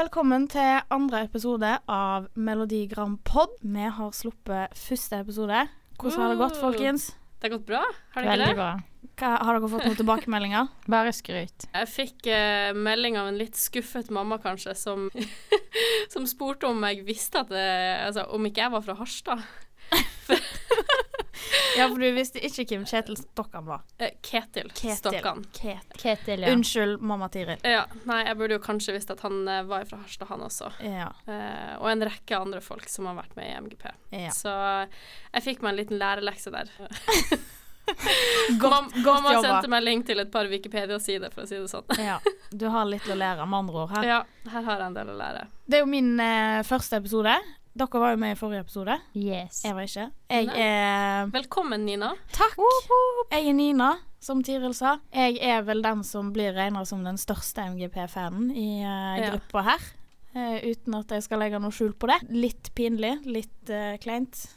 velkommen 0.00 0.46
til 0.48 0.78
andre 0.94 1.26
episode 1.26 1.70
av 1.92 2.30
Melodi 2.38 2.86
Grand 2.88 3.18
Pod. 3.26 3.50
Vi 3.60 3.88
har 3.92 4.14
sluppet 4.16 4.72
første 4.78 5.18
episode. 5.20 5.58
Hvordan 6.00 6.22
har 6.22 6.32
det 6.32 6.38
gått, 6.40 6.56
folkens? 6.56 7.04
Det 7.36 7.50
har 7.50 7.52
gått 7.58 7.66
bra, 7.68 7.82
har 8.14 8.24
det 8.24 8.30
ikke 8.30 8.32
Veldig 8.32 8.46
det? 8.46 8.56
bra. 8.56 8.70
Hva, 9.20 9.32
har 9.44 9.58
dere 9.58 9.70
fått 9.74 9.84
noen 9.84 9.98
tilbakemeldinger? 9.98 10.70
Bare 10.94 11.12
skryt. 11.12 11.68
Jeg 11.74 11.90
fikk 11.92 12.30
eh, 12.32 12.70
melding 12.72 13.20
av 13.20 13.28
en 13.28 13.40
litt 13.42 13.60
skuffet 13.60 14.08
mamma, 14.14 14.40
kanskje, 14.40 14.72
som, 14.78 15.10
som 16.14 16.28
spurte 16.30 16.70
om 16.70 16.80
jeg 16.88 17.04
visste 17.04 17.44
at 17.44 17.52
det, 17.52 17.68
Altså, 18.06 18.24
om 18.32 18.48
ikke 18.48 18.64
jeg 18.64 18.76
var 18.78 18.86
fra 18.88 18.96
Harstad. 19.02 19.44
Ja, 21.78 21.86
for 21.86 22.02
du 22.02 22.06
visste 22.16 22.40
ikke 22.42 22.64
hvem 22.74 22.82
Kjetil 22.90 23.16
Stokkan 23.20 23.64
var. 23.68 23.84
Eh, 24.02 24.10
Ketil, 24.26 24.70
Ketil. 24.74 24.96
Stokkan. 24.98 25.44
Ketil. 25.54 25.98
Ketil, 26.02 26.42
ja. 26.44 26.50
Unnskyld, 26.54 26.98
mamma 27.06 27.28
Tiril. 27.32 27.60
Ja, 27.62 27.84
nei, 28.10 28.18
jeg 28.26 28.36
burde 28.40 28.56
jo 28.58 28.62
kanskje 28.64 28.96
visst 28.96 29.12
at 29.14 29.22
han 29.26 29.38
eh, 29.48 29.62
var 29.70 29.86
fra 29.88 30.00
Harstad, 30.02 30.28
han 30.32 30.42
også. 30.48 30.72
Ja. 30.82 31.06
Eh, 31.30 31.76
og 31.78 31.86
en 31.92 32.02
rekke 32.10 32.40
andre 32.42 32.60
folk 32.64 32.90
som 32.90 33.06
har 33.10 33.16
vært 33.20 33.38
med 33.38 33.46
i 33.52 33.54
MGP. 33.68 33.86
ja. 34.18 34.34
Så 34.34 34.50
jeg 34.50 35.46
fikk 35.46 35.62
meg 35.62 35.72
en 35.76 35.80
liten 35.84 36.00
lærelekse 36.02 36.50
der. 36.54 36.74
Godt, 38.60 38.70
Mam 38.70 38.84
godt 39.02 39.04
mamma 39.22 39.32
jobba. 39.34 39.48
sendte 39.48 39.68
melding 39.72 40.02
til 40.06 40.20
et 40.22 40.28
par 40.30 40.46
Wikipedia-sider, 40.46 41.32
for 41.34 41.42
å 41.42 41.48
si 41.50 41.56
det 41.58 41.70
sånn. 41.72 41.88
Ja. 41.98 42.20
Du 42.54 42.68
har 42.70 42.86
litt 42.86 43.06
å 43.10 43.16
lære, 43.18 43.46
med 43.50 43.64
andre 43.64 43.80
ord. 43.82 43.90
her. 43.96 44.06
Ja, 44.10 44.18
her 44.52 44.62
har 44.68 44.76
jeg 44.78 44.86
en 44.92 44.94
del 44.98 45.10
å 45.10 45.16
lære. 45.18 45.42
Det 45.66 45.78
er 45.80 45.82
jo 45.82 45.88
min 45.90 46.12
eh, 46.22 46.60
første 46.66 47.00
episode. 47.00 47.34
Dere 47.72 48.00
var 48.02 48.10
jo 48.14 48.18
med 48.18 48.34
i 48.34 48.38
forrige 48.38 48.64
episode. 48.64 48.96
Yes. 49.14 49.60
Jeg 49.64 49.74
var 49.76 49.86
ikke. 49.86 50.06
Jeg 50.30 50.48
er 50.58 51.28
Velkommen, 51.30 51.84
Nina. 51.86 52.12
Takk. 52.34 52.56
Jeg 53.30 53.46
er 53.46 53.54
Nina, 53.54 53.92
som 54.18 54.42
Tiril 54.42 54.74
sa. 54.74 54.96
Jeg 55.14 55.38
er 55.38 55.62
vel 55.62 55.82
den 55.84 56.02
som 56.06 56.32
blir 56.34 56.50
regna 56.56 56.82
som 56.88 57.04
den 57.06 57.18
største 57.20 57.68
MGP-fanen 57.70 58.50
i 58.50 58.82
Ja. 58.82 59.30
gruppa 59.30 59.62
her. 59.70 59.86
Uh, 60.34 60.58
uten 60.62 60.94
at 60.94 61.10
jeg 61.10 61.22
skal 61.26 61.40
legge 61.42 61.58
noe 61.62 61.70
skjul 61.74 61.94
på 61.94 62.06
det. 62.10 62.18
Litt 62.30 62.72
pinlig, 62.74 63.16
litt 63.26 63.70
uh, 63.70 63.94
kleint. 64.02 64.48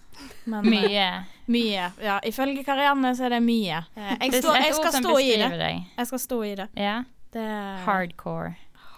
Men 0.46 0.66
Mye. 0.70 1.08
mye. 1.50 1.88
Ja, 2.02 2.20
ifølge 2.26 2.62
Karianne 2.66 3.16
så 3.18 3.26
er 3.26 3.38
det 3.38 3.42
mye. 3.46 3.80
Jeg, 3.98 4.18
et 4.22 4.34
jeg 4.38 4.74
skal 4.78 4.94
stå 4.94 5.16
i 5.20 5.32
det. 5.42 5.72
Jeg 5.98 6.08
skal 6.10 6.20
stå 6.22 6.44
i 6.46 6.54
det. 6.60 6.68
Ja. 6.78 7.00
Det 7.34 7.42
er 7.42 7.82
Hardcore. 7.86 8.54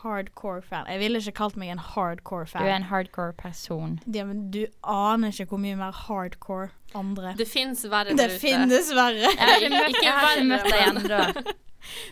Hardcore 0.05 0.61
fan. 0.61 0.85
Jeg 0.93 1.01
ville 1.01 1.19
ikke 1.19 1.33
kalt 1.41 1.57
meg 1.57 1.73
en 1.73 1.81
hardcore 1.81 2.45
fan. 2.47 2.61
Du 2.61 2.69
er 2.69 2.75
en 2.77 2.85
hardcore 2.93 3.33
person. 3.41 3.97
Ja, 4.13 4.23
men 4.29 4.45
du 4.53 4.61
aner 4.85 5.33
ikke 5.33 5.49
hvor 5.51 5.61
mye 5.65 5.75
mer 5.79 5.91
hardcore 6.05 6.69
andre 6.95 7.33
Det 7.35 7.47
fins 7.49 7.81
verre 7.91 8.13
Det 8.13 8.21
der 8.21 8.35
ute. 8.37 8.39
finnes 8.45 8.93
verre. 8.95 9.27
Jeg 9.33 9.41
har 9.41 9.59
ikke 9.65 9.73
møtt, 9.75 10.01
jeg 10.05 10.13
har 10.21 10.37
ikke 10.37 10.49
møtt 10.53 10.69
deg 10.71 10.89
ennå. 10.93 11.53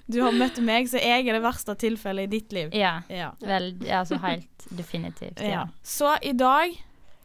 Du 0.05 0.19
har 0.21 0.35
møtt 0.37 0.59
meg, 0.61 0.85
så 0.85 0.99
jeg 1.01 1.23
er 1.25 1.33
det 1.33 1.39
verste 1.41 1.73
tilfellet 1.81 2.27
i 2.27 2.29
ditt 2.35 2.51
liv. 2.53 2.75
Ja. 2.77 2.91
Ja. 3.09 3.31
Vel, 3.41 3.71
altså 3.89 4.19
helt 4.21 4.67
definitivt. 4.77 5.39
ja. 5.41 5.49
Ja. 5.49 5.63
Så 5.81 6.11
i 6.21 6.35
dag 6.37 6.75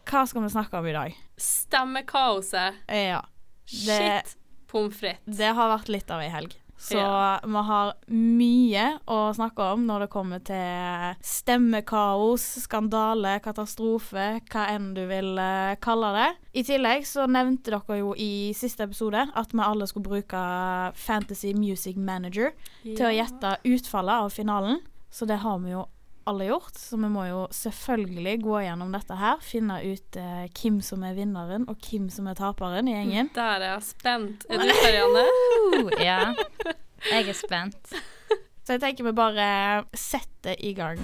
Hva 0.08 0.22
skal 0.30 0.46
vi 0.46 0.48
snakke 0.54 0.78
om 0.80 0.86
i 0.88 0.94
dag? 0.96 1.18
Stemmekaoset. 1.36 2.74
Ja. 2.88 3.20
Det, 3.68 3.98
Shit 3.98 4.36
pommes 4.68 4.96
frites. 4.96 5.36
det 5.38 5.50
har 5.56 5.68
vært 5.76 5.88
litt 5.92 6.10
av 6.10 6.20
ei 6.24 6.30
helg. 6.32 6.56
Så 6.78 6.94
Ja. 6.96 7.40
vi 7.42 7.62
har 7.66 7.94
mye 8.08 8.84
å 9.10 9.16
snakke 9.34 9.64
om 9.74 9.84
når 9.88 10.04
det 10.04 10.10
kommer 10.12 10.38
til 10.46 11.16
stemmekaos, 11.26 12.44
skandale, 12.62 13.40
katastrofe, 13.42 14.40
hva 14.48 14.66
enn 14.70 14.92
du 14.94 15.02
vil 15.10 15.32
eh, 15.42 15.74
kalle 15.82 16.12
det. 16.14 16.28
I 16.54 16.62
tillegg 16.68 17.04
så 17.08 17.26
nevnte 17.26 17.72
dere 17.74 17.98
jo 17.98 18.14
i 18.16 18.52
siste 18.54 18.86
episode 18.86 19.26
at 19.34 19.52
vi 19.52 19.60
alle 19.66 19.86
skulle 19.90 20.06
bruke 20.06 20.44
Fantasy 20.94 21.52
Music 21.58 21.96
Manager 21.98 22.52
til 22.84 23.06
å 23.08 23.12
gjette 23.14 23.56
utfallet 23.66 24.24
av 24.28 24.30
finalen. 24.30 24.78
Så 25.10 25.26
det 25.26 25.38
har 25.42 25.58
vi 25.58 25.72
jo 25.72 25.86
alle 26.28 26.48
gjort. 26.50 26.76
Så 26.78 26.98
vi 27.00 27.10
må 27.12 27.24
jo 27.28 27.44
selvfølgelig 27.54 28.36
gå 28.44 28.60
gjennom 28.66 28.92
dette 28.94 29.18
her. 29.18 29.40
Finne 29.44 29.80
ut 29.84 30.20
eh, 30.20 30.44
hvem 30.60 30.80
som 30.84 31.06
er 31.06 31.16
vinneren, 31.18 31.66
og 31.70 31.88
hvem 31.88 32.10
som 32.12 32.28
er 32.30 32.38
taperen 32.38 32.90
i 32.90 32.96
gjengen. 32.96 33.32
Der 33.38 33.56
er 33.58 33.74
jeg 33.74 33.88
spent. 33.90 34.46
Er 34.48 34.62
du 34.62 34.74
Karianne? 34.82 35.24
Uh, 35.72 35.96
ja. 36.08 36.20
Jeg 37.08 37.32
er 37.32 37.38
spent. 37.38 37.96
Så 38.64 38.76
jeg 38.76 38.84
tenker 38.84 39.08
vi 39.08 39.16
bare 39.16 39.48
setter 39.96 40.58
i 40.60 40.74
gang. 40.76 41.00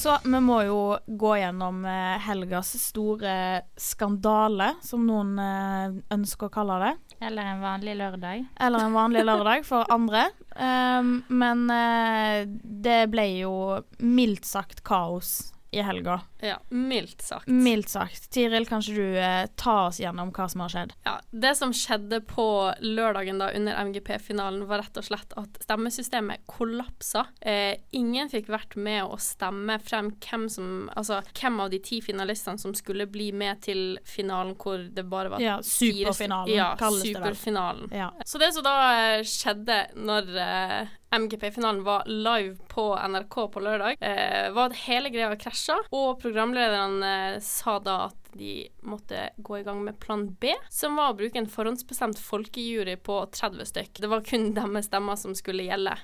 Så 0.00 0.14
vi 0.24 0.38
må 0.40 0.62
jo 0.64 0.76
gå 1.04 1.30
gjennom 1.36 1.82
eh, 1.84 2.14
helgas 2.24 2.70
store 2.80 3.32
skandale, 3.76 4.70
som 4.80 5.02
noen 5.04 5.34
eh, 5.36 5.98
ønsker 6.16 6.48
å 6.48 6.54
kalle 6.54 6.78
det. 6.80 6.92
Eller 7.28 7.50
en 7.50 7.60
vanlig 7.60 7.98
lørdag. 7.98 8.46
Eller 8.56 8.86
en 8.86 8.96
vanlig 8.96 9.26
lørdag 9.28 9.66
for 9.68 9.92
andre. 9.92 10.30
Um, 10.56 11.18
men 11.28 11.66
eh, 11.74 12.48
det 12.48 13.02
ble 13.12 13.26
jo 13.42 13.52
mildt 14.00 14.48
sagt 14.48 14.80
kaos 14.88 15.50
i 15.68 15.84
helga. 15.84 16.22
Ja, 16.42 16.58
mildt 16.68 17.22
sagt. 17.22 17.48
Mildt 17.48 17.88
sagt. 17.92 18.30
Tiril, 18.32 18.66
kanskje 18.68 18.94
du 18.96 19.18
eh, 19.18 19.46
ta 19.60 19.76
oss 19.88 20.00
gjennom 20.00 20.32
hva 20.34 20.48
som 20.50 20.64
har 20.64 20.72
skjedd? 20.72 20.94
Ja, 21.06 21.16
det 21.30 21.54
som 21.58 21.74
skjedde 21.76 22.20
på 22.26 22.46
lørdagen 22.80 23.40
da 23.42 23.50
under 23.56 23.78
MGP-finalen, 23.84 24.66
var 24.70 24.82
rett 24.84 25.00
og 25.00 25.06
slett 25.06 25.34
at 25.40 25.60
stemmesystemet 25.64 26.46
kollapsa. 26.50 27.26
Eh, 27.40 27.76
ingen 27.96 28.30
fikk 28.32 28.50
vært 28.52 28.76
med 28.76 29.04
å 29.04 29.18
stemme 29.20 29.78
frem 29.82 30.12
hvem 30.20 30.48
som 30.50 30.68
Altså 30.96 31.20
hvem 31.36 31.58
av 31.62 31.70
de 31.72 31.78
ti 31.82 32.00
finalistene 32.02 32.58
som 32.60 32.72
skulle 32.76 33.06
bli 33.10 33.30
med 33.36 33.60
til 33.64 33.98
finalen 34.06 34.54
hvor 34.60 34.82
det 34.94 35.04
bare 35.10 35.32
var 35.32 35.42
Ja, 35.42 35.58
superfinalen 35.64 36.54
ja, 36.54 36.72
kalles 36.80 37.04
det 37.04 37.20
vel. 37.20 37.84
Ja. 37.94 38.10
Så 38.24 38.40
det 38.40 38.52
som 38.54 38.66
da 38.66 38.76
eh, 38.96 39.22
skjedde 39.26 39.80
når 40.00 40.32
eh, 40.44 40.96
MGP-finalen 41.10 41.82
var 41.84 42.04
live 42.06 42.56
på 42.68 42.98
NRK 43.08 43.36
på 43.52 43.60
lørdag, 43.60 43.96
eh, 44.00 44.50
var 44.54 44.70
at 44.70 44.78
hele 44.84 45.10
greia 45.10 45.34
krasja, 45.38 45.80
og 45.90 46.20
programlederne 46.30 47.34
eh, 47.34 47.40
sa 47.42 47.78
da 47.82 47.96
at 48.06 48.30
de 48.38 48.68
måtte 48.86 49.30
gå 49.42 49.58
i 49.58 49.64
gang 49.66 49.80
med 49.84 49.98
plan 50.00 50.28
B, 50.40 50.54
som 50.70 50.94
var 50.96 51.12
å 51.12 51.16
bruke 51.18 51.38
en 51.40 51.50
forhåndsbestemt 51.50 52.20
folkejury 52.22 52.94
på 53.02 53.16
30 53.34 53.66
stykk. 53.72 53.98
Det 54.04 54.10
var 54.12 54.22
kun 54.26 54.52
deres 54.54 54.86
stemmer 54.86 55.18
som 55.18 55.34
skulle 55.34 55.66
gjelde, 55.66 55.96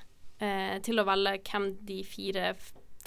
eh, 0.43 0.75
til 0.83 0.99
å 0.99 1.07
velge 1.07 1.39
hvem 1.47 1.69
de 1.87 2.01
fire 2.03 2.51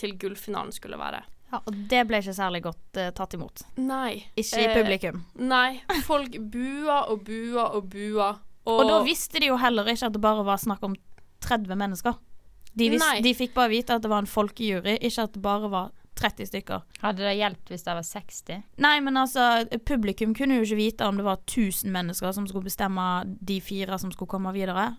til 0.01 0.17
gullfinalen 0.17 0.73
skulle 0.73 0.97
være. 1.01 1.21
Ja, 1.51 1.59
og 1.67 1.75
det 1.91 2.05
ble 2.07 2.21
ikke 2.23 2.33
særlig 2.37 2.63
godt 2.65 2.97
eh, 3.03 3.11
tatt 3.13 3.35
imot. 3.37 3.65
Nei. 3.83 4.25
Ikke 4.39 4.63
i 4.63 4.67
Eh, 4.71 4.75
publikum. 4.79 5.25
Nei. 5.35 5.83
Folk 6.07 6.39
bua 6.39 7.03
og 7.11 7.25
bua 7.27 7.69
og 7.75 7.91
bua. 7.93 8.33
Og 8.71 8.85
da 8.87 9.01
visste 9.03 9.41
de 9.41 9.49
jo 9.49 9.57
heller 9.59 9.89
ikke 9.89 10.07
at 10.07 10.15
det 10.15 10.21
bare 10.23 10.45
var 10.47 10.61
snakk 10.63 10.83
om 10.87 10.95
30 11.43 11.75
mennesker. 11.81 12.15
De, 12.73 12.87
visste, 12.93 13.17
de 13.25 13.33
fikk 13.35 13.55
bare 13.57 13.73
vite 13.73 13.97
at 13.97 14.05
det 14.05 14.11
var 14.13 14.23
en 14.23 14.31
folkejury, 14.31 14.95
ikke 15.03 15.25
at 15.27 15.33
det 15.35 15.43
bare 15.43 15.71
var 15.73 15.89
30 16.19 16.47
stykker. 16.51 16.83
Hadde 17.01 17.25
det 17.25 17.37
hjulpet 17.39 17.71
hvis 17.73 17.85
det 17.87 17.95
var 17.97 18.07
60? 18.07 18.63
Nei, 18.85 18.97
men 19.05 19.17
altså, 19.21 19.45
publikum 19.89 20.35
kunne 20.37 20.59
jo 20.59 20.67
ikke 20.67 20.81
vite 20.81 21.07
om 21.09 21.21
det 21.21 21.27
var 21.27 21.41
1000 21.47 21.93
mennesker 21.95 22.35
som 22.37 22.49
skulle 22.49 22.67
bestemme 22.67 23.07
de 23.41 23.61
fire 23.65 23.99
som 24.01 24.13
skulle 24.13 24.31
komme 24.31 24.53
videre, 24.57 24.91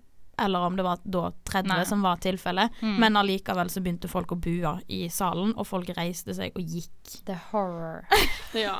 eller 0.41 0.65
om 0.65 0.77
det 0.79 0.85
var 0.87 1.01
da 1.03 1.27
30 1.51 1.69
Nei. 1.69 1.83
som 1.85 2.01
var 2.01 2.17
tilfellet. 2.23 2.71
Mm. 2.81 2.95
Men 3.03 3.19
allikevel 3.19 3.69
så 3.69 3.83
begynte 3.83 4.09
folk 4.09 4.31
å 4.33 4.39
bue 4.41 4.73
i 4.89 5.03
salen, 5.13 5.53
og 5.53 5.67
folk 5.69 5.91
reiste 5.97 6.33
seg 6.37 6.55
og 6.57 6.65
gikk. 6.65 7.17
The 7.29 7.37
horror. 7.51 8.07
Ja. 8.57 8.75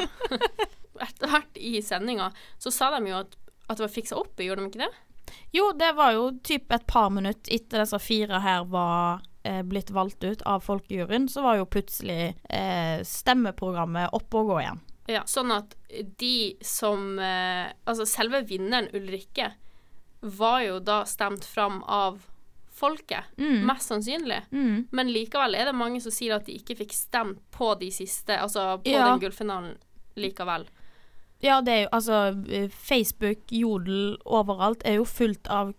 Etter 1.01 1.31
hvert 1.31 1.55
i 1.57 1.79
sendinga 1.81 2.27
så 2.59 2.71
sa 2.73 2.89
de 2.93 3.07
jo 3.09 3.21
at, 3.21 3.37
at 3.67 3.79
det 3.79 3.85
var 3.85 3.93
fiksa 3.93 4.17
opp, 4.19 4.41
gjorde 4.41 4.65
de 4.65 4.69
ikke 4.69 4.83
det? 4.83 4.91
Jo, 5.55 5.71
det 5.77 5.93
var 5.95 6.11
jo 6.17 6.25
typ 6.43 6.71
et 6.75 6.85
par 6.87 7.09
minutter 7.13 7.53
etter 7.55 7.81
disse 7.83 7.99
fire 8.03 8.41
her 8.43 8.65
var 8.69 9.23
eh, 9.43 9.61
blitt 9.63 9.89
valgt 9.91 10.23
ut 10.23 10.41
av 10.45 10.61
folkejuryen, 10.65 11.27
så 11.29 11.41
var 11.43 11.57
jo 11.57 11.65
plutselig 11.65 12.35
eh, 12.49 13.01
stemmeprogrammet 13.03 14.09
oppe 14.13 14.37
og 14.41 14.47
gå 14.53 14.59
igjen. 14.61 14.81
Ja. 15.09 15.23
Sånn 15.27 15.51
at 15.51 15.73
de 16.21 16.55
som 16.63 17.17
eh, 17.19 17.71
Altså 17.85 18.05
selve 18.07 18.43
vinneren, 18.47 18.87
Ulrikke, 18.95 19.51
var 20.21 20.61
jo 20.61 20.79
da 20.79 21.01
stemt 21.09 21.43
fram 21.45 21.81
av 21.83 22.19
folket, 22.71 23.25
Mm. 23.37 23.65
mest 23.67 23.89
sannsynlig. 23.89 24.41
Mm. 24.51 24.87
Men 24.91 25.09
likevel 25.11 25.55
er 25.55 25.65
det 25.65 25.75
mange 25.75 25.99
som 26.01 26.11
sier 26.13 26.35
at 26.35 26.45
de 26.45 26.53
ikke 26.57 26.77
fikk 26.77 26.93
stemt 26.95 27.41
på 27.51 27.73
de 27.79 27.89
siste, 27.91 28.37
altså 28.37 28.77
på 28.81 28.89
Ja. 28.93 29.09
den 29.09 29.19
gullfinalen 29.19 29.75
likevel. 30.15 30.65
Ja, 31.41 31.59
det 31.61 31.73
er 31.73 31.81
jo 31.83 31.89
altså 31.91 32.69
Facebook, 32.69 33.37
Jodel, 33.51 34.17
overalt 34.25 34.81
er 34.85 34.95
jo 34.99 35.05
fullt 35.05 35.47
av 35.49 35.73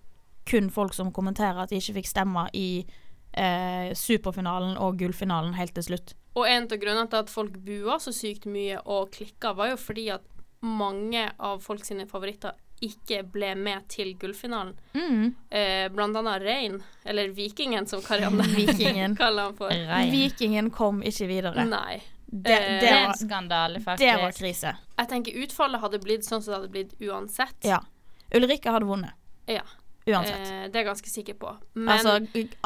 kun 0.46 0.70
folk 0.70 0.92
som 0.94 1.12
kommenterer 1.12 1.62
at 1.62 1.70
de 1.70 1.76
ikke 1.78 1.94
fikk 2.00 2.06
stemme 2.10 2.48
i 2.52 2.84
eh, 3.32 3.92
superfinalen 3.96 4.76
og 4.78 4.98
gullfinalen 5.00 5.54
helt 5.58 5.74
til 5.78 5.82
slutt. 5.90 6.14
Og 6.34 6.46
en 6.48 6.64
av 6.64 6.78
grunnene 6.80 7.08
til 7.12 7.20
at 7.24 7.30
folk 7.30 7.56
bua 7.64 7.98
så 8.00 8.12
sykt 8.16 8.46
mye 8.48 8.78
og 8.88 9.10
klikka, 9.12 9.52
var 9.56 9.72
jo 9.74 9.76
fordi 9.80 10.06
at 10.14 10.22
mange 10.62 11.26
av 11.42 11.58
folk 11.60 11.84
sine 11.84 12.06
favoritter 12.08 12.54
ikke 12.82 13.20
ble 13.30 13.52
med 13.54 13.84
til 13.92 14.14
gullfinalen. 14.18 14.72
Mm. 14.94 15.34
Eh, 15.54 15.84
blant 15.94 16.16
annet 16.18 16.42
Rein, 16.42 16.80
eller 17.06 17.28
Vikingen 17.36 17.86
som 17.86 18.02
Karianne 18.02 18.42
Vikingen. 18.56 19.14
kaller 19.16 19.50
han 19.50 19.54
for. 19.58 19.70
Rein. 19.70 20.10
Vikingen 20.10 20.70
kom 20.74 21.02
ikke 21.06 21.28
videre. 21.30 21.64
Nei. 21.68 22.00
Det, 22.32 22.50
Eh, 22.50 22.58
det, 22.58 22.80
Det 22.80 22.88
er 22.88 22.96
en 23.02 23.06
var, 23.10 23.18
skandale, 23.20 23.78
det 23.98 24.14
var 24.22 24.32
krise. 24.32 24.70
Jeg 24.96 25.08
tenker 25.10 25.36
utfallet 25.44 25.82
hadde 25.82 25.98
blitt 26.00 26.24
sånn 26.24 26.40
som 26.42 26.54
det 26.54 26.58
hadde 26.60 26.72
blitt 26.72 26.94
uansett. 27.04 27.58
Ja. 27.68 27.82
Ulrikke 28.34 28.72
hadde 28.72 28.88
vunnet. 28.88 29.12
Ja. 29.46 29.62
Uansett. 30.06 30.48
Eh, 30.50 30.62
det 30.66 30.74
er 30.74 30.80
jeg 30.82 30.86
ganske 30.88 31.10
sikker 31.12 31.34
på. 31.38 31.50
Men 31.74 31.88
altså, 31.94 32.14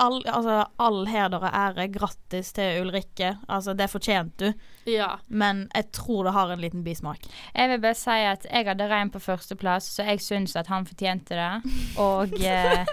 all, 0.01 0.23
altså, 0.27 0.55
all 0.81 1.03
heder 1.07 1.43
og 1.45 1.51
ære, 1.53 1.89
grattis 1.93 2.53
til 2.57 2.81
Ulrikke. 2.87 3.35
Altså, 3.49 3.75
det 3.77 3.91
fortjente 3.93 4.53
du. 4.55 4.65
ja. 4.93 5.11
Men 5.29 5.67
jeg 5.75 5.91
tror 5.93 6.25
det 6.25 6.33
har 6.33 6.51
en 6.55 6.61
liten 6.65 6.85
bismak. 6.85 7.27
Jeg 7.55 7.69
vil 7.75 7.81
bare 7.85 7.95
si 7.99 8.11
at 8.31 8.47
jeg 8.51 8.67
hadde 8.71 8.89
Rein 8.89 9.11
på 9.11 9.21
førsteplass, 9.21 9.91
så 9.99 10.07
jeg 10.09 10.21
syns 10.25 10.57
at 10.57 10.67
han 10.73 10.87
fortjente 10.89 11.35
det. 11.37 11.75
Og 12.01 12.33
eh, 12.41 12.87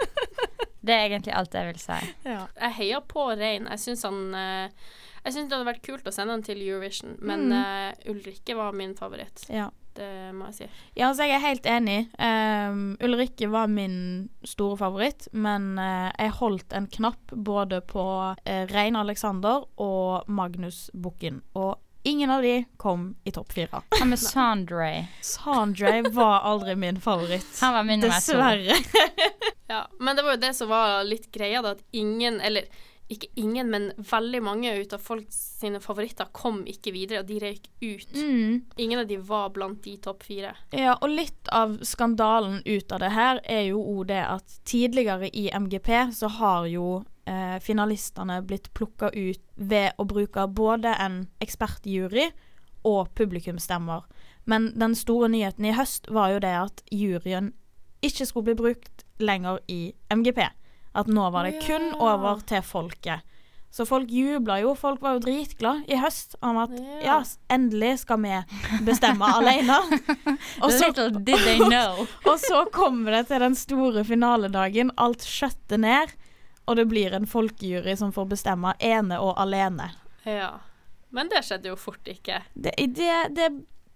det 0.83 0.93
er 0.97 1.05
egentlig 1.07 1.33
alt 1.39 1.53
jeg 1.55 1.69
vil 1.71 1.79
si. 1.79 2.01
Jeg 2.25 2.73
heier 2.81 2.99
på 3.07 3.29
Rein. 3.39 3.69
Jeg 3.71 3.79
syns 3.79 4.03
han 4.03 4.19
eh, 4.35 4.69
Jeg 5.23 5.33
syns 5.37 5.47
det 5.47 5.55
hadde 5.55 5.69
vært 5.69 5.85
kult 5.85 6.07
å 6.09 6.11
sende 6.11 6.33
han 6.35 6.43
til 6.43 6.59
Eurovision, 6.67 7.15
men 7.23 7.45
Mm. 7.47 7.53
eh, 7.63 8.11
Ulrikke 8.11 8.57
var 8.59 8.73
min 8.75 8.91
favoritt. 8.99 9.45
Ja. 9.47 9.69
Det 9.93 10.33
må 10.33 10.49
jeg 10.49 10.55
si. 10.57 10.67
Ja, 10.97 11.11
altså 11.11 11.27
jeg 11.27 11.37
er 11.37 11.43
helt 11.43 11.67
enig. 11.69 11.97
Um, 12.17 12.83
Ulrikke 13.03 13.49
var 13.53 13.69
min 13.69 14.27
store 14.47 14.77
favoritt, 14.79 15.27
men 15.31 15.75
uh, 15.77 16.09
jeg 16.17 16.33
holdt 16.39 16.73
en 16.73 16.89
knapp 16.89 17.33
både 17.33 17.81
på 17.85 18.05
uh, 18.33 18.63
Rein 18.73 18.97
Alexander 18.97 19.67
og 19.81 20.29
Magnus 20.29 20.87
Bukken. 20.93 21.43
Og 21.53 21.75
ingen 22.09 22.33
av 22.33 22.41
de 22.41 22.63
kom 22.81 23.11
i 23.23 23.31
topp 23.35 23.53
fire. 23.53 23.83
Hva 23.97 24.07
med 24.09 24.21
Sandre? 24.21 24.89
Sandre 25.21 25.99
var 26.09 26.41
aldri 26.49 26.75
min 26.75 27.01
favoritt. 27.01 27.53
Han 27.61 27.77
var 27.77 27.89
min. 27.89 28.05
Dessverre. 28.07 28.79
Ja, 29.73 29.87
men 29.97 30.15
det 30.15 30.25
var 30.25 30.35
jo 30.35 30.41
det 30.41 30.51
som 30.53 30.67
var 30.69 30.99
litt 31.07 31.31
greia, 31.33 31.61
da, 31.63 31.71
at 31.73 31.95
ingen, 31.97 32.35
eller 32.43 32.67
ikke 33.11 33.27
ingen, 33.35 33.69
men 33.69 33.89
veldig 33.97 34.39
mange 34.43 34.71
ut 34.79 34.93
av 34.95 35.01
folk 35.03 35.27
sine 35.33 35.81
favoritter 35.83 36.29
kom 36.35 36.61
ikke 36.69 36.93
videre, 36.95 37.21
og 37.21 37.29
de 37.29 37.39
røyk 37.43 37.67
ut. 37.83 38.13
Mm. 38.15 38.61
Ingen 38.79 39.01
av 39.01 39.07
de 39.09 39.17
var 39.27 39.51
blant 39.55 39.81
de 39.83 39.95
topp 40.01 40.23
fire. 40.27 40.53
Ja, 40.71 40.95
og 40.95 41.11
litt 41.11 41.51
av 41.53 41.75
skandalen 41.85 42.61
ut 42.65 42.91
av 42.95 43.03
det 43.03 43.11
her 43.13 43.41
er 43.43 43.65
jo 43.69 43.83
òg 43.83 44.07
det 44.13 44.21
at 44.23 44.57
tidligere 44.69 45.29
i 45.29 45.49
MGP 45.51 45.91
så 46.15 46.31
har 46.39 46.69
jo 46.71 47.03
eh, 47.29 47.59
finalistene 47.63 48.39
blitt 48.47 48.71
plukka 48.73 49.11
ut 49.13 49.43
ved 49.55 49.99
å 49.99 50.07
bruke 50.07 50.47
både 50.47 50.95
en 51.03 51.25
ekspertjury 51.43 52.31
og 52.87 53.13
publikumsstemmer. 53.15 54.07
Men 54.49 54.71
den 54.79 54.95
store 54.95 55.29
nyheten 55.31 55.67
i 55.67 55.75
høst 55.75 56.09
var 56.11 56.33
jo 56.33 56.41
det 56.43 56.55
at 56.65 56.83
juryen 56.91 57.53
ikke 58.03 58.27
skulle 58.27 58.51
bli 58.51 58.59
brukt 58.59 59.05
lenger 59.23 59.61
i 59.71 59.93
MGP. 60.11 60.41
At 60.93 61.07
nå 61.09 61.29
var 61.33 61.47
det 61.49 61.61
kun 61.65 61.91
over 61.97 62.41
til 62.45 62.61
folket. 62.65 63.21
Så 63.73 63.87
folk 63.89 64.11
jubla 64.13 64.59
jo, 64.61 64.75
folk 64.77 65.01
var 65.01 65.15
jo 65.15 65.23
dritglade 65.23 65.81
i 65.89 65.97
høst 65.97 66.35
om 66.45 66.59
at 66.61 66.75
Ja. 66.77 66.99
ja, 67.01 67.15
endelig 67.49 68.03
skal 68.03 68.19
vi 68.21 68.35
bestemme 68.85 69.25
alene. 69.25 69.79
Og 70.63 70.69
så 70.71 70.91
did 70.93 71.25
they 71.41 71.57
know. 71.57 72.05
og 72.29 72.37
så 72.39 72.65
kommer 72.69 73.11
det 73.17 73.23
til 73.31 73.41
den 73.41 73.55
store 73.57 74.03
finaledagen. 74.05 74.91
Alt 75.01 75.25
skjøtter 75.25 75.81
ned, 75.81 76.13
og 76.67 76.77
det 76.77 76.85
blir 76.91 77.17
en 77.17 77.25
folkejury 77.25 77.97
som 77.97 78.13
får 78.13 78.29
bestemme 78.35 78.75
ene 78.79 79.17
og 79.17 79.33
alene. 79.41 79.89
Ja. 80.29 80.59
Men 81.09 81.29
det 81.33 81.41
skjedde 81.45 81.73
jo 81.73 81.75
fort 81.75 82.05
ikke. 82.09 82.43
Det, 82.53 82.75
det, 82.93 83.09
det 83.33 83.49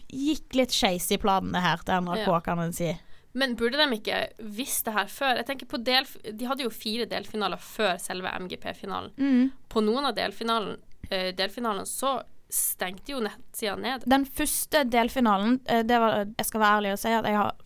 gikk 0.10 0.58
litt 0.58 0.74
skeis 0.74 1.06
i 1.14 1.18
planene 1.22 1.62
her 1.62 1.86
til 1.86 2.02
NRK, 2.02 2.26
Ja. 2.26 2.40
kan 2.42 2.60
en 2.66 2.74
si. 2.74 2.92
Men 3.38 3.56
burde 3.60 3.78
de 3.78 3.98
ikke 3.98 4.22
visst 4.40 4.88
det 4.88 4.96
her 4.96 5.10
før? 5.12 5.42
Jeg 5.42 5.50
tenker 5.50 5.70
på 5.70 5.80
del, 5.86 6.08
De 6.34 6.48
hadde 6.50 6.66
jo 6.66 6.74
fire 6.74 7.06
delfinaler 7.10 7.62
før 7.62 7.98
selve 8.02 8.32
MGP-finalen. 8.46 9.14
Mm. 9.18 9.52
På 9.70 9.84
noen 9.86 10.10
av 10.10 10.16
delfinalen, 10.18 10.80
eh, 11.10 11.30
delfinalene 11.38 11.86
så 11.86 12.18
stengte 12.50 13.12
jo 13.12 13.22
nettsida 13.22 13.76
ned. 13.76 14.08
Den 14.08 14.26
første 14.26 14.86
delfinalen 14.88 15.60
eh, 15.68 15.84
det 15.84 16.00
var, 16.00 16.24
Jeg 16.38 16.48
skal 16.48 16.64
være 16.64 16.80
ærlig 16.80 16.94
og 16.96 17.02
si 17.02 17.12
at 17.12 17.28
jeg 17.28 17.40
har 17.42 17.58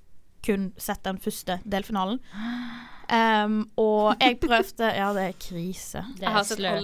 kun 0.42 0.72
sett 0.81 1.04
den 1.06 1.22
første 1.22 1.60
delfinalen. 1.69 2.18
Um, 3.12 3.66
og 3.75 4.22
jeg 4.24 4.38
prøvde 4.40 4.88
Ja, 4.96 5.12
det 5.13 5.25
er 5.30 5.34
krise. 5.36 6.06
Det 6.18 6.25
er. 6.25 6.38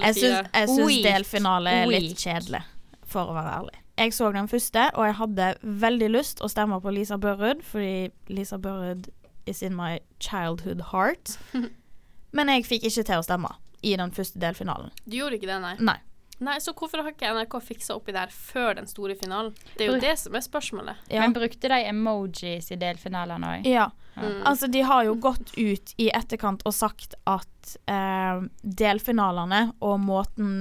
Jeg 0.04 0.18
syns, 0.20 0.50
jeg 0.54 0.70
syns 0.74 1.04
delfinale 1.06 1.76
er 1.82 1.92
litt 1.92 2.20
kjedelig, 2.20 2.62
for 3.08 3.32
å 3.32 3.36
være 3.38 3.54
ærlig. 3.62 3.80
Jeg 3.98 4.14
så 4.14 4.32
den 4.32 4.48
første, 4.48 4.90
og 4.94 5.08
jeg 5.08 5.16
hadde 5.18 5.46
veldig 5.62 6.10
lyst 6.14 6.42
å 6.46 6.50
stemme 6.52 6.78
på 6.84 6.92
Lisa 6.94 7.18
Børud, 7.18 7.64
fordi 7.66 8.12
Lisa 8.30 8.60
Børud 8.62 9.10
is 9.50 9.64
in 9.66 9.76
my 9.76 9.98
childhood 10.20 10.84
heart. 10.92 11.38
Men 12.38 12.52
jeg 12.54 12.68
fikk 12.68 12.86
ikke 12.90 13.08
til 13.08 13.22
å 13.22 13.26
stemme 13.26 13.56
i 13.82 13.96
den 13.98 14.14
første 14.14 14.42
delfinalen. 14.42 14.92
Du 15.06 15.18
gjorde 15.18 15.40
ikke 15.40 15.50
det, 15.50 15.62
nei? 15.64 15.74
Nei. 15.82 15.98
Nei, 16.38 16.60
Så 16.62 16.74
hvorfor 16.78 17.02
har 17.02 17.10
ikke 17.10 17.32
NRK 17.34 17.56
fiksa 17.66 17.96
oppi 17.98 18.14
der 18.14 18.30
før 18.30 18.76
den 18.78 18.86
store 18.90 19.16
finalen? 19.18 19.56
Det 19.74 19.88
er 19.88 19.96
jo 19.96 20.02
det 20.02 20.14
som 20.22 20.36
er 20.38 20.44
spørsmålet. 20.46 21.00
Ja. 21.10 21.24
Men 21.24 21.34
brukte 21.34 21.72
de 21.72 21.80
emojis 21.90 22.70
i 22.70 22.78
delfinalene 22.78 23.56
òg? 23.58 23.70
ja. 23.70 23.90
Mm. 24.18 24.40
Altså, 24.50 24.66
de 24.66 24.82
har 24.82 25.04
jo 25.06 25.12
gått 25.22 25.52
ut 25.54 25.92
i 26.02 26.08
etterkant 26.10 26.64
og 26.66 26.74
sagt 26.74 27.14
at 27.30 27.74
eh, 27.86 28.40
delfinalene 28.66 29.60
og 29.78 30.00
måten 30.02 30.56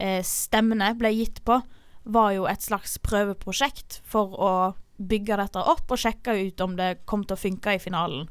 eh, 0.00 0.22
stemmene 0.24 0.94
ble 0.96 1.10
gitt 1.12 1.42
på, 1.44 1.58
var 2.04 2.32
jo 2.32 2.46
et 2.48 2.62
slags 2.64 2.98
prøveprosjekt 3.04 4.00
for 4.04 4.36
å 4.36 4.52
bygge 5.00 5.38
dette 5.40 5.64
opp 5.64 5.90
og 5.90 6.00
sjekke 6.00 6.36
ut 6.36 6.60
om 6.60 6.76
det 6.76 7.00
kom 7.08 7.24
til 7.24 7.36
å 7.36 7.40
funke 7.40 7.76
i 7.76 7.82
finalen. 7.82 8.28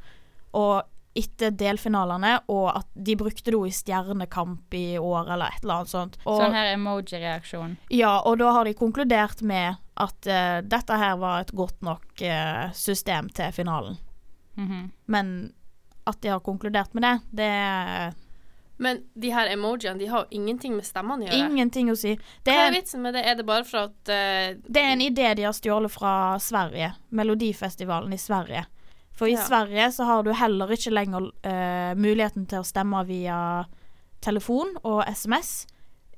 Og 0.58 0.82
etter 1.20 1.52
delfinalene, 1.58 2.36
og 2.54 2.68
at 2.72 2.88
de 2.94 3.16
brukte 3.18 3.52
det 3.52 3.60
i 3.68 3.74
Stjernekamp 3.74 4.76
i 4.78 5.00
år, 5.02 5.32
eller 5.34 5.52
et 5.52 5.64
eller 5.64 5.82
annet 5.82 5.92
sånt. 5.92 6.18
Og, 6.24 6.38
Sånn 6.38 6.56
her 6.56 6.72
emoji-reaksjon. 6.76 7.78
ja, 7.90 8.14
og 8.22 8.38
da 8.40 8.54
har 8.56 8.70
de 8.70 8.76
konkludert 8.78 9.42
med 9.42 9.80
at 10.00 10.30
uh, 10.30 10.60
dette 10.64 11.00
her 11.02 11.18
var 11.20 11.42
et 11.44 11.52
godt 11.58 11.82
nok 11.84 12.24
uh, 12.24 12.70
system 12.78 13.30
til 13.36 13.52
finalen. 13.56 13.98
Mhm. 14.60 14.92
Men 15.08 15.54
at 16.08 16.22
de 16.22 16.32
har 16.32 16.40
konkludert 16.46 16.94
med 16.94 17.04
det, 17.04 17.16
det 17.42 18.16
Men 18.80 19.02
de 19.20 19.30
her 19.36 19.50
emojiene 19.52 20.00
de 20.00 20.08
har 20.08 20.24
jo 20.24 20.38
ingenting 20.40 20.76
med 20.78 20.86
stemmene 20.88 21.26
å 21.26 21.28
gjøre. 21.28 21.50
ingenting 21.52 21.90
å 21.92 21.96
si. 22.00 22.14
Det 22.48 22.54
Hva 22.56 22.68
er, 22.70 22.72
vitsen 22.78 23.02
med 23.04 23.14
det? 23.14 23.26
Er 23.28 23.36
det 23.36 23.44
bare 23.46 23.66
for 23.68 23.90
at 23.90 24.12
uh, 24.12 24.56
det 24.64 24.80
er 24.84 24.94
en 24.94 25.02
idé 25.04 25.34
de 25.36 25.44
har 25.44 25.54
stjålet 25.58 25.92
fra 25.92 26.14
Sverige. 26.40 26.94
Melodifestivalen 27.12 28.14
i 28.16 28.18
Sverige. 28.18 28.66
For 29.12 29.28
i 29.28 29.34
Ja. 29.36 29.44
Sverige 29.44 29.90
så 29.92 30.04
har 30.08 30.24
du 30.24 30.32
heller 30.32 30.72
ikke 30.72 30.94
lenger 30.96 31.28
uh, 31.44 31.92
muligheten 32.00 32.46
til 32.48 32.62
å 32.64 32.68
stemme 32.68 33.04
via 33.06 33.66
telefon 34.24 34.72
og 34.84 35.04
SMS. 35.12 35.68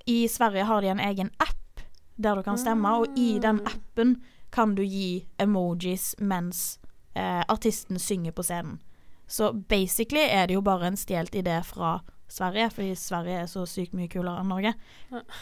I 0.06 0.28
Sverige 0.30 0.64
har 0.70 0.82
de 0.82 0.88
en 0.94 1.00
egen 1.00 1.32
app 1.40 1.82
der 2.22 2.36
du 2.38 2.44
kan 2.46 2.58
stemme, 2.58 2.90
og 3.02 3.18
i 3.18 3.40
den 3.42 3.60
Ah. 3.66 3.72
appen 3.74 4.16
kan 4.52 4.76
du 4.76 4.84
gi 4.86 5.26
emojis 5.40 6.14
mens 6.20 6.78
uh, 7.18 7.42
artisten 7.50 7.98
synger 8.00 8.32
på 8.32 8.44
scenen. 8.44 8.80
Så 9.28 9.54
basically 9.54 10.28
er 10.30 10.48
det 10.48 10.54
jo 10.54 10.62
bare 10.62 10.88
en 10.92 10.98
stjålet 10.98 11.32
idé 11.42 11.64
fra 11.66 12.02
Sverige, 12.32 12.70
fordi 12.76 12.94
Sverige 12.96 13.42
er 13.44 13.50
så 13.52 13.66
sykt 13.68 13.96
mye 13.98 14.10
kulere 14.12 14.44
enn 14.44 14.52
Norge. 14.52 14.72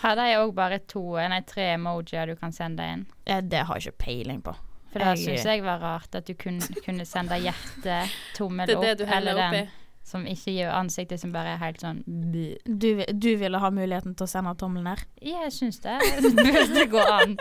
Har 0.02 0.18
de 0.18 0.30
òg 0.40 0.56
bare 0.58 0.80
to, 0.90 1.04
nei, 1.32 1.42
tre 1.48 1.74
emojier 1.76 2.32
du 2.32 2.36
kan 2.40 2.56
sende 2.56 2.88
inn? 2.96 3.06
Eh, 3.26 3.44
det 3.46 3.66
har 3.70 3.78
jeg 3.78 3.94
ikke 3.94 4.06
peiling 4.06 4.42
på. 4.46 4.56
For 4.90 5.06
det 5.06 5.20
syns 5.22 5.46
jeg 5.46 5.62
var 5.62 5.84
rart, 5.84 6.16
at 6.18 6.26
du 6.26 6.34
kun, 6.34 6.58
kunne 6.82 7.06
sende 7.06 7.38
hjerte, 7.38 8.02
tommel 8.38 8.72
det 8.72 8.80
opp, 8.80 8.88
det 8.88 8.96
du 9.04 9.06
eller 9.06 9.38
den 9.38 9.60
oppi? 9.60 9.80
som 10.10 10.26
ikke 10.26 10.54
gir 10.56 10.72
ansiktet, 10.74 11.22
som 11.22 11.34
bare 11.34 11.54
er 11.54 11.60
helt 11.62 11.84
sånn. 11.84 12.02
Du, 12.08 12.56
du 12.66 13.30
ville 13.38 13.62
ha 13.62 13.70
muligheten 13.74 14.16
til 14.18 14.26
å 14.26 14.32
sende 14.32 14.56
tommelen 14.58 14.90
ned? 14.90 15.04
Ja, 15.22 15.44
jeg 15.46 15.54
syns 15.60 15.82
det. 15.84 16.00
Det 16.24 16.34
burde 16.40 16.86
gå 16.90 17.04
an. 17.14 17.36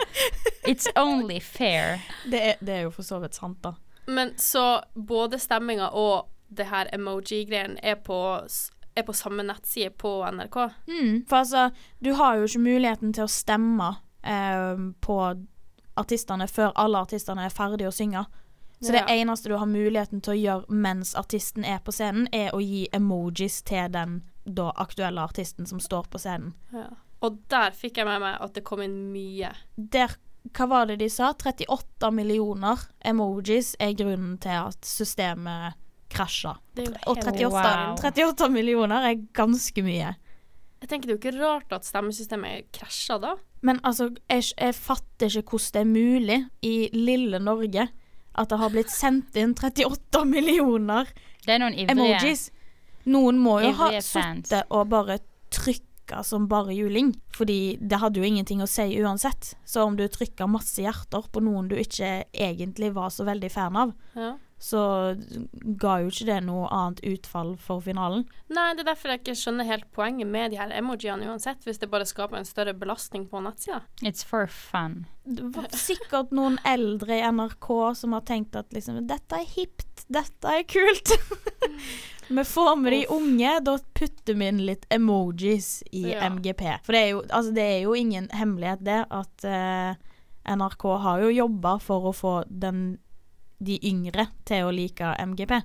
It's 0.69 0.89
only 0.99 1.39
fair. 1.41 2.03
Det 2.29 2.43
er, 2.51 2.59
det 2.61 2.75
er 2.75 2.83
jo 2.85 2.91
for 2.93 3.07
så 3.07 3.21
vidt 3.23 3.39
sant, 3.39 3.57
da. 3.65 3.73
Men 4.09 4.35
så 4.41 4.83
både 4.93 5.39
stemminga 5.41 5.89
og 5.97 6.29
det 6.49 6.69
her 6.69 6.89
emoji-greien 6.93 7.77
er, 7.85 7.97
på 8.05 8.19
er 8.99 9.07
på 9.07 9.15
samme 9.17 9.43
nettside 9.47 9.91
på 9.99 10.11
NRK? 10.35 10.57
Mm, 10.89 11.25
for 11.29 11.41
altså, 11.43 11.69
du 12.03 12.13
har 12.19 12.37
jo 12.39 12.47
ikke 12.49 12.61
muligheten 12.65 13.13
til 13.15 13.25
å 13.25 13.31
stemme 13.31 13.89
eh, 14.23 14.83
på 15.01 15.17
artistene 15.99 16.47
før 16.47 16.71
alle 16.79 17.01
artistene 17.03 17.45
er 17.47 17.53
ferdige 17.55 17.89
å 17.91 17.95
synge. 17.95 18.25
Så 18.81 18.93
Ja. 18.93 19.01
det 19.03 19.17
eneste 19.19 19.49
du 19.51 19.57
har 19.59 19.65
muligheten 19.67 20.21
til 20.23 20.33
å 20.33 20.39
gjøre 20.39 20.69
mens 20.69 21.13
artisten 21.15 21.65
er 21.65 21.79
på 21.83 21.91
scenen, 21.91 22.29
er 22.31 22.51
å 22.55 22.61
gi 22.63 22.87
emojis 22.95 23.61
til 23.67 23.89
den 23.91 24.21
da 24.47 24.69
aktuelle 24.79 25.19
artisten 25.21 25.65
som 25.67 25.79
står 25.83 26.07
på 26.09 26.17
scenen. 26.21 26.53
Ja. 26.71 26.87
Og 27.21 27.41
der 27.51 27.71
fikk 27.75 27.97
jeg 27.99 28.05
med 28.07 28.21
meg 28.21 28.37
at 28.39 28.53
det 28.55 28.63
kom 28.63 28.79
inn 28.81 29.11
mye. 29.11 29.51
Der, 29.75 30.15
hva 30.55 30.67
var 30.71 30.85
det 30.87 30.99
de 31.01 31.09
sa? 31.11 31.33
38 31.33 32.11
millioner 32.15 32.79
emojis 33.03 33.73
er 33.79 33.91
grunnen 33.99 34.37
til 34.39 34.55
at 34.69 34.79
systemet 34.87 35.75
krasja. 36.19 36.53
Og 37.07 37.17
38, 37.17 37.49
Wow. 37.49 37.95
38 38.03 38.49
millioner 38.53 39.07
er 39.09 39.21
ganske 39.35 39.83
mye. 39.87 40.11
Jeg 40.79 40.87
tenker 40.91 41.09
det 41.09 41.15
er 41.15 41.17
jo 41.17 41.21
ikke 41.23 41.39
rart 41.41 41.73
at 41.75 41.87
stemmesystemet 41.87 42.69
krasja 42.75 43.17
da. 43.19 43.33
Men 43.67 43.81
altså, 43.83 44.09
jeg, 44.31 44.45
jeg 44.55 44.75
fatter 44.77 45.27
ikke 45.41 45.57
hvordan 45.57 45.73
det 45.75 45.81
er 45.81 45.89
mulig 45.89 46.37
i 46.63 46.75
lille 46.95 47.41
Norge 47.43 47.89
at 48.39 48.47
det 48.53 48.59
har 48.61 48.71
blitt 48.71 48.91
sendt 48.93 49.35
inn 49.35 49.51
38 49.57 50.21
millioner 50.29 51.09
Det 51.43 51.57
er 51.57 51.59
noen 51.59 51.75
ivrige. 51.75 51.91
emojis. 51.97 52.45
Noen 53.09 53.39
må 53.41 53.57
jo 53.65 53.73
ha 53.79 53.89
Ivrige 53.89 54.05
sittet 54.05 54.69
og 54.71 54.87
bare 54.93 55.17
trykka 55.51 56.23
som 56.23 56.47
bare 56.49 56.73
juling, 56.73 57.11
fordi 57.35 57.75
det 57.81 57.99
hadde 58.01 58.21
jo 58.21 58.25
ingenting 58.29 58.61
å 58.63 58.67
si 58.69 58.85
uansett. 59.01 59.55
Så 59.67 59.83
om 59.85 59.97
du 59.99 60.05
trykka 60.09 60.47
masse 60.49 60.79
hjerter 60.81 61.27
på 61.33 61.43
noen 61.43 61.67
du 61.69 61.75
ikke 61.77 62.23
egentlig 62.33 62.93
var 62.95 63.11
så 63.13 63.27
veldig 63.27 63.51
fan 63.53 63.75
av, 63.77 63.91
Ja. 64.15 64.37
Så 64.59 65.15
ga 65.79 65.93
jo 66.03 66.09
ikke 66.11 66.25
det 66.27 66.37
noe 66.43 66.67
annet 66.75 66.99
utfall 67.07 67.53
for 67.63 67.79
finalen. 67.83 68.25
Nei, 68.51 68.73
det 68.75 68.83
er 68.83 68.89
derfor 68.91 69.13
jeg 69.13 69.21
ikke 69.21 69.35
skjønner 69.39 69.67
helt 69.69 69.87
poenget 69.95 70.27
med 70.27 70.51
de 70.51 70.59
her 70.59 70.73
emojiene 70.75 71.29
uansett, 71.31 71.63
hvis 71.63 71.79
det 71.79 71.87
bare 71.91 72.07
skaper 72.09 72.41
en 72.41 72.47
større 72.47 72.73
belastning 72.75 73.23
på 73.31 73.39
nettsida. 73.45 73.81
It's 74.03 74.25
for 74.27 74.51
fun. 74.51 75.05
Det 75.23 75.47
var 75.55 75.69
sikkert 75.77 76.33
noen 76.35 76.57
eldre 76.67 77.21
i 77.21 77.23
NRK 77.31 77.69
som 77.95 78.15
har 78.17 78.25
tenkt 78.27 78.57
at 78.59 78.73
liksom 78.75 78.99
Dette 79.07 79.39
er 79.39 79.47
hipt, 79.55 80.03
dette 80.11 80.55
er 80.59 80.67
kult. 80.67 81.15
Vi 82.29 82.43
får 82.45 82.75
med 82.75 82.93
de 82.93 83.05
unge, 83.09 83.55
da 83.65 83.77
putter 83.97 84.35
vi 84.37 84.47
inn 84.51 84.59
litt 84.67 84.83
emojis 84.93 85.79
i 85.91 86.11
Ja. 86.11 86.27
MGP. 86.29 86.61
For 86.85 86.93
det 86.93 86.99
er, 87.01 87.07
jo, 87.15 87.23
altså 87.25 87.51
det 87.55 87.63
er 87.65 87.79
jo 87.87 87.95
ingen 87.97 88.27
hemmelighet, 88.29 88.83
det, 88.85 88.99
at 89.09 89.45
uh, 89.49 89.95
NRK 90.45 90.85
har 91.01 91.23
jo 91.23 91.31
jobba 91.33 91.79
for 91.81 92.05
å 92.05 92.13
få 92.13 92.33
den, 92.45 92.99
de 93.59 93.77
yngre 93.87 94.29
til 94.47 94.67
å 94.67 94.73
like 94.73 95.13
MGP. 95.19 95.59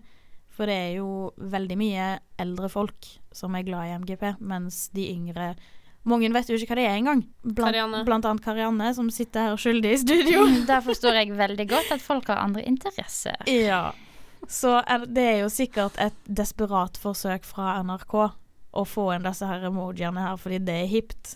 For 0.55 0.71
det 0.71 0.75
er 0.75 0.93
jo 1.01 1.33
veldig 1.39 1.79
mye 1.79 2.11
eldre 2.41 2.71
folk 2.71 3.09
som 3.35 3.57
er 3.59 3.67
glad 3.67 3.89
i 3.89 3.97
MGP, 4.03 4.37
mens 4.45 4.89
de 4.95 5.09
yngre 5.15 5.55
Mange 6.05 6.29
vet 6.35 6.51
jo 6.53 6.59
ikke 6.61 6.75
hva 6.75 6.77
det 6.77 6.83
er 6.85 6.99
engang. 6.99 7.23
Blant, 7.41 7.71
Karianne. 7.71 8.03
blant 8.05 8.27
annet 8.29 8.45
Karianne, 8.45 8.91
som 8.93 9.07
sitter 9.09 9.47
her 9.47 9.55
skyldig 9.57 9.95
i 9.95 10.01
studio. 10.03 10.43
Der 10.69 10.83
forstår 10.85 11.17
jeg 11.17 11.33
veldig 11.33 11.65
godt 11.71 11.95
at 11.97 12.05
folk 12.05 12.29
har 12.29 12.43
andre 12.43 12.61
interesser. 12.69 13.39
Ja. 13.49 13.87
Så 14.45 14.75
det 15.09 15.25
er 15.25 15.39
jo 15.47 15.49
sikkert 15.49 15.97
et 15.97 16.19
desperat 16.29 17.01
forsøk 17.01 17.49
fra 17.49 17.79
NRK 17.81 18.19
å 18.75 18.85
få 18.89 19.07
inn 19.15 19.25
disse 19.27 19.47
her 19.49 19.65
emojiene 19.69 20.25
her, 20.27 20.37
fordi 20.41 20.59
det 20.67 20.75
er 20.83 20.91
hipt. 20.91 21.35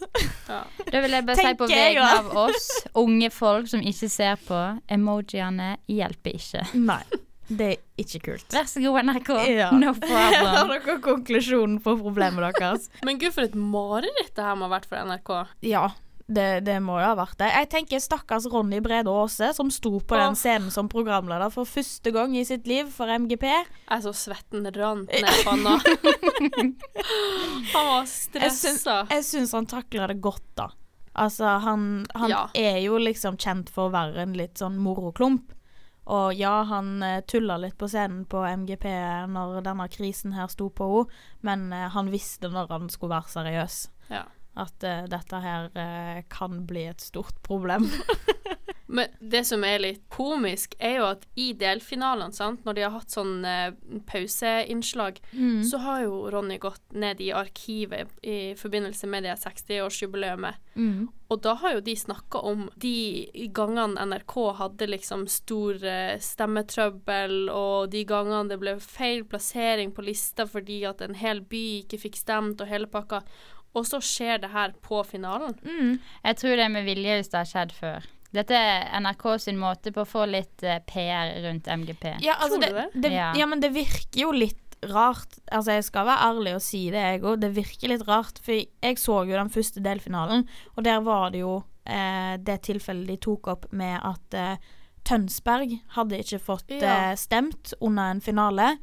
Ja. 0.48 0.62
Da 0.88 1.02
vil 1.04 1.14
jeg 1.16 1.26
bare 1.28 1.38
si 1.38 1.54
på 1.60 1.68
vegne 1.70 2.08
av 2.18 2.28
oss, 2.46 2.68
unge 2.98 3.30
folk 3.34 3.70
som 3.70 3.82
ikke 3.84 4.10
ser 4.12 4.38
på, 4.48 4.60
emojiene 4.90 5.74
hjelper 5.90 6.38
ikke. 6.38 6.64
Nei, 6.80 7.02
det 7.48 7.68
er 7.74 8.02
ikke 8.02 8.20
kult. 8.26 8.48
Vær 8.52 8.66
så 8.68 8.82
god, 8.84 8.98
NRK. 9.08 9.30
Ja. 9.54 9.70
No 9.76 9.92
Har 9.94 10.02
problem. 10.02 10.74
dere 10.74 10.98
konklusjonen 11.04 11.78
på 11.84 11.94
problemet 12.02 12.58
deres? 12.58 12.90
Men 13.06 13.20
gud, 13.22 13.32
for 13.36 13.46
et 13.48 13.56
mareritt 13.56 14.34
det 14.36 14.44
her 14.44 14.58
må 14.58 14.68
ha 14.68 14.74
vært 14.76 14.88
for 14.90 15.00
NRK. 15.08 15.32
Ja, 15.68 15.86
det, 16.28 16.60
det 16.66 16.74
må 16.84 16.98
jo 17.00 17.06
ha 17.08 17.14
vært 17.16 17.38
det. 17.40 17.46
Jeg 17.54 17.68
tenker 17.72 18.02
stakkars 18.04 18.44
Ronny 18.52 18.82
Brede 18.84 19.08
Aase, 19.08 19.48
som 19.56 19.70
sto 19.72 19.94
på 20.00 20.18
den 20.20 20.36
scenen 20.36 20.68
som 20.74 20.88
programleder 20.92 21.48
for 21.54 21.64
første 21.68 22.12
gang 22.12 22.34
i 22.36 22.42
sitt 22.44 22.66
liv 22.68 22.90
for 22.92 23.08
MGP. 23.08 23.46
Jeg 23.48 24.04
så 24.04 24.12
svetten 24.12 24.68
rant 24.76 25.08
ned 25.08 25.40
panna. 25.46 25.78
Han 27.74 27.86
var 27.94 28.04
stressa. 28.06 29.06
Jeg 29.10 29.24
syns 29.24 29.52
han 29.56 29.66
takla 29.70 30.06
det 30.10 30.18
godt, 30.24 30.44
da. 30.58 30.68
Altså, 31.18 31.44
han, 31.64 32.06
han 32.14 32.30
Ja. 32.30 32.44
er 32.54 32.76
jo 32.84 32.98
liksom 33.02 33.36
kjent 33.40 33.70
for 33.74 33.88
å 33.88 33.94
være 33.94 34.22
en 34.22 34.36
litt 34.38 34.60
sånn 34.60 34.76
moroklump. 34.78 35.50
Og 36.08 36.32
ja, 36.38 36.62
han 36.64 37.02
uh, 37.02 37.18
tulla 37.28 37.56
litt 37.60 37.76
på 37.76 37.88
scenen 37.90 38.22
på 38.30 38.40
MGP 38.46 38.84
når 39.28 39.58
denne 39.66 39.88
krisen 39.92 40.32
her 40.38 40.46
sto 40.48 40.70
på 40.70 40.86
henne, 40.92 41.18
men 41.44 41.66
eh, 41.72 41.88
han 41.92 42.08
visste 42.12 42.48
når 42.48 42.70
han 42.70 42.86
skulle 42.88 43.16
være 43.18 43.28
seriøs. 43.34 43.76
Ja. 44.08 44.22
At 44.58 44.82
uh, 44.84 45.04
dette 45.10 45.42
her 45.44 45.70
uh, 45.74 46.20
kan 46.32 46.64
bli 46.66 46.88
et 46.90 47.00
stort 47.04 47.38
problem. 47.46 47.86
Men 48.90 49.10
det 49.20 49.42
som 49.44 49.60
er 49.68 49.82
litt 49.84 50.04
komisk, 50.08 50.72
er 50.80 50.94
jo 50.96 51.08
at 51.10 51.26
i 51.36 51.50
delfinalene, 51.60 52.32
sant, 52.32 52.62
når 52.64 52.76
de 52.78 52.84
har 52.86 52.94
hatt 52.94 53.12
sånn 53.12 53.42
eh, 53.44 53.74
pauseinnslag, 54.08 55.18
Mm. 55.32 55.60
så 55.64 55.76
har 55.78 56.00
jo 56.06 56.30
Ronny 56.32 56.56
gått 56.58 56.94
ned 56.96 57.20
i 57.20 57.28
arkivet 57.36 58.08
i 58.24 58.54
forbindelse 58.56 59.06
med 59.06 59.26
det 59.28 59.34
60-årsjubileet. 59.42 60.56
Mm. 60.74 61.08
Og 61.28 61.42
da 61.44 61.52
har 61.60 61.74
jo 61.76 61.80
de 61.84 61.94
snakka 62.00 62.40
om 62.48 62.70
de 62.80 63.28
gangene 63.52 64.00
NRK 64.08 64.34
hadde 64.56 64.88
liksom 64.88 65.26
stor 65.28 65.84
eh, 65.84 66.16
stemmetrøbbel, 66.18 67.50
og 67.52 67.90
de 67.92 68.04
gangene 68.08 68.48
det 68.48 68.58
ble 68.62 68.78
feil 68.80 69.24
plassering 69.28 69.92
på 69.92 70.06
lista 70.08 70.46
fordi 70.48 70.80
at 70.88 71.04
en 71.04 71.14
hel 71.18 71.44
by 71.44 71.64
ikke 71.82 72.00
fikk 72.08 72.16
stemt, 72.24 72.60
og 72.64 72.72
hele 72.72 72.88
pakka. 72.88 73.20
Og 73.78 73.86
så 73.88 74.00
skjer 74.04 74.40
det 74.42 74.50
her 74.52 74.72
på 74.84 75.00
finalen. 75.06 75.54
Mm. 75.64 75.96
Jeg 76.24 76.38
tror 76.40 76.56
det 76.58 76.64
er 76.66 76.72
med 76.74 76.86
vilje 76.88 77.18
hvis 77.20 77.30
det 77.32 77.40
har 77.44 77.50
skjedd 77.52 77.74
før. 77.78 78.06
Dette 78.34 78.52
er 78.60 78.88
NRK 79.00 79.22
sin 79.40 79.56
måte 79.56 79.92
på 79.94 80.02
å 80.04 80.08
få 80.08 80.26
litt 80.28 80.62
eh, 80.66 80.82
PR 80.84 81.30
rundt 81.46 81.68
MGP. 81.70 82.10
Ja, 82.20 82.34
altså 82.42 82.58
Tror 82.60 82.82
det, 82.82 82.88
det? 83.06 83.12
Ja. 83.14 83.30
ja, 83.38 83.46
men 83.48 83.62
det 83.64 83.70
virker 83.72 84.20
jo 84.26 84.34
litt 84.36 84.60
rart. 84.92 85.38
Altså, 85.50 85.72
jeg 85.78 85.86
skal 85.88 86.04
være 86.06 86.26
ærlig 86.28 86.52
og 86.58 86.62
si 86.62 86.82
det, 86.92 87.00
jeg 87.00 87.22
òg. 87.24 87.38
Det 87.42 87.48
virker 87.56 87.90
litt 87.94 88.04
rart. 88.06 88.42
For 88.44 88.52
jeg 88.58 89.00
så 89.00 89.16
jo 89.26 89.38
den 89.38 89.50
første 89.54 89.80
delfinalen, 89.82 90.44
og 90.76 90.84
der 90.86 91.00
var 91.06 91.32
det 91.34 91.40
jo 91.40 91.54
eh, 91.88 92.36
det 92.44 92.60
tilfellet 92.68 93.08
de 93.14 93.16
tok 93.24 93.48
opp 93.54 93.64
med 93.72 93.96
at 94.06 94.36
eh, 94.38 94.68
Tønsberg 95.08 95.78
hadde 95.96 96.18
ikke 96.20 96.38
fått 96.42 96.70
Ja. 96.76 97.10
eh, 97.10 97.14
stemt 97.16 97.72
under 97.80 98.12
en 98.12 98.20
finale, 98.20 98.74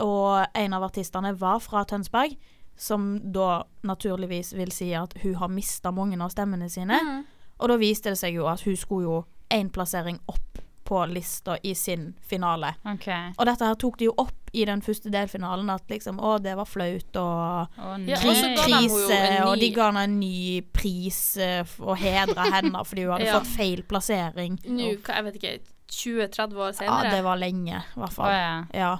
og 0.00 0.46
en 0.56 0.72
av 0.78 0.86
artistene 0.86 1.34
var 1.38 1.58
fra 1.60 1.82
Tønsberg. 1.84 2.36
Som 2.76 3.32
da 3.32 3.62
naturligvis 3.88 4.52
vil 4.56 4.70
si 4.72 4.90
at 4.94 5.14
hun 5.22 5.34
har 5.40 5.48
mista 5.48 5.90
mange 5.90 6.18
av 6.20 6.28
stemmene 6.34 6.68
sine. 6.70 6.98
Mm. 7.02 7.24
Og 7.58 7.68
da 7.72 7.76
viste 7.80 8.12
det 8.12 8.18
seg 8.20 8.34
jo 8.36 8.46
at 8.52 8.60
hun 8.66 8.76
skulle 8.76 9.06
jo 9.08 9.24
én 9.54 9.70
plassering 9.72 10.18
opp 10.28 10.58
på 10.86 11.00
lista 11.10 11.56
i 11.66 11.72
sin 11.74 12.12
finale. 12.22 12.74
Okay. 12.86 13.32
Og 13.38 13.46
dette 13.48 13.64
her 13.66 13.74
tok 13.80 13.96
de 13.98 14.04
jo 14.06 14.12
opp 14.22 14.52
i 14.52 14.62
den 14.68 14.80
første 14.84 15.10
delfinalen, 15.10 15.68
at 15.72 15.88
liksom 15.90 16.20
Å, 16.22 16.36
det 16.40 16.52
var 16.56 16.64
flaut, 16.68 17.16
og 17.18 17.80
Å 17.82 17.96
Ja, 18.06 18.20
krise, 18.22 19.16
og 19.48 19.56
de 19.58 19.70
ga 19.74 19.88
henne 19.90 20.04
en 20.06 20.14
ny 20.20 20.60
pris 20.72 21.18
eh, 21.42 21.66
og 21.82 21.96
hedra 21.98 22.46
henne 22.54 22.84
fordi 22.86 23.02
hun 23.08 23.16
hadde 23.16 23.26
Ja. 23.32 23.40
fått 23.40 23.50
feil 23.56 23.82
plassering. 23.88 24.60
Nå, 24.68 24.92
hva- 25.02 25.16
jeg 25.18 25.26
vet 25.26 25.40
ikke, 25.40 25.54
20-30 25.90 26.62
år 26.68 26.72
senere? 26.78 27.02
Ja, 27.10 27.16
det 27.16 27.24
var 27.26 27.36
lenge, 27.42 27.82
i 27.82 27.98
hvert 28.00 28.14
fall. 28.14 28.30
fall. 28.30 28.38
ja. 28.38 28.64
Ja. 28.74 28.94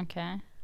OK. 0.00 0.16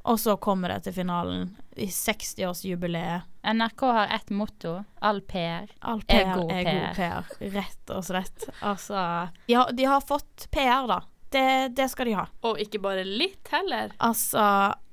Og 0.03 0.19
så 0.21 0.35
kommer 0.43 0.69
det 0.73 0.81
til 0.89 0.95
finalen, 0.97 1.53
i 1.79 1.87
60-årsjubileet. 1.87 3.23
NRK 3.55 3.81
har 3.83 4.11
ett 4.17 4.31
motto. 4.31 4.85
All 4.99 5.21
PR. 5.21 5.71
All 5.81 6.03
Er 6.09 6.25
PR 6.25 6.35
god 6.41 6.51
er 6.53 6.65
god 6.65 6.97
PR. 6.97 6.97
PR, 7.31 7.53
rett 7.55 7.91
og 7.95 8.05
slett. 8.05 8.49
Altså 8.61 8.99
De 9.47 9.55
har, 9.55 9.73
de 9.73 9.85
har 9.89 10.01
fått 10.01 10.49
PR, 10.51 10.87
da. 10.91 11.01
Det, 11.33 11.47
det 11.77 11.89
skal 11.91 12.07
de 12.11 12.17
ha. 12.19 12.27
Og 12.45 12.59
ikke 12.61 12.81
bare 12.83 13.05
litt 13.09 13.49
heller. 13.55 13.95
Altså 14.05 14.43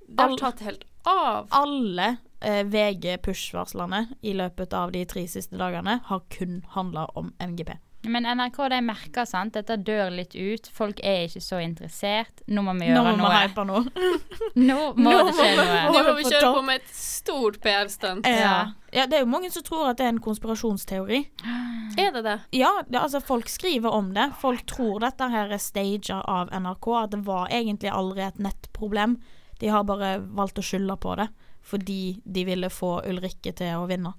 Det 0.08 0.24
har 0.30 0.38
tatt 0.40 0.64
helt 0.64 0.86
av. 1.10 1.48
alle 1.52 2.16
eh, 2.42 2.62
VG 2.68 3.18
push-varslene 3.26 4.06
i 4.22 4.34
løpet 4.38 4.74
av 4.74 4.92
de 4.96 5.04
tre 5.10 5.26
siste 5.28 5.58
dagene 5.60 6.00
har 6.06 6.22
kun 6.32 6.62
handla 6.76 7.06
om 7.20 7.34
MGP. 7.40 7.74
Men 8.08 8.24
NRK 8.24 8.58
de 8.72 8.78
merker 8.86 9.26
sant, 9.28 9.52
dette 9.58 9.76
dør 9.84 10.08
litt 10.14 10.36
ut. 10.36 10.70
Folk 10.72 11.02
er 11.04 11.26
ikke 11.28 11.42
så 11.44 11.60
interessert. 11.60 12.44
Nå 12.48 12.64
må 12.64 12.72
vi 12.78 12.88
Nå 12.88 12.94
gjøre 12.94 13.12
noe. 13.12 13.16
vi 13.18 13.24
noe. 13.26 13.40
hype 13.42 13.66
nå. 13.68 13.82
Nå 14.70 14.78
må 14.96 15.12
Nå 15.12 15.16
det 15.28 15.34
skje 15.36 15.48
må 15.50 15.66
noe. 15.66 15.82
Nå 15.84 16.04
må 16.08 16.14
vi 16.16 16.28
kjøre 16.30 16.52
på 16.56 16.62
med 16.70 16.80
et 16.80 16.94
stort 16.96 17.60
PR-stunt. 17.66 18.30
Ja. 18.30 18.54
ja, 18.96 19.08
det 19.10 19.20
er 19.20 19.26
jo 19.26 19.32
mange 19.34 19.52
som 19.52 19.66
tror 19.68 19.90
at 19.90 20.00
det 20.00 20.08
er 20.08 20.14
en 20.14 20.24
konspirasjonsteori. 20.24 21.26
Er 22.00 22.14
det 22.16 22.22
det? 22.24 22.36
Ja, 22.56 22.70
det, 22.88 23.00
altså 23.02 23.20
folk 23.20 23.50
skriver 23.52 23.92
om 23.92 24.14
det. 24.16 24.30
Folk 24.40 24.62
tror 24.70 25.02
dette 25.04 25.26
her 25.34 25.52
er 25.52 25.60
stager 25.60 26.22
av 26.30 26.54
NRK, 26.54 26.88
at 27.02 27.12
det 27.16 27.20
var 27.28 27.50
egentlig 27.52 27.92
aldri 27.92 28.24
et 28.24 28.40
nettproblem. 28.40 29.18
De 29.60 29.72
har 29.74 29.84
bare 29.90 30.14
valgt 30.22 30.62
å 30.62 30.64
skylde 30.64 30.96
på 31.02 31.18
det 31.20 31.28
fordi 31.70 32.22
de 32.26 32.46
ville 32.48 32.70
få 32.72 33.02
Ulrikke 33.06 33.52
til 33.54 33.82
å 33.82 33.84
vinne. 33.90 34.14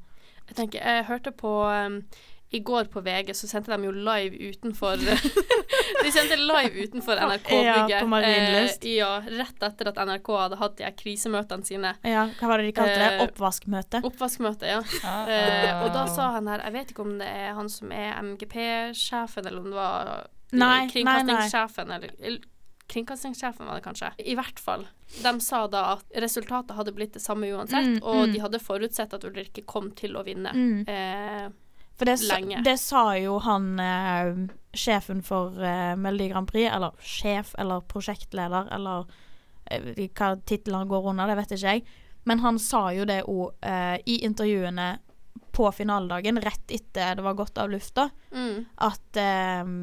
Jeg 0.51 0.57
tenker, 0.59 0.83
jeg 0.83 1.07
hørte 1.07 1.31
på 1.35 1.51
um, 1.71 2.01
I 2.51 2.59
går 2.67 2.89
på 2.91 3.01
VG 3.07 3.31
så 3.39 3.47
sendte 3.47 3.71
de 3.71 3.87
jo 3.87 3.93
live 3.95 4.51
utenfor 4.51 4.99
De 6.05 6.11
sendte 6.13 6.37
live 6.41 6.87
utenfor 6.87 7.21
NRK-bygget. 7.21 7.91
Ja, 7.93 8.01
på 8.01 8.09
Marienlyst. 8.11 8.85
Eh, 8.85 8.97
ja, 8.99 9.11
rett 9.27 9.63
etter 9.63 9.91
at 9.93 10.01
NRK 10.09 10.31
hadde 10.35 10.59
hatt 10.59 10.77
de 10.81 10.91
krisemøtene 10.99 11.67
sine. 11.67 11.93
Ja, 12.07 12.25
hva 12.41 12.51
var 12.51 12.63
det 12.63 12.71
de 12.71 12.75
kalte 12.79 12.97
det? 12.99 13.09
Eh, 13.19 13.25
Oppvaskmøte? 13.27 14.03
Oppvaskmøte, 14.11 14.71
ja. 14.77 14.81
Ah, 15.07 15.29
Eh, 15.31 15.83
og 15.85 15.93
da 15.95 16.07
sa 16.11 16.31
han 16.35 16.49
her 16.51 16.63
Jeg 16.65 16.73
vet 16.75 16.91
ikke 16.93 17.05
om 17.05 17.19
det 17.21 17.29
er 17.29 17.53
han 17.55 17.69
som 17.71 17.93
er 17.95 18.17
MGP-sjefen, 18.23 19.47
eller 19.47 19.61
om 19.61 19.69
det 19.71 19.79
var 19.79 20.11
nei, 20.53 20.89
kringkastingssjefen, 20.91 21.89
nei, 21.93 21.99
nei. 22.03 22.17
eller 22.21 22.49
Kringkastingssjefen 22.91 23.67
var 23.69 23.79
det 23.79 23.85
kanskje. 23.85 24.09
I 24.19 24.35
hvert 24.35 24.59
fall. 24.59 24.89
De 25.23 25.33
sa 25.41 25.61
da 25.71 25.85
at 25.93 26.17
resultatet 26.25 26.75
hadde 26.75 26.91
blitt 26.97 27.15
det 27.15 27.23
samme 27.23 27.47
uansett, 27.55 27.87
Mm, 27.87 28.03
og 28.03 28.25
mm. 28.27 28.33
de 28.33 28.41
hadde 28.43 28.59
forutsett 28.59 29.15
at 29.15 29.25
Ulrikke 29.29 29.63
kom 29.63 29.93
til 29.95 30.17
å 30.19 30.25
vinne. 30.27 30.51
Mm. 30.51 30.89
Eh, 30.91 31.45
For 32.01 32.09
det, 32.09 32.17
lenge. 32.31 32.63
det 32.65 32.79
sa 32.81 33.03
jo 33.21 33.35
han 33.45 33.75
eh, 33.85 34.31
sjefen 34.73 35.21
for 35.21 35.59
eh, 35.61 35.93
Melodi 36.01 36.31
Grand 36.31 36.49
Prix, 36.49 36.71
eller 36.73 36.95
sjef 37.05 37.53
eller 37.61 37.83
prosjektleder, 37.85 38.71
eller 38.73 39.05
eh, 39.69 39.91
hva 40.09 40.31
tittelen 40.49 40.89
går 40.89 41.11
under, 41.13 41.29
det 41.29 41.37
vet 41.43 41.53
ikke 41.59 41.75
jeg. 41.75 41.85
Men 42.25 42.41
han 42.41 42.61
sa 42.61 42.87
jo 42.97 43.05
det 43.09 43.23
òg 43.29 43.53
eh, 43.61 43.99
i 44.09 44.23
intervjuene 44.25 44.95
på 45.53 45.67
finaledagen, 45.77 46.41
rett 46.41 46.73
etter 46.73 47.19
det 47.19 47.27
var 47.27 47.37
gått 47.37 47.61
av 47.61 47.69
lufta, 47.69 48.09
mm. 48.33 48.65
at 48.87 49.21
eh, 49.21 49.75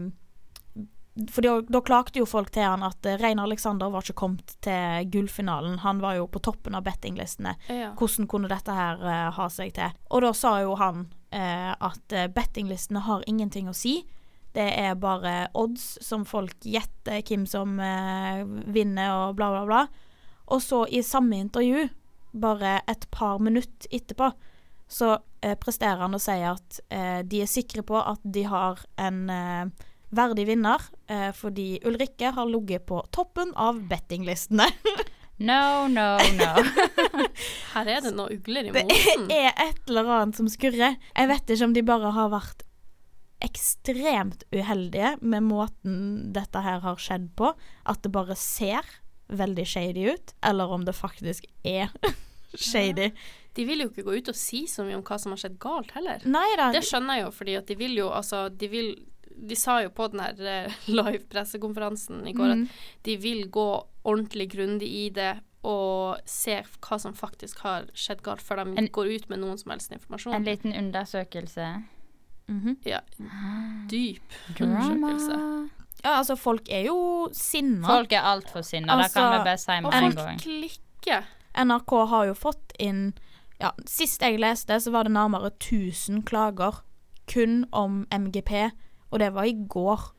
For 1.36 1.46
da, 1.46 1.54
da 1.70 1.82
klagde 1.86 2.22
jo 2.22 2.26
folk 2.30 2.50
til 2.54 2.66
han 2.66 2.86
at 2.86 3.06
eh, 3.06 3.20
Rein 3.22 3.42
Alexander 3.46 3.94
var 3.94 4.06
ikke 4.06 4.18
kommet 4.24 4.58
til 4.66 5.06
gullfinalen. 5.14 5.80
Han 5.86 6.02
var 6.02 6.18
jo 6.18 6.26
på 6.34 6.42
toppen 6.50 6.78
av 6.78 6.86
bettinglistene. 6.90 7.54
ja. 7.70 7.94
Hvordan 7.94 8.26
kunne 8.30 8.50
dette 8.50 8.74
her 8.74 9.02
uh, 9.02 9.30
ha 9.38 9.48
seg 9.54 9.74
til? 9.78 9.94
Og 10.10 10.26
da 10.26 10.34
sa 10.38 10.58
jo 10.66 10.74
han 10.82 11.08
at 11.34 12.14
eh, 12.16 12.30
bettinglistene 12.32 13.04
har 13.06 13.26
ingenting 13.28 13.70
å 13.70 13.76
si. 13.76 14.02
Det 14.56 14.68
er 14.80 14.98
bare 14.98 15.50
odds 15.58 15.98
som 16.02 16.24
folk 16.26 16.66
gjetter 16.66 17.22
hvem 17.28 17.46
som 17.50 17.78
eh, 17.84 18.44
vinner 18.74 19.14
og 19.14 19.38
bla, 19.38 19.52
bla, 19.54 19.66
bla. 19.68 19.82
Og 20.54 20.64
så 20.64 20.86
i 20.90 21.04
samme 21.04 21.38
intervju, 21.44 21.88
bare 22.38 22.80
et 22.88 23.06
par 23.12 23.42
minutter 23.44 23.92
etterpå, 23.92 24.32
så 24.88 25.18
eh, 25.44 25.58
presterer 25.60 26.00
han 26.06 26.16
å 26.16 26.22
si 26.22 26.38
at 26.48 26.80
eh, 26.88 27.20
de 27.28 27.44
er 27.44 27.52
sikre 27.52 27.84
på 27.86 28.00
at 28.00 28.24
de 28.24 28.46
har 28.48 28.82
en 29.04 29.22
eh, 29.30 29.88
verdig 30.16 30.48
vinner, 30.48 30.84
eh, 31.12 31.30
fordi 31.36 31.82
Ulrikke 31.86 32.32
har 32.36 32.48
ligget 32.48 32.88
på 32.88 33.02
toppen 33.12 33.52
av 33.60 33.82
bettinglistene. 33.90 34.70
No, 35.40 35.88
no, 35.88 36.18
no. 36.38 36.54
Her 37.76 37.90
er 37.94 38.02
det 38.08 38.14
noen 38.18 38.38
ugler 38.40 38.70
i 38.70 38.72
Det 38.74 38.86
er 39.38 39.52
et 39.68 39.82
eller 39.88 40.10
annet 40.16 40.40
som 40.40 40.48
skurrer. 40.50 40.96
Jeg 41.14 41.30
vet 41.30 41.54
ikke 41.54 41.68
om 41.70 41.76
de 41.76 41.84
bare 41.86 42.12
har 42.16 42.32
vært 42.34 42.64
ekstremt 43.46 44.44
uheldige 44.52 45.12
med 45.22 45.44
måten 45.46 45.98
dette 46.34 46.62
her 46.66 46.80
har 46.82 46.98
skjedd 47.02 47.28
på. 47.38 47.52
At 47.86 48.02
det 48.02 48.12
bare 48.16 48.36
ser 48.40 48.88
veldig 49.30 49.66
shady 49.68 50.08
ut, 50.16 50.34
eller 50.48 50.72
om 50.74 50.86
det 50.88 50.96
faktisk 50.98 51.46
er 51.68 51.92
shady. 52.58 53.12
De 53.58 53.66
vil 53.66 53.84
jo 53.86 53.90
ikke 53.92 54.06
gå 54.08 54.18
ut 54.22 54.32
og 54.34 54.38
si 54.38 54.64
så 54.70 54.86
mye 54.88 54.98
om 54.98 55.04
hva 55.06 55.18
som 55.22 55.34
har 55.36 55.42
skjedd 55.42 55.60
galt, 55.62 55.92
heller. 55.98 56.24
Neida. 56.30 56.72
Det 56.74 56.82
skjønner 56.86 57.20
jeg 57.20 57.28
jo, 57.28 57.32
fordi 57.36 57.56
at 57.60 57.70
de 57.70 57.78
vil 57.80 57.96
jo 58.00 58.10
altså 58.14 58.48
De 58.54 58.70
vil 58.72 58.92
De 59.38 59.58
sa 59.58 59.80
jo 59.84 59.92
på 59.94 60.08
den 60.14 60.22
her 60.24 60.40
eh, 60.50 60.78
live 60.90 61.26
pressekonferansen 61.30 62.24
i 62.30 62.34
går 62.38 62.56
Mm. 62.56 62.64
at 62.72 63.04
de 63.06 63.18
vil 63.22 63.44
gå 63.54 63.68
ordentlig 64.08 64.48
grundig 64.56 64.88
i 64.88 65.10
det 65.14 65.34
og 65.68 66.22
ser 66.30 66.64
hva 66.86 66.98
som 67.02 67.14
faktisk 67.18 67.60
har 67.66 67.90
skjedd 67.98 68.22
galt, 68.24 68.40
før 68.46 68.62
de 68.64 68.78
En- 68.80 68.88
går 68.96 69.10
ut 69.18 69.30
med 69.30 69.40
noen 69.42 69.58
som 69.60 69.72
helst 69.74 69.92
informasjon. 69.92 70.34
En 70.38 70.46
liten 70.48 70.72
undersøkelse. 70.74 71.84
Mhm. 72.48 72.78
ja, 72.86 73.02
dyp 73.90 74.22
Drama. 74.58 74.80
undersøkelse. 74.80 75.70
Ja, 76.04 76.18
altså, 76.20 76.36
folk 76.38 76.70
er 76.70 76.86
jo 76.86 77.30
sinna. 77.34 77.88
Folk 77.88 78.12
er 78.14 78.22
altfor 78.22 78.62
sinna, 78.64 78.96
det 78.96 79.04
Altså, 79.06 79.20
kan 79.20 79.32
vi 79.40 79.44
bare 79.44 79.58
si 79.58 79.72
Og 79.72 79.84
med 79.84 79.94
en 79.94 80.12
folk 80.12 80.16
gang. 80.16 80.40
klikker. 80.40 81.24
NRK 81.66 82.06
har 82.10 82.26
jo 82.28 82.34
fått 82.34 82.72
inn 82.80 83.14
ja, 83.60 83.72
Sist 83.86 84.22
jeg 84.22 84.38
leste, 84.40 84.76
så 84.80 84.92
var 84.92 85.04
det 85.04 85.12
nærmere 85.14 85.50
1000 85.60 86.24
klager 86.24 86.82
kun 87.28 87.66
om 87.74 88.06
MGP, 88.12 88.72
og 89.12 89.20
det 89.20 89.34
var 89.34 89.44
i 89.44 89.54
går. 89.68 90.12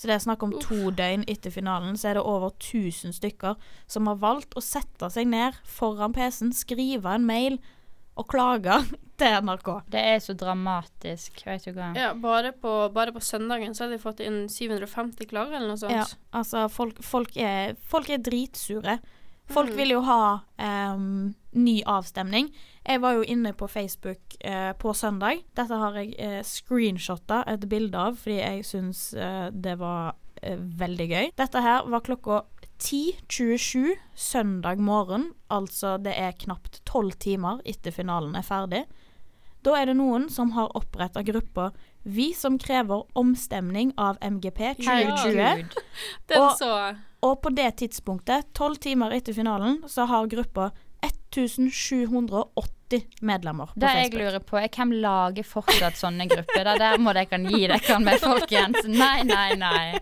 Så 0.00 0.08
det 0.08 0.14
er 0.16 0.22
snakk 0.24 0.40
om 0.46 0.54
to 0.62 0.88
døgn 0.96 1.26
etter 1.28 1.52
finalen, 1.52 1.92
så 2.00 2.08
er 2.08 2.16
det 2.16 2.22
over 2.24 2.54
1000 2.56 3.12
stykker 3.18 3.58
som 3.90 4.08
har 4.08 4.16
valgt 4.22 4.56
å 4.56 4.62
sette 4.64 5.10
seg 5.12 5.28
ned 5.28 5.58
foran 5.68 6.14
PC-en, 6.16 6.54
skrive 6.56 7.12
en 7.18 7.26
mail 7.28 7.58
og 8.16 8.24
klage 8.32 8.78
til 9.20 9.36
NRK. 9.44 9.68
Det 9.92 10.00
er 10.14 10.22
så 10.24 10.32
dramatisk, 10.40 11.42
vet 11.44 11.68
du 11.68 11.74
hva. 11.76 11.90
Ja, 12.00 12.14
bare 12.16 12.54
på, 12.56 12.72
bare 12.96 13.12
på 13.12 13.20
søndagen 13.20 13.76
så 13.76 13.84
har 13.84 13.92
de 13.92 14.00
fått 14.00 14.24
inn 14.24 14.46
750 14.48 15.28
klager 15.28 15.58
eller 15.60 15.74
noe 15.74 15.80
sånt. 15.84 15.92
Ja, 15.92 16.06
altså, 16.32 16.64
folk, 16.72 17.02
folk, 17.04 17.36
er, 17.36 17.76
folk 17.92 18.08
er 18.16 18.24
dritsure. 18.24 18.98
Folk 19.50 19.72
Mm. 19.72 19.76
vil 19.82 19.90
jo 19.96 20.00
ha 20.06 20.22
um, 20.94 21.34
ny 21.58 21.80
avstemning. 21.84 22.52
Jeg 22.86 23.02
var 23.02 23.18
jo 23.18 23.24
inne 23.28 23.52
på 23.52 23.68
Facebook 23.68 24.36
eh, 24.40 24.72
på 24.72 24.94
søndag. 24.96 25.42
Dette 25.56 25.76
har 25.82 25.98
jeg 26.00 26.14
eh, 26.18 26.40
screenshotta 26.46 27.42
et 27.50 27.66
bilde 27.68 27.98
av, 27.98 28.16
fordi 28.20 28.38
jeg 28.40 28.64
syns 28.64 29.02
eh, 29.14 29.50
det 29.52 29.76
var 29.80 30.14
eh, 30.40 30.56
veldig 30.56 31.08
gøy. 31.10 31.28
Dette 31.36 31.62
her 31.64 31.84
var 31.92 32.04
klokka 32.06 32.40
10.27 32.80 33.92
søndag 34.16 34.80
morgen, 34.80 35.34
altså 35.52 35.98
det 36.00 36.14
er 36.16 36.32
knapt 36.40 36.80
tolv 36.88 37.12
timer 37.20 37.60
etter 37.68 37.92
finalen 37.92 38.32
er 38.38 38.46
ferdig. 38.46 38.86
Da 39.60 39.76
er 39.76 39.90
det 39.90 39.98
noen 39.98 40.30
som 40.32 40.54
har 40.56 40.72
oppretta 40.78 41.20
gruppa 41.20 41.70
Vi 42.08 42.30
som 42.32 42.56
krever 42.56 43.02
omstemning 43.12 43.90
av 44.00 44.16
MGP 44.24 44.60
2020. 44.80 45.36
Herregud. 45.36 45.74
Den 46.32 46.46
Og-. 46.46 47.00
Og 47.20 47.34
på 47.44 47.50
det 47.52 47.74
tidspunktet, 47.82 48.46
tolv 48.56 48.78
timer 48.80 49.12
etter 49.12 49.36
finalen, 49.36 49.82
så 49.84 50.06
har 50.08 50.30
gruppa 50.32 50.70
1780 51.30 53.04
medlemmer 53.22 53.66
på 53.70 53.80
Det 53.80 53.90
jeg 53.94 54.14
lurer 54.18 54.40
på, 54.42 54.58
er 54.58 54.68
hvem 54.74 54.92
lager 55.02 55.46
fortsatt 55.46 55.98
sånne 56.00 56.26
grupper? 56.30 56.64
Det 56.66 56.78
der 56.82 56.98
må 56.98 57.12
dere 57.14 57.38
gi 57.46 57.66
dere 57.70 57.98
med, 58.02 58.18
folkens. 58.22 58.82
Nei, 58.88 59.22
nei, 59.28 59.54
nei. 59.60 60.00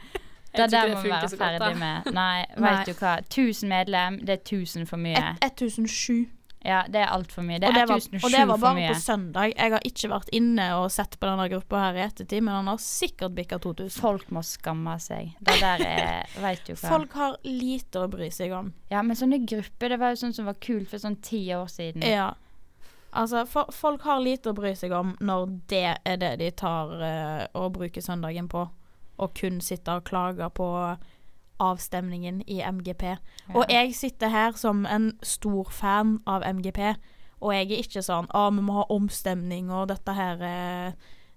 Det 0.57 0.71
der 0.73 0.95
må 0.95 1.03
vi 1.05 1.11
være 1.13 1.29
ferdig 1.37 1.75
med. 1.79 2.09
Nei, 2.17 2.47
veit 2.57 2.87
du 2.89 2.95
hva. 2.97 3.19
1000 3.29 3.69
medlem, 3.69 4.19
det 4.25 4.39
er 4.39 4.43
1000 4.43 4.87
for 4.89 4.97
mye. 4.97 5.21
Et- 5.43 5.53
1007. 5.61 6.27
Ja, 6.69 6.83
det 6.89 7.01
er 7.01 7.13
altfor 7.15 7.47
mye. 7.47 7.57
Det 7.63 7.71
er 7.71 7.77
det, 7.79 7.85
var, 7.89 8.03
1007 8.03 8.27
og 8.27 8.33
det 8.35 8.43
var 8.51 8.61
bare 8.61 8.89
på 8.91 8.97
søndag. 9.01 9.53
Jeg 9.55 9.73
har 9.73 9.87
ikke 9.89 10.11
vært 10.13 10.33
inne 10.37 10.67
og 10.77 10.89
sett 10.93 11.17
på 11.17 11.29
denne 11.31 11.47
gruppa 11.49 11.85
her 11.87 11.97
i 11.97 12.03
ettertid, 12.05 12.45
men 12.45 12.59
han 12.59 12.69
har 12.69 12.83
sikkert 12.83 13.37
bikka 13.39 13.61
2000. 13.65 13.95
Folk 13.97 14.29
må 14.35 14.43
skamme 14.45 14.99
seg. 15.01 15.33
Det 15.41 15.57
der 15.63 15.85
er 15.87 16.35
Vet 16.45 16.67
du 16.67 16.75
hva. 16.75 16.83
Folk 16.83 17.17
har 17.17 17.39
lite 17.47 18.05
å 18.05 18.11
bry 18.13 18.29
seg 18.35 18.53
om. 18.59 18.73
Ja, 18.93 19.01
men 19.07 19.17
sånne 19.17 19.41
grupper, 19.49 19.95
det 19.95 20.01
var 20.03 20.13
jo 20.13 20.21
sånn 20.27 20.37
som 20.37 20.51
var 20.51 20.61
kult 20.61 20.91
for 20.93 21.01
sånn 21.01 21.17
ti 21.25 21.47
år 21.57 21.71
siden. 21.73 22.05
Ja. 22.05 22.35
Altså, 23.17 23.47
for, 23.49 23.73
folk 23.73 24.05
har 24.05 24.21
lite 24.21 24.53
å 24.53 24.57
bry 24.57 24.75
seg 24.77 24.93
om 24.93 25.15
når 25.25 25.47
det 25.73 25.87
er 26.05 26.21
det 26.21 26.35
de 26.43 26.51
tar 26.53 26.93
uh, 27.01 27.45
og 27.57 27.79
bruker 27.79 28.05
søndagen 28.05 28.51
på. 28.53 28.67
Og 29.19 29.33
kun 29.35 29.63
sitter 29.65 30.03
og 30.03 30.07
klager 30.07 30.53
på 30.55 30.69
avstemningen 31.61 32.43
i 32.47 32.61
MGP. 32.63 33.05
Og 33.55 33.65
jeg 33.71 33.95
sitter 33.95 34.29
her 34.33 34.53
som 34.57 34.87
en 34.87 35.13
stor 35.23 35.71
fan 35.75 36.19
av 36.27 36.47
MGP, 36.47 36.95
og 37.41 37.55
jeg 37.55 37.71
er 37.71 37.83
ikke 37.85 38.03
sånn 38.03 38.27
'Å, 38.35 38.51
vi 38.55 38.63
må 38.63 38.81
ha 38.81 38.85
omstemning, 38.91 39.71
og 39.71 39.89
dette 39.89 40.15
her 40.15 40.43
eh, 40.43 40.93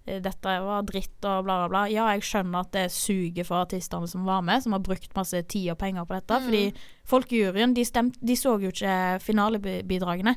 dette 0.05 0.53
var 0.65 0.81
dritt 0.83 1.25
og 1.29 1.43
bla, 1.45 1.57
bla, 1.61 1.67
bla. 1.69 1.81
Ja, 1.91 2.07
jeg 2.15 2.25
skjønner 2.25 2.65
at 2.65 2.71
det 2.73 2.87
suger 2.91 3.45
for 3.45 3.61
artistene 3.61 4.07
som 4.09 4.25
var 4.25 4.41
med, 4.41 4.63
som 4.63 4.73
har 4.73 4.81
brukt 4.81 5.13
masse 5.15 5.37
tid 5.43 5.69
og 5.71 5.77
penger 5.77 6.07
på 6.09 6.17
dette. 6.17 6.39
Mm. 6.39 6.47
Fordi 6.47 6.63
folkejuryen, 7.05 7.75
de, 7.77 7.85
stemte, 7.85 8.19
de 8.19 8.35
så 8.35 8.55
jo 8.61 8.71
ikke 8.73 9.19
finalebidragene. 9.21 10.35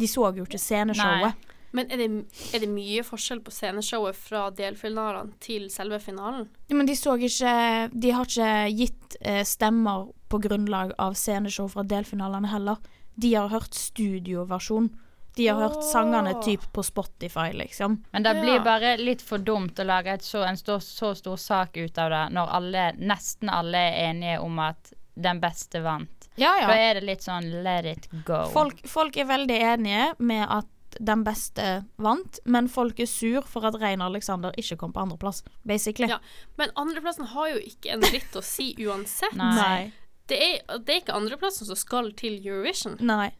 De 0.00 0.08
så 0.08 0.32
jo 0.36 0.46
ikke 0.48 0.60
sceneshowet. 0.60 1.52
Men 1.74 1.90
er 1.90 2.00
det, 2.00 2.08
er 2.54 2.62
det 2.62 2.68
mye 2.70 3.02
forskjell 3.04 3.40
på 3.44 3.52
sceneshowet 3.52 4.16
fra 4.16 4.46
delfinalene 4.54 5.34
til 5.42 5.66
selve 5.72 5.98
finalen? 6.00 6.46
Ja, 6.68 6.76
Men 6.76 6.86
de 6.86 6.94
så 6.96 7.16
ikke 7.18 7.56
De 7.92 8.12
har 8.14 8.28
ikke 8.28 8.52
gitt 8.76 9.16
eh, 9.20 9.42
stemmer 9.44 10.06
på 10.28 10.38
grunnlag 10.42 10.94
av 10.98 11.14
sceneshow 11.14 11.68
fra 11.70 11.84
delfinalene 11.86 12.48
heller. 12.50 12.78
De 13.14 13.34
har 13.34 13.48
hørt 13.48 13.74
studioversjon. 13.74 14.88
De 15.36 15.48
har 15.48 15.60
hørt 15.60 15.84
sangene 15.84 16.32
typ 16.42 16.62
på 16.72 16.82
Spotify, 16.82 17.50
liksom. 17.52 17.98
Men 18.10 18.24
det 18.24 18.32
blir 18.40 18.62
bare 18.64 18.94
litt 18.96 19.20
for 19.22 19.38
dumt 19.38 19.78
å 19.78 19.84
lage 19.84 20.14
et 20.16 20.24
så, 20.24 20.40
en 20.48 20.56
stor, 20.56 20.80
så 20.80 21.12
stor 21.14 21.36
sak 21.36 21.76
ut 21.76 21.98
av 22.00 22.10
det, 22.10 22.22
når 22.32 22.54
alle, 22.58 22.84
nesten 22.96 23.52
alle 23.52 23.82
er 23.90 23.98
enige 24.08 24.38
om 24.40 24.58
at 24.64 24.94
den 25.14 25.40
beste 25.40 25.80
vant. 25.84 26.28
Ja, 26.40 26.54
Da 26.68 26.76
er 26.76 26.98
det 26.98 27.04
litt 27.08 27.24
sånn 27.24 27.50
let 27.64 27.86
it 27.88 28.08
go. 28.26 28.46
Folk, 28.52 28.80
folk 28.88 29.16
er 29.16 29.28
veldig 29.28 29.60
enige 29.74 30.08
med 30.18 30.44
at 30.48 30.68
den 31.00 31.24
beste 31.26 31.84
vant, 32.02 32.40
men 32.44 32.68
folk 32.72 33.00
er 33.00 33.08
sur 33.10 33.46
for 33.48 33.66
at 33.68 33.78
Rein 33.80 34.02
Alexander 34.04 34.54
ikke 34.58 34.78
kom 34.80 34.94
på 34.94 35.02
andreplass, 35.04 35.42
basically. 35.68 36.08
Ja. 36.10 36.20
Men 36.60 36.74
andreplassen 36.76 37.30
har 37.32 37.54
jo 37.54 37.62
ikke 37.62 37.94
en 37.96 38.04
dritt 38.04 38.36
å 38.36 38.44
si 38.44 38.72
uansett. 38.86 39.36
Nei. 39.38 39.54
Nei. 39.56 39.80
Det 40.26 40.38
er, 40.42 40.78
det 40.82 40.94
er 40.94 41.02
ikke 41.04 41.14
andreplassen 41.14 41.68
som 41.68 41.78
skal 41.78 42.10
til 42.18 42.40
Eurovision. 42.40 42.96
Nei. 43.00 43.30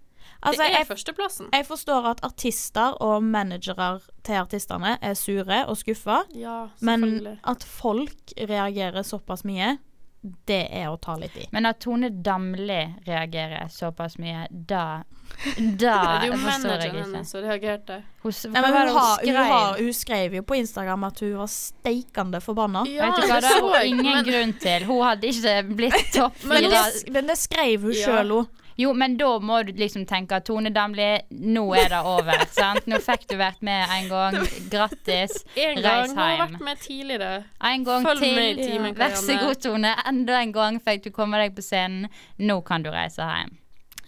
Altså, 0.42 0.62
det 0.62 0.66
er 0.68 0.74
jeg, 0.78 0.86
førsteplassen. 0.90 1.48
jeg 1.54 1.66
forstår 1.66 2.06
at 2.12 2.22
artister 2.26 2.96
og 3.02 3.24
managere 3.24 3.88
til 4.26 4.40
artistene 4.42 4.96
er 5.00 5.14
sure 5.18 5.62
og 5.70 5.78
skuffa, 5.80 6.20
Ja, 6.36 6.68
men 6.84 7.38
at 7.42 7.64
folk 7.64 8.34
reagerer 8.36 9.06
såpass 9.06 9.46
mye, 9.48 9.76
det 10.22 10.62
er 10.74 10.88
å 10.90 10.96
ta 10.98 11.14
litt 11.20 11.36
i. 11.38 11.44
Men 11.54 11.66
at 11.68 11.78
Tone 11.84 12.08
Damli 12.10 12.80
reagerer 13.06 13.68
såpass 13.70 14.16
mye, 14.18 14.46
da 14.50 15.02
Da 15.56 15.56
det 15.78 15.90
er 15.92 16.26
jo 16.26 16.32
forstår 16.32 16.32
jeg 16.32 16.40
manageren 16.42 16.86
ikke. 16.86 17.04
hennes 17.04 17.30
som 17.30 17.40
reagerte. 17.44 17.96
Hun, 18.22 18.32
Nei, 18.52 18.60
men 18.62 18.68
hun, 18.72 18.76
har, 18.76 18.90
hun, 18.90 19.16
skrev? 19.20 19.40
har, 19.52 19.78
hun 19.78 19.92
skrev 20.00 20.34
jo 20.38 20.42
på 20.42 20.58
Instagram 20.58 21.04
at 21.10 21.20
hun 21.20 21.34
var 21.38 21.50
steikende 21.52 22.40
forbanna. 22.42 22.84
Ja, 22.90 23.10
Vet 23.10 23.22
du 23.22 23.28
hva, 23.30 23.40
det 23.44 23.50
har 23.54 23.66
hun 23.66 23.86
ingen 23.90 24.24
grunn 24.26 24.54
til. 24.62 24.86
Hun 24.88 25.02
hadde 25.06 25.30
ikke 25.30 25.56
blitt 25.76 26.12
topp 26.14 26.42
Men 26.50 26.70
det, 26.72 26.84
men 27.14 27.26
det 27.30 27.38
skrev 27.38 27.86
hun 27.86 27.94
Ja. 27.94 28.06
sjøl 28.08 28.32
òg. 28.40 28.62
Jo, 28.76 28.92
men 28.92 29.16
da 29.16 29.30
må 29.40 29.62
du 29.64 29.72
liksom 29.76 30.04
tenke 30.08 30.36
at 30.36 30.46
Tone 30.48 30.70
Damli, 30.74 31.08
nå 31.30 31.64
er 31.78 31.90
det 31.94 32.00
over. 32.04 32.46
sant? 32.58 32.86
Nå 32.90 33.00
fikk 33.04 33.26
du 33.30 33.36
vært 33.40 33.62
med 33.64 33.92
en 33.98 34.08
gang. 34.12 34.38
Grattis. 34.72 35.38
En 35.56 35.80
Reis 35.80 36.12
hjem. 36.12 36.16
Du 36.16 36.22
har 36.22 36.40
vært 36.44 36.64
med 36.68 36.82
tidligere. 36.84 37.44
En 37.72 37.86
gang 37.86 38.08
Følg 38.08 38.24
til. 38.24 38.34
med 38.36 38.48
i 38.50 38.70
timen, 38.72 38.96
Vær 38.98 39.16
så 39.20 39.38
god, 39.40 39.60
Tone. 39.64 39.94
Enda 40.08 40.40
en 40.42 40.56
gang 40.56 40.80
fikk 40.84 41.06
du 41.08 41.14
komme 41.14 41.40
deg 41.40 41.56
på 41.56 41.64
scenen. 41.64 42.10
Nå 42.38 42.60
kan 42.68 42.84
du 42.84 42.92
reise 42.92 43.24
hjem. 43.24 43.56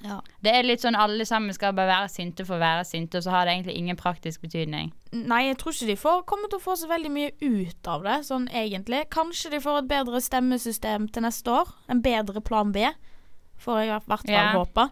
Ja. 0.05 0.21
Det 0.45 0.53
er 0.55 0.67
litt 0.67 0.83
sånn 0.85 0.95
alle 0.95 1.25
sammen 1.27 1.55
skal 1.57 1.73
bare 1.75 1.91
være 1.91 2.11
sinte 2.13 2.45
for 2.47 2.59
å 2.59 2.63
være 2.63 2.85
sinte, 2.87 3.19
og 3.19 3.25
så 3.27 3.33
har 3.35 3.47
det 3.49 3.57
egentlig 3.57 3.75
ingen 3.81 3.99
praktisk 3.99 4.45
betydning. 4.47 4.93
Nei, 5.11 5.41
jeg 5.49 5.59
tror 5.59 5.75
ikke 5.75 5.89
de 5.91 5.97
får, 5.99 6.21
kommer 6.31 6.53
til 6.53 6.61
å 6.61 6.63
få 6.69 6.77
så 6.79 6.91
veldig 6.91 7.11
mye 7.11 7.33
ut 7.43 7.91
av 7.91 8.07
det, 8.07 8.19
sånn 8.29 8.47
egentlig. 8.55 9.03
Kanskje 9.15 9.51
de 9.57 9.63
får 9.65 9.81
et 9.83 9.91
bedre 9.91 10.23
stemmesystem 10.23 11.09
til 11.15 11.27
neste 11.27 11.51
år. 11.63 11.73
En 11.91 12.03
bedre 12.05 12.43
plan 12.45 12.71
B, 12.75 12.87
får 13.59 13.79
jeg 13.81 13.89
i 13.89 13.93
hvert 13.93 14.09
fall 14.09 14.33
yeah. 14.33 14.55
håpe. 14.57 14.89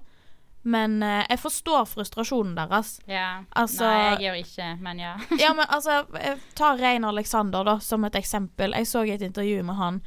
Men 0.67 1.03
eh, 1.03 1.23
jeg 1.31 1.39
forstår 1.39 1.85
frustrasjonen 1.87 2.57
deres. 2.59 2.97
Ja. 3.07 3.45
Altså- 3.55 3.87
Nei, 3.87 3.99
jeg 4.03 4.23
gjør 4.25 4.39
ikke, 4.43 4.71
men 4.83 4.99
ja. 4.99 5.15
Ja, 5.43 5.53
men 5.55 5.67
altså, 5.69 6.01
eh, 6.19 6.43
ta 6.59 6.73
Rein 6.75 7.07
Alexander 7.07 7.65
da, 7.65 7.79
som 7.79 8.05
et 8.05 8.19
eksempel. 8.19 8.75
Jeg 8.75 8.91
så 8.91 9.05
et 9.07 9.23
intervju 9.23 9.63
med 9.63 9.79
han. 9.79 10.01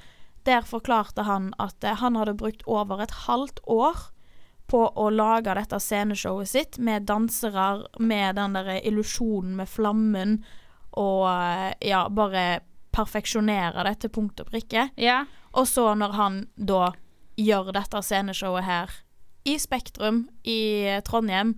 Der 0.44 0.68
forklarte 0.68 1.24
han 1.24 1.54
at 1.64 1.84
eh, 1.84 1.96
han 1.96 2.20
hadde 2.20 2.36
brukt 2.36 2.66
over 2.68 3.00
et 3.04 3.16
halvt 3.24 3.64
år 3.72 4.10
på 4.70 4.84
å 5.00 5.10
lage 5.10 5.56
dette 5.56 5.80
sceneshowet 5.82 6.52
sitt 6.52 6.78
med 6.78 7.08
dansere, 7.10 7.86
med 7.98 8.36
den 8.36 8.60
der 8.60 8.76
illusjonen 8.84 9.56
med 9.58 9.70
flammen, 9.70 10.42
og 11.00 11.24
eh, 11.32 11.72
ja, 11.88 12.04
bare 12.12 12.60
perfeksjonere 12.92 13.86
det 13.88 14.00
til 14.04 14.12
punkt 14.12 14.44
og 14.44 14.52
prikke. 14.52 14.90
Ja. 15.00 15.24
Og 15.56 15.72
så 15.72 15.94
når 15.96 16.20
han 16.20 16.42
da 16.56 16.90
gjør 17.40 17.72
dette 17.76 18.02
sceneshowet 18.04 18.66
her 18.68 18.92
i 19.48 19.56
Spektrum 19.62 20.26
i 20.44 20.58
Trondheim, 21.08 21.56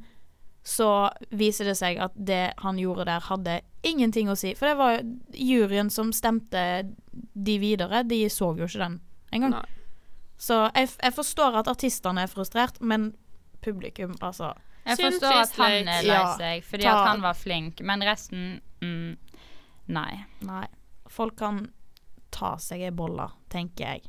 så 0.63 1.09
viser 1.33 1.65
det 1.71 1.73
seg 1.79 1.97
at 2.05 2.13
det 2.15 2.53
han 2.61 2.77
gjorde 2.77 3.07
der, 3.09 3.23
hadde 3.25 3.55
ingenting 3.87 4.29
å 4.29 4.35
si. 4.37 4.51
For 4.53 4.69
det 4.69 4.77
var 4.77 4.99
juryen 5.33 5.89
som 5.89 6.11
stemte 6.13 6.61
de 7.33 7.55
videre. 7.63 8.03
De 8.05 8.19
så 8.29 8.51
jo 8.59 8.67
ikke 8.69 8.83
den 8.83 8.99
engang. 9.33 9.57
Så 10.41 10.59
jeg, 10.77 10.91
jeg 11.01 11.15
forstår 11.17 11.57
at 11.63 11.69
artistene 11.71 12.23
er 12.27 12.29
frustrert, 12.29 12.77
men 12.81 13.11
publikum, 13.61 14.13
altså 14.21 14.51
Jeg 14.85 14.97
forstår 14.97 15.35
at 15.43 15.57
han 15.57 15.89
er 15.89 16.05
lei 16.05 16.13
Ja. 16.15 16.21
seg, 16.37 16.63
fordi 16.65 16.85
Ta- 16.87 16.93
at 17.01 17.07
han 17.11 17.21
var 17.25 17.33
flink, 17.37 17.81
men 17.85 18.01
resten 18.05 18.61
mm, 18.81 19.17
Nei. 19.93 20.23
Nei. 20.45 20.65
Folk 21.09 21.35
kan 21.41 21.65
ta 22.31 22.55
seg 22.61 22.81
ei 22.85 22.93
bolle, 22.95 23.27
tenker 23.53 23.85
jeg. 23.95 24.05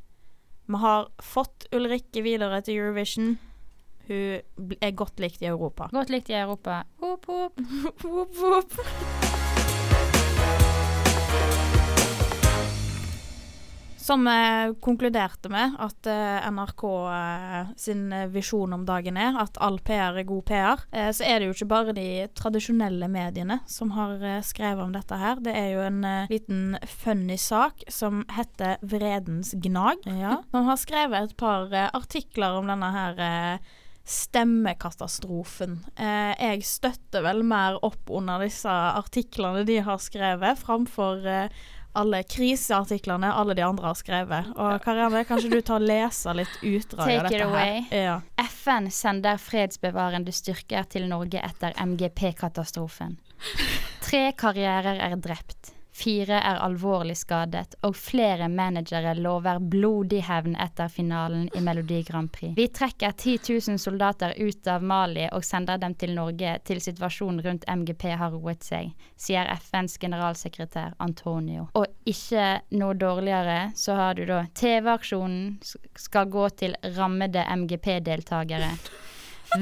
Vi 0.72 0.78
har 0.78 1.08
fått 1.20 1.66
Ulrikke 1.76 2.22
videre 2.24 2.62
til 2.64 2.78
Eurovision. 2.80 3.34
Hun 4.08 4.72
er 4.80 4.94
godt 4.96 5.20
likt 5.20 5.44
i 5.44 5.50
Europa. 5.50 5.90
Godt 5.92 6.14
likt 6.14 6.32
i 6.32 6.38
Europa. 6.38 6.82
Hop, 7.04 7.28
hop. 7.28 7.60
hop, 8.02 8.40
whoop. 8.40 9.31
Som 14.02 14.24
vi 14.26 14.74
konkluderte 14.82 15.46
med, 15.52 15.76
at 15.78 16.06
eh, 16.10 16.48
NRK 16.50 16.82
eh, 17.14 17.68
sin 17.78 18.08
visjon 18.32 18.72
om 18.74 18.82
dagen 18.86 19.18
er 19.20 19.36
at 19.38 19.60
all 19.62 19.78
PR 19.78 20.18
er 20.18 20.26
god 20.26 20.42
PR, 20.48 20.82
eh, 20.90 21.12
så 21.14 21.22
er 21.22 21.38
det 21.38 21.46
jo 21.46 21.54
ikke 21.54 21.68
bare 21.70 21.94
de 21.94 22.06
tradisjonelle 22.34 23.06
mediene 23.12 23.60
som 23.70 23.92
har 23.94 24.16
eh, 24.18 24.40
skrevet 24.42 24.82
om 24.82 24.96
dette 24.96 25.18
her. 25.20 25.38
Det 25.44 25.54
er 25.54 25.68
jo 25.76 25.84
en 25.86 26.00
eh, 26.08 26.32
liten 26.32 26.64
funny 26.82 27.36
sak 27.38 27.84
som 27.86 28.24
heter 28.34 28.82
Vredens 28.82 29.54
gnag. 29.62 30.02
Ja. 30.10 30.40
Som 30.52 30.66
har 30.66 30.80
skrevet 30.80 31.30
et 31.30 31.36
par 31.38 31.70
eh, 31.70 31.86
artikler 31.94 32.58
om 32.58 32.66
denne 32.72 32.88
her 32.96 33.22
eh, 33.22 33.70
stemmekatastrofen. 34.02 35.78
Eh, 35.94 36.32
jeg 36.34 36.66
støtter 36.66 37.22
vel 37.22 37.44
mer 37.46 37.78
opp 37.86 38.10
under 38.10 38.42
disse 38.42 38.70
artiklene 38.72 39.62
de 39.68 39.78
har 39.86 40.02
skrevet, 40.02 40.58
framfor 40.58 41.22
eh, 41.22 41.62
alle 41.98 42.22
kriseartiklene 42.24 43.32
alle 43.32 43.56
de 43.58 43.64
andre 43.66 43.90
har 43.90 43.98
skrevet. 43.98 44.52
Og 44.56 44.78
Karianne, 44.84 45.24
kanskje 45.28 45.50
du 45.52 45.60
tar 45.60 45.82
og 45.82 45.88
leser 45.88 46.38
litt 46.38 46.54
utdrag 46.62 47.12
av 47.18 47.28
dette 47.28 47.50
her? 47.52 47.92
Ja. 47.92 48.16
FN 48.48 48.88
sender 48.92 49.40
fredsbevarende 49.42 50.32
styrker 50.34 50.88
til 50.92 51.08
Norge 51.10 51.42
etter 51.42 51.76
MGP-katastrofen. 51.76 53.18
Tre 54.04 54.24
karrierer 54.38 55.00
er 55.02 55.16
drept. 55.20 55.74
Fire 56.02 56.40
er 56.42 56.58
alvorlig 56.58 57.14
skadet, 57.14 57.76
og 57.86 57.94
flere 57.94 58.48
managere 58.50 59.12
lover 59.14 59.60
blodig 59.62 60.24
hevn 60.26 60.56
etter 60.58 60.90
finalen 60.90 61.44
i 61.54 61.62
Melodi 61.62 62.00
Grand 62.08 62.32
Prix. 62.34 62.56
Vi 62.56 62.66
trekker 62.74 63.14
10 63.14 63.36
000 63.68 63.78
soldater 63.78 64.34
ut 64.34 64.66
av 64.66 64.82
Mali 64.82 65.28
og 65.30 65.46
sender 65.46 65.78
dem 65.78 65.94
til 65.94 66.16
Norge 66.16 66.56
til 66.66 66.82
situasjonen 66.82 67.38
rundt 67.46 67.68
MGP 67.70 68.08
har 68.18 68.34
roet 68.34 68.66
seg, 68.66 68.90
sier 69.14 69.46
FNs 69.54 69.94
generalsekretær 70.02 70.96
Antonio. 70.98 71.68
Og 71.78 71.86
ikke 72.02 72.48
noe 72.74 72.98
dårligere, 72.98 73.70
så 73.78 73.94
har 74.00 74.18
du 74.18 74.26
da 74.26 74.42
TV-aksjonen 74.58 75.60
skal 75.62 76.30
gå 76.34 76.48
til 76.58 76.74
rammede 76.98 77.46
MGP-deltakere. 77.62 78.74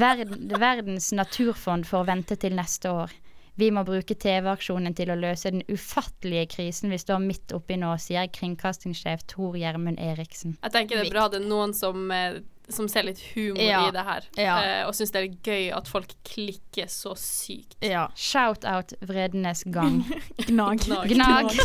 Verd 0.00 0.38
verdens 0.57 1.12
naturfond 1.12 1.85
får 1.85 2.14
vente 2.14 2.40
til 2.40 2.57
neste 2.57 2.92
år. 2.94 3.20
Vi 3.61 3.68
må 3.75 3.83
bruke 3.85 4.14
TV-aksjonen 4.16 4.94
til 4.96 5.11
å 5.12 5.16
løse 5.20 5.51
den 5.53 5.64
ufattelige 5.68 6.46
krisen 6.55 6.92
vi 6.92 6.99
står 7.01 7.20
midt 7.20 7.53
oppi 7.57 7.77
nå, 7.81 7.90
sier 8.01 8.31
kringkastingssjef 8.33 9.27
Tor 9.29 9.59
Gjermund 9.61 10.01
Eriksen. 10.01 10.55
Jeg 10.62 10.73
tenker 10.77 11.01
det 11.03 11.09
er 11.11 11.12
bra 11.12 11.27
det 11.29 11.42
er 11.42 11.49
noen 11.51 11.75
som, 11.77 12.07
eh, 12.14 12.38
som 12.70 12.88
ser 12.88 13.05
litt 13.09 13.20
humor 13.35 13.61
Ja. 13.61 13.83
i 13.88 13.90
det 13.92 14.05
her, 14.07 14.23
Ja. 14.38 14.55
eh, 14.62 14.87
og 14.87 14.94
syns 14.94 15.12
det 15.12 15.23
er 15.25 15.37
gøy 15.44 15.77
at 15.77 15.88
folk 15.88 16.14
klikker 16.25 16.87
så 16.88 17.12
sykt. 17.18 17.77
ja. 17.83 18.07
Shout-out 18.16 18.94
Vredenes 19.03 19.64
gang. 19.70 20.05
Gnag. 20.49 20.81
Gnag. 20.87 21.09
Gnag. 21.09 21.51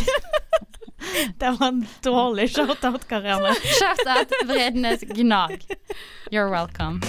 Det 1.38 1.50
var 1.60 1.68
en 1.68 1.86
dårlig 2.02 2.50
shout-out, 2.50 3.06
Karianne. 3.08 3.54
Shout-out 3.54 4.32
Vredenes 4.48 5.04
gnag. 5.14 5.62
You're 6.32 6.50
welcome. 6.50 7.00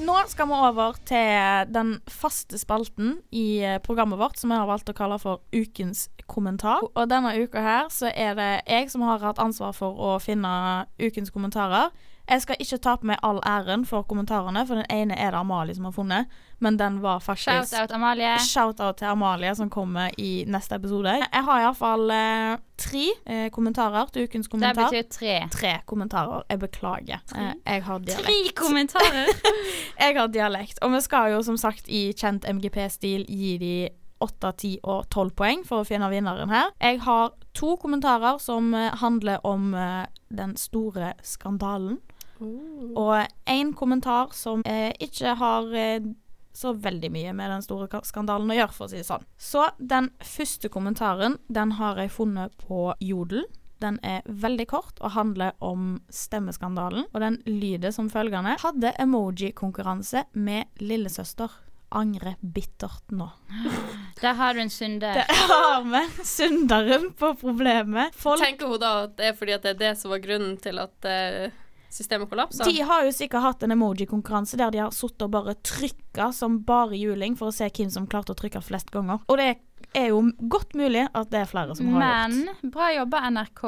Nå 0.00 0.14
skal 0.30 0.48
vi 0.48 0.56
over 0.56 0.96
til 1.04 1.72
den 1.74 1.90
faste 2.08 2.56
spalten 2.58 3.18
i 3.36 3.60
eh, 3.60 3.80
programmet 3.84 4.16
vårt 4.18 4.38
som 4.40 4.48
vi 4.48 4.56
har 4.56 4.68
valgt 4.68 4.88
å 4.88 4.94
kalle 4.96 5.18
for 5.20 5.42
Ukens 5.52 6.06
kommentar. 6.30 6.86
Og 6.94 7.10
denne 7.10 7.34
uka 7.36 7.60
her 7.60 7.90
så 7.92 8.08
er 8.08 8.38
det 8.38 8.48
jeg 8.64 8.88
som 8.92 9.04
har 9.04 9.20
hatt 9.20 9.42
ansvar 9.42 9.74
for 9.76 10.00
å 10.00 10.14
finne 10.22 10.86
ukens 11.02 11.32
kommentarer. 11.34 11.92
Jeg 12.30 12.44
skal 12.44 12.60
ikke 12.62 12.78
ta 12.78 12.92
på 13.00 13.08
meg 13.10 13.18
all 13.26 13.40
æren 13.46 13.82
for 13.88 14.06
kommentarene, 14.06 14.62
for 14.68 14.78
den 14.78 14.86
ene 14.92 15.16
er 15.18 15.32
det 15.34 15.40
Amalie 15.40 15.74
som 15.74 15.88
har 15.88 15.94
funnet. 15.96 16.36
Men 16.62 16.76
den 16.78 17.00
var 17.02 17.18
faktisk 17.24 17.48
Shout-out 17.50 17.92
Amalie. 17.96 18.36
Shout-out 18.38 19.00
til 19.00 19.10
Amalie, 19.10 19.54
som 19.58 19.70
kommer 19.70 20.14
i 20.18 20.44
neste 20.46 20.76
episode. 20.78 21.16
Jeg 21.24 21.44
har 21.48 21.62
iallfall 21.64 22.10
eh, 22.14 22.56
tre 22.78 23.06
eh, 23.26 23.46
kommentarer 23.50 24.12
til 24.14 24.28
ukens 24.28 24.48
kommentar. 24.48 24.92
Det 24.92 25.02
betyr 25.02 25.08
tre. 25.18 25.36
Tre 25.50 25.72
kommentarer. 25.90 26.44
Jeg 26.50 26.60
beklager. 26.62 27.24
Eh, 27.34 27.54
jeg 27.66 27.84
har 27.88 27.98
dialekt. 27.98 28.26
Tre 28.28 28.54
kommentarer! 28.62 29.32
Jeg 30.00 30.16
har 30.16 30.28
dialekt. 30.32 30.78
Og 30.82 30.92
vi 30.92 31.00
skal 31.00 31.32
jo 31.32 31.42
som 31.42 31.56
sagt 31.60 31.88
i 31.88 32.10
kjent 32.16 32.46
MGP-stil 32.48 33.26
gi 33.28 33.56
de 33.60 33.74
8, 34.20 34.52
10 34.52 34.78
og 34.84 35.08
12 35.10 35.30
poeng 35.36 35.62
for 35.66 35.82
å 35.82 35.88
finne 35.88 36.08
vinneren 36.12 36.52
her. 36.52 36.70
Jeg 36.80 37.00
har 37.06 37.32
to 37.56 37.74
kommentarer 37.80 38.38
som 38.42 38.72
eh, 38.76 38.92
handler 39.00 39.40
om 39.48 39.72
eh, 39.74 40.06
den 40.28 40.56
store 40.60 41.14
skandalen. 41.26 41.98
Og 42.40 43.14
én 43.50 43.72
kommentar 43.76 44.34
som 44.36 44.64
eh, 44.66 44.90
ikke 45.02 45.36
har 45.40 45.70
eh, 45.76 46.10
så 46.52 46.72
veldig 46.72 47.10
mye 47.12 47.32
med 47.36 47.50
den 47.50 47.64
store 47.64 48.02
skandalen 48.06 48.50
å 48.50 48.58
gjøre, 48.58 48.74
for 48.74 48.88
å 48.88 48.92
si 48.92 49.00
det 49.00 49.08
sånn. 49.08 49.24
Så 49.38 49.68
den 49.78 50.10
første 50.24 50.70
kommentaren, 50.72 51.38
den 51.48 51.76
har 51.78 52.00
jeg 52.00 52.12
funnet 52.14 52.56
på 52.66 52.90
Jodel. 53.00 53.46
Den 53.80 53.96
er 54.04 54.26
veldig 54.26 54.66
kort 54.68 54.98
og 55.00 55.14
handler 55.14 55.54
om 55.64 55.94
stemmeskandalen, 56.12 57.06
og 57.14 57.22
den 57.22 57.40
lyder 57.46 57.94
som 57.96 58.10
følgende. 58.12 58.58
Hadde 58.60 58.92
emoji-konkurranse 59.00 60.26
med 60.36 60.82
lillesøster. 60.82 61.54
Angrer 61.90 62.36
bittert 62.40 63.08
nå. 63.10 63.30
Der 64.20 64.36
har 64.38 64.54
du 64.54 64.60
en 64.62 64.70
synder. 64.70 65.16
Det 65.16 65.38
har 65.48 65.86
vi 65.88 66.02
synderen 66.28 67.08
på 67.18 67.32
problemet. 67.40 68.14
Folk 68.14 68.42
Tenker 68.44 68.68
hun 68.68 68.78
da 68.82 68.92
at 69.06 69.16
det 69.18 69.30
er 69.30 69.34
fordi 69.38 69.56
at 69.56 69.64
det 69.64 69.72
er 69.72 69.80
det 69.80 69.94
som 69.98 70.12
var 70.12 70.20
grunnen 70.22 70.58
til 70.60 70.78
at 70.78 71.08
eh, 71.08 71.56
systemet 71.90 72.30
kollapsa? 72.30 72.64
De 72.64 72.80
har 72.86 73.04
jo 73.04 73.14
sikkert 73.14 73.42
hatt 73.44 73.64
en 73.66 73.74
emoji-konkurranse 73.74 74.58
der 74.60 74.70
de 74.74 74.82
har 74.84 74.94
sittet 74.94 75.26
og 75.26 75.34
bare 75.34 75.56
trykka 75.66 76.30
som 76.36 76.60
bare 76.66 76.98
juling 76.98 77.36
for 77.38 77.50
å 77.50 77.54
se 77.54 77.68
hvem 77.68 77.90
som 77.92 78.06
klarte 78.10 78.34
å 78.34 78.38
trykke 78.38 78.62
flest 78.64 78.92
ganger. 78.94 79.22
Og 79.28 79.40
det 79.40 79.50
er 79.96 80.10
jo 80.12 80.20
godt 80.52 80.76
mulig 80.78 81.02
at 81.08 81.30
det 81.32 81.40
er 81.42 81.50
flere 81.50 81.74
som 81.74 81.88
har 81.94 82.28
gjort. 82.28 82.36
Men 82.62 82.70
bra 82.70 82.90
jobba, 82.94 83.22
NRK. 83.34 83.62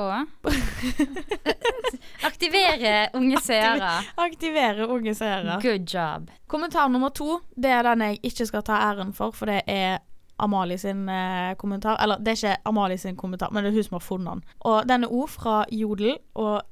Aktivere 2.31 2.95
unge 3.19 3.43
seere. 3.43 3.91
Aktivere 4.23 4.87
unge 4.87 5.15
seere. 5.19 5.59
Good 5.65 5.89
job. 5.91 6.31
Kommentar 6.47 6.89
nummer 6.93 7.11
to, 7.11 7.41
det 7.57 7.75
er 7.75 7.87
den 7.91 8.07
jeg 8.07 8.23
ikke 8.31 8.49
skal 8.53 8.67
ta 8.67 8.79
æren 8.93 9.13
for, 9.17 9.35
for 9.35 9.51
det 9.51 9.63
er 9.67 9.99
Amalie 10.43 10.79
sin 10.79 11.09
eh, 11.11 11.55
kommentar. 11.59 11.99
Eller 12.03 12.23
det 12.23 12.33
er 12.33 12.39
ikke 12.39 12.71
Amalie 12.71 12.99
sin 12.99 13.17
kommentar, 13.19 13.53
men 13.53 13.65
det 13.65 13.73
er 13.73 13.81
hun 13.81 13.89
som 13.89 13.99
har 13.99 14.07
funnet 14.07 14.33
den. 14.33 14.45
Og 14.71 14.87
den 14.91 15.07
er 15.07 15.15
òg 15.15 15.29
fra 15.31 15.57
Jodel, 15.71 16.17
og 16.35 16.63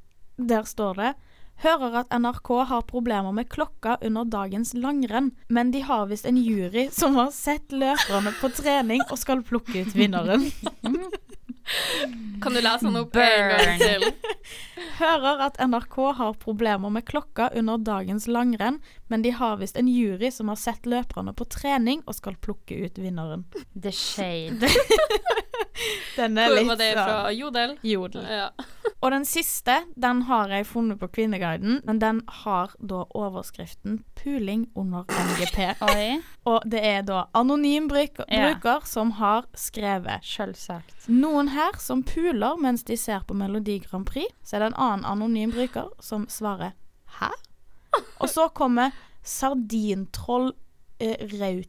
der 0.41 0.65
står 0.69 0.95
det 0.99 1.11
Hører 1.61 1.99
at 2.01 2.15
NRK 2.17 2.51
har 2.71 2.87
problemer 2.89 3.35
med 3.37 3.51
klokka 3.53 3.99
under 4.01 4.25
dagens 4.25 4.73
langrenn, 4.73 5.35
men 5.53 5.73
de 5.75 5.83
har 5.85 6.07
visst 6.09 6.25
en 6.29 6.39
jury 6.41 6.87
som 6.95 7.19
har 7.21 7.29
sett 7.37 7.75
løperne 7.75 8.33
på 8.41 8.49
trening 8.57 9.05
og 9.11 9.21
skal 9.21 9.45
plukke 9.45 9.85
ut 9.85 9.93
vinneren. 9.97 10.49
Kan 12.43 12.55
du 12.57 12.61
lese 12.61 12.87
den 12.87 12.97
opp 12.97 13.17
en 13.17 13.51
gang 13.51 13.79
Burn. 13.79 13.79
til? 13.79 14.13
Hører 15.01 15.43
at 15.47 15.59
NRK 15.61 15.97
har 16.17 16.33
problemer 16.41 16.91
med 16.93 17.05
klokka 17.09 17.51
under 17.57 17.79
dagens 17.85 18.27
langrenn, 18.29 18.81
men 19.09 19.23
de 19.23 19.31
har 19.37 19.57
visst 19.61 19.77
en 19.77 19.89
jury 19.89 20.31
som 20.33 20.49
har 20.49 20.57
sett 20.61 20.87
løperne 20.89 21.35
på 21.37 21.45
trening 21.53 22.03
og 22.07 22.17
skal 22.17 22.37
plukke 22.41 22.81
ut 22.87 22.99
vinneren. 23.01 23.45
The 23.77 23.93
shade. 23.93 24.69
Den 26.17 26.37
er 26.37 26.51
Hvor 26.51 26.59
litt 26.59 26.69
var 26.69 26.77
det 26.81 26.89
fra 26.93 27.05
sånn 27.09 27.37
Jodel? 27.39 27.71
jodel. 27.87 28.25
Ja. 28.29 28.49
Og 29.01 29.15
den 29.15 29.25
siste, 29.25 29.79
den 29.97 30.19
har 30.29 30.51
jeg 30.53 30.67
funnet 30.69 30.99
på 31.01 31.09
Kvinneguiden, 31.09 31.79
men 31.89 32.01
den 32.03 32.19
har 32.43 32.75
da 32.85 33.07
overskriften 33.17 34.03
'Puling 34.19 34.67
under 34.77 35.07
MGP'. 35.09 35.81
Oi, 35.89 36.19
Og 36.45 36.67
det 36.69 36.83
er 36.85 37.01
da 37.09 37.23
anonym 37.35 37.89
bruker, 37.89 38.27
Ja. 38.29 38.51
bruker 38.53 38.85
som 38.85 39.13
har 39.13 39.47
skrevet 39.57 40.21
selvsagt. 40.23 41.00
Noen 41.11 41.49
her 41.51 41.75
som 41.83 42.03
puler 42.07 42.57
mens 42.63 42.85
de 42.87 42.97
ser 42.97 43.25
på 43.27 43.35
Melodi 43.35 43.81
Grand 43.83 44.07
Prix. 44.07 44.31
Så 44.47 44.57
er 44.57 44.63
det 44.65 44.71
en 44.73 44.81
annen 44.81 45.05
anonym 45.11 45.51
bruker 45.55 45.91
som 46.01 46.27
svarer 46.31 46.73
'hæ?' 47.19 47.33
Og 48.21 48.29
så 48.31 48.49
kommer 48.55 48.93
Sardintroll 49.25 50.53
eh, 51.01 51.17
Raut- 51.27 51.69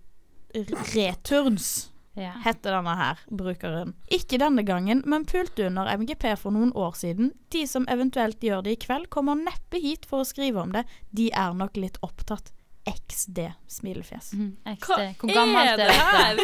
Returns, 0.96 1.90
Ja. 2.14 2.34
heter 2.44 2.72
denne 2.76 2.96
her 3.00 3.18
brukeren. 3.32 3.94
Ikke 4.12 4.38
denne 4.38 4.64
gangen, 4.68 5.02
men 5.06 5.26
pulte 5.26 5.66
under 5.66 5.88
MGP 5.98 6.36
for 6.38 6.52
noen 6.52 6.74
år 6.76 6.92
siden. 7.00 7.32
De 7.50 7.66
som 7.68 7.86
eventuelt 7.90 8.40
gjør 8.44 8.62
det 8.64 8.72
i 8.72 8.86
kveld, 8.86 9.10
kommer 9.10 9.36
neppe 9.40 9.80
hit 9.82 10.06
for 10.06 10.22
å 10.22 10.28
skrive 10.28 10.60
om 10.62 10.72
det. 10.76 10.86
De 11.16 11.30
er 11.32 11.54
nok 11.54 11.78
litt 11.78 11.98
opptatt. 12.04 12.52
XD, 12.86 13.54
smilefjes. 13.70 14.34
Mm, 14.34 14.58
XD. 14.76 15.16
Hvor 15.22 15.34
gammelt 15.34 15.70
er 15.70 15.74
er 15.74 15.78
det 15.78 15.88
dette? 15.88 16.02
her? 16.02 16.36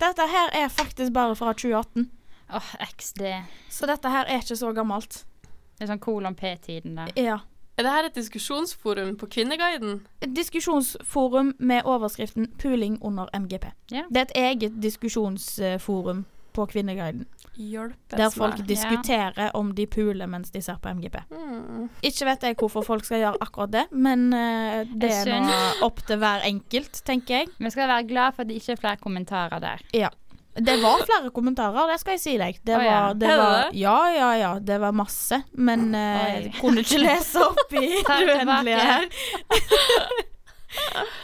Dette 0.00 0.26
her 0.32 0.50
er 0.64 0.68
faktisk 0.68 1.12
bare 1.12 1.36
fra 1.36 1.52
2018. 1.52 2.10
Åh, 2.50 2.74
XD. 2.96 3.22
Så 3.70 3.88
dette 3.90 4.10
her 4.10 4.28
er 4.28 4.42
ikke 4.42 4.58
så 4.58 4.72
gammelt. 4.76 5.24
Det 5.74 5.86
er 5.86 5.90
sånn 5.94 6.02
kolon 6.02 6.36
P-tiden 6.38 6.98
der. 7.00 7.14
Ja. 7.18 7.40
Er 7.74 7.82
det 7.82 7.90
her 7.90 8.06
et 8.06 8.14
diskusjonsforum 8.14 9.16
på 9.18 9.26
Kvinneguiden? 9.26 10.04
Et 10.22 10.30
diskusjonsforum 10.36 11.54
med 11.58 11.82
overskriften 11.82 12.46
'Puling 12.58 13.00
under 13.02 13.26
MGP'. 13.34 13.72
Ja. 13.90 14.04
Det 14.10 14.16
er 14.16 14.22
et 14.30 14.36
eget 14.36 14.82
diskusjonsforum 14.82 16.24
på 16.54 16.66
Kvinneguiden, 16.70 17.26
Hjelpes 17.54 18.18
der 18.18 18.30
folk 18.30 18.58
meg. 18.58 18.68
diskuterer 18.68 19.50
om 19.58 19.72
de 19.74 19.86
puler 19.90 20.26
mens 20.30 20.50
de 20.54 20.62
ser 20.62 20.78
på 20.82 20.92
MGP. 20.94 21.16
Mm. 21.30 21.88
Ikke 22.02 22.28
vet 22.28 22.46
jeg 22.46 22.56
hvorfor 22.60 22.86
folk 22.86 23.06
skal 23.06 23.24
gjøre 23.24 23.42
akkurat 23.42 23.72
det, 23.72 23.84
men 23.90 24.28
uh, 24.34 24.82
det 24.86 25.10
er 25.10 25.42
nå 25.42 25.58
opp 25.86 26.02
til 26.06 26.20
hver 26.22 26.46
enkelt, 26.46 27.02
tenker 27.06 27.40
jeg. 27.40 27.48
Vi 27.58 27.74
skal 27.74 27.90
være 27.90 28.06
glad 28.10 28.36
for 28.36 28.42
at 28.42 28.52
det 28.52 28.60
ikke 28.60 28.76
er 28.76 28.82
flere 28.84 29.02
kommentarer 29.02 29.62
der. 29.62 29.82
Det 30.54 30.76
var 30.82 31.00
flere 31.02 31.30
kommentarer, 31.34 31.88
det 31.90 31.96
skal 32.00 32.14
jeg 32.14 32.20
si 32.22 32.34
deg. 32.38 32.60
Det 32.62 32.76
var, 32.78 33.14
det 33.18 33.30
var? 33.38 33.70
Ja, 33.74 33.96
ja, 34.14 34.28
ja. 34.38 34.52
Det 34.62 34.76
var 34.80 34.92
masse. 34.94 35.40
Men 35.58 35.88
eh, 35.98 36.28
jeg 36.44 36.52
kunne 36.60 36.84
ikke 36.84 37.00
lese 37.02 37.42
opp 37.42 37.74
i 37.74 37.88
det 38.06 38.20
uendelige 38.36 38.78
her. 38.78 39.08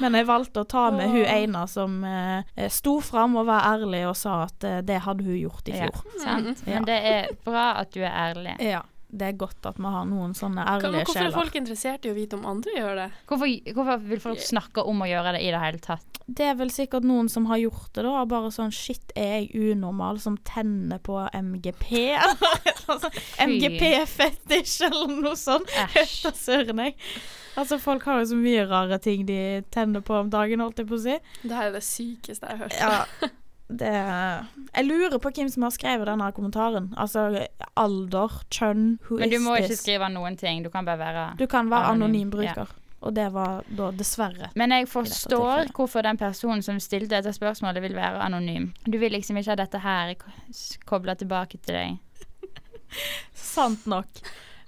Men 0.01 0.15
jeg 0.15 0.27
valgte 0.29 0.63
å 0.63 0.67
ta 0.71 0.85
med 0.95 1.11
hun 1.11 1.25
ene 1.27 1.65
som 1.71 1.97
eh, 2.07 2.67
sto 2.71 3.01
fram 3.03 3.35
og 3.41 3.49
var 3.49 3.65
ærlig 3.73 4.05
og 4.09 4.15
sa 4.19 4.45
at 4.47 4.67
eh, 4.67 4.79
det 4.87 5.01
hadde 5.07 5.27
hun 5.27 5.37
gjort 5.41 5.71
i 5.71 5.75
Ja, 5.75 5.89
fjor. 5.91 6.05
sant? 6.23 6.63
Ja. 6.67 6.75
Men 6.79 6.87
det 6.91 6.99
er 7.11 7.31
bra 7.47 7.65
at 7.83 7.91
du 7.95 7.99
er 8.03 8.15
ærlig. 8.15 8.55
Ja. 8.63 8.83
Det 9.11 9.27
er 9.27 9.37
godt 9.39 9.67
at 9.67 9.79
vi 9.81 9.91
har 9.91 10.05
noen 10.07 10.33
sånne 10.39 10.63
ærlige 10.63 10.85
sjeler. 10.87 11.05
hvorfor 11.09 11.27
er 11.27 11.35
folk 11.35 11.57
interessert 11.59 12.07
i 12.07 12.13
å 12.13 12.15
vite 12.15 12.39
om 12.39 12.45
andre 12.47 12.75
gjør 12.77 13.01
det? 13.01 13.09
Hvorfor, 13.27 13.75
hvorfor 13.75 14.05
vil 14.13 14.23
folk 14.23 14.45
snakke 14.45 14.85
om 14.87 15.03
å 15.03 15.09
gjøre 15.11 15.35
det 15.35 15.43
i 15.43 15.51
det 15.51 15.63
hele 15.65 15.83
tatt? 15.83 16.21
Det 16.31 16.47
er 16.47 16.55
vel 16.61 16.71
sikkert 16.71 17.07
noen 17.09 17.27
som 17.33 17.49
har 17.51 17.59
gjort 17.59 17.91
det, 17.97 18.05
da. 18.07 18.23
Bare 18.31 18.53
sånn 18.55 18.71
Shit, 18.71 19.11
er 19.19 19.41
jeg 19.41 19.73
unormal 19.75 20.21
som 20.23 20.37
tenner 20.47 21.03
på 21.03 21.17
MGP? 21.35 21.91
MGP-fetisj, 23.51 24.85
eller 24.87 25.15
noe 25.25 25.37
sånt. 25.39 25.71
Æsj. 25.97 26.19
Da 26.31 26.35
søren 26.37 26.83
jeg. 26.85 26.95
Altså, 27.59 27.81
folk 27.83 28.05
har 28.07 28.21
jo 28.21 28.29
så 28.31 28.37
mye 28.39 28.63
rare 28.71 28.99
ting 29.03 29.25
de 29.27 29.39
tenner 29.75 30.05
på 30.07 30.15
om 30.21 30.31
dagen, 30.31 30.63
holdt 30.63 30.79
jeg 30.83 30.89
på 30.91 30.99
å 30.99 31.03
si. 31.03 31.17
Det 31.43 31.57
her 31.57 31.71
er 31.71 31.75
det 31.75 31.83
sykeste 31.87 32.47
jeg 32.47 32.61
har 32.61 32.69
hørt. 32.69 32.79
Ja, 32.79 33.31
det 33.71 33.91
Jeg 34.75 34.85
lurer 34.87 35.19
på 35.23 35.31
hvem 35.35 35.49
som 35.51 35.63
har 35.67 35.73
skrevet 35.75 36.09
denne 36.09 36.29
kommentaren. 36.37 36.91
Altså 36.99 37.47
alder, 37.79 38.37
kjønn, 38.51 38.99
who 39.07 39.19
Men 39.21 39.31
du 39.31 39.39
må 39.43 39.57
ikke 39.61 39.73
this? 39.73 39.83
skrive 39.85 40.11
noen 40.13 40.37
ting. 40.41 40.65
Du 40.65 40.71
kan 40.71 40.85
bare 40.89 40.99
være 40.99 41.25
Du 41.39 41.47
kan 41.47 41.71
være 41.71 41.93
Anonym, 41.95 42.27
anonym 42.27 42.31
bruker. 42.35 42.77
Og 43.01 43.15
det 43.17 43.31
var 43.33 43.65
da 43.73 43.89
dessverre. 43.97 44.51
Men 44.61 44.75
jeg 44.77 44.89
forstår 44.93 45.71
hvorfor 45.77 46.05
den 46.05 46.19
personen 46.21 46.63
som 46.63 46.81
stilte 46.81 47.15
dette 47.15 47.33
spørsmålet, 47.33 47.81
vil 47.83 47.97
være 47.97 48.21
anonym. 48.27 48.73
Du 48.85 48.99
vil 49.01 49.13
liksom 49.13 49.39
ikke 49.41 49.55
ha 49.55 49.57
dette 49.63 49.81
her 49.81 50.15
kobla 50.85 51.15
tilbake 51.17 51.59
til 51.65 51.79
deg. 51.79 52.27
Sant 53.33 53.87
nok. 53.89 54.21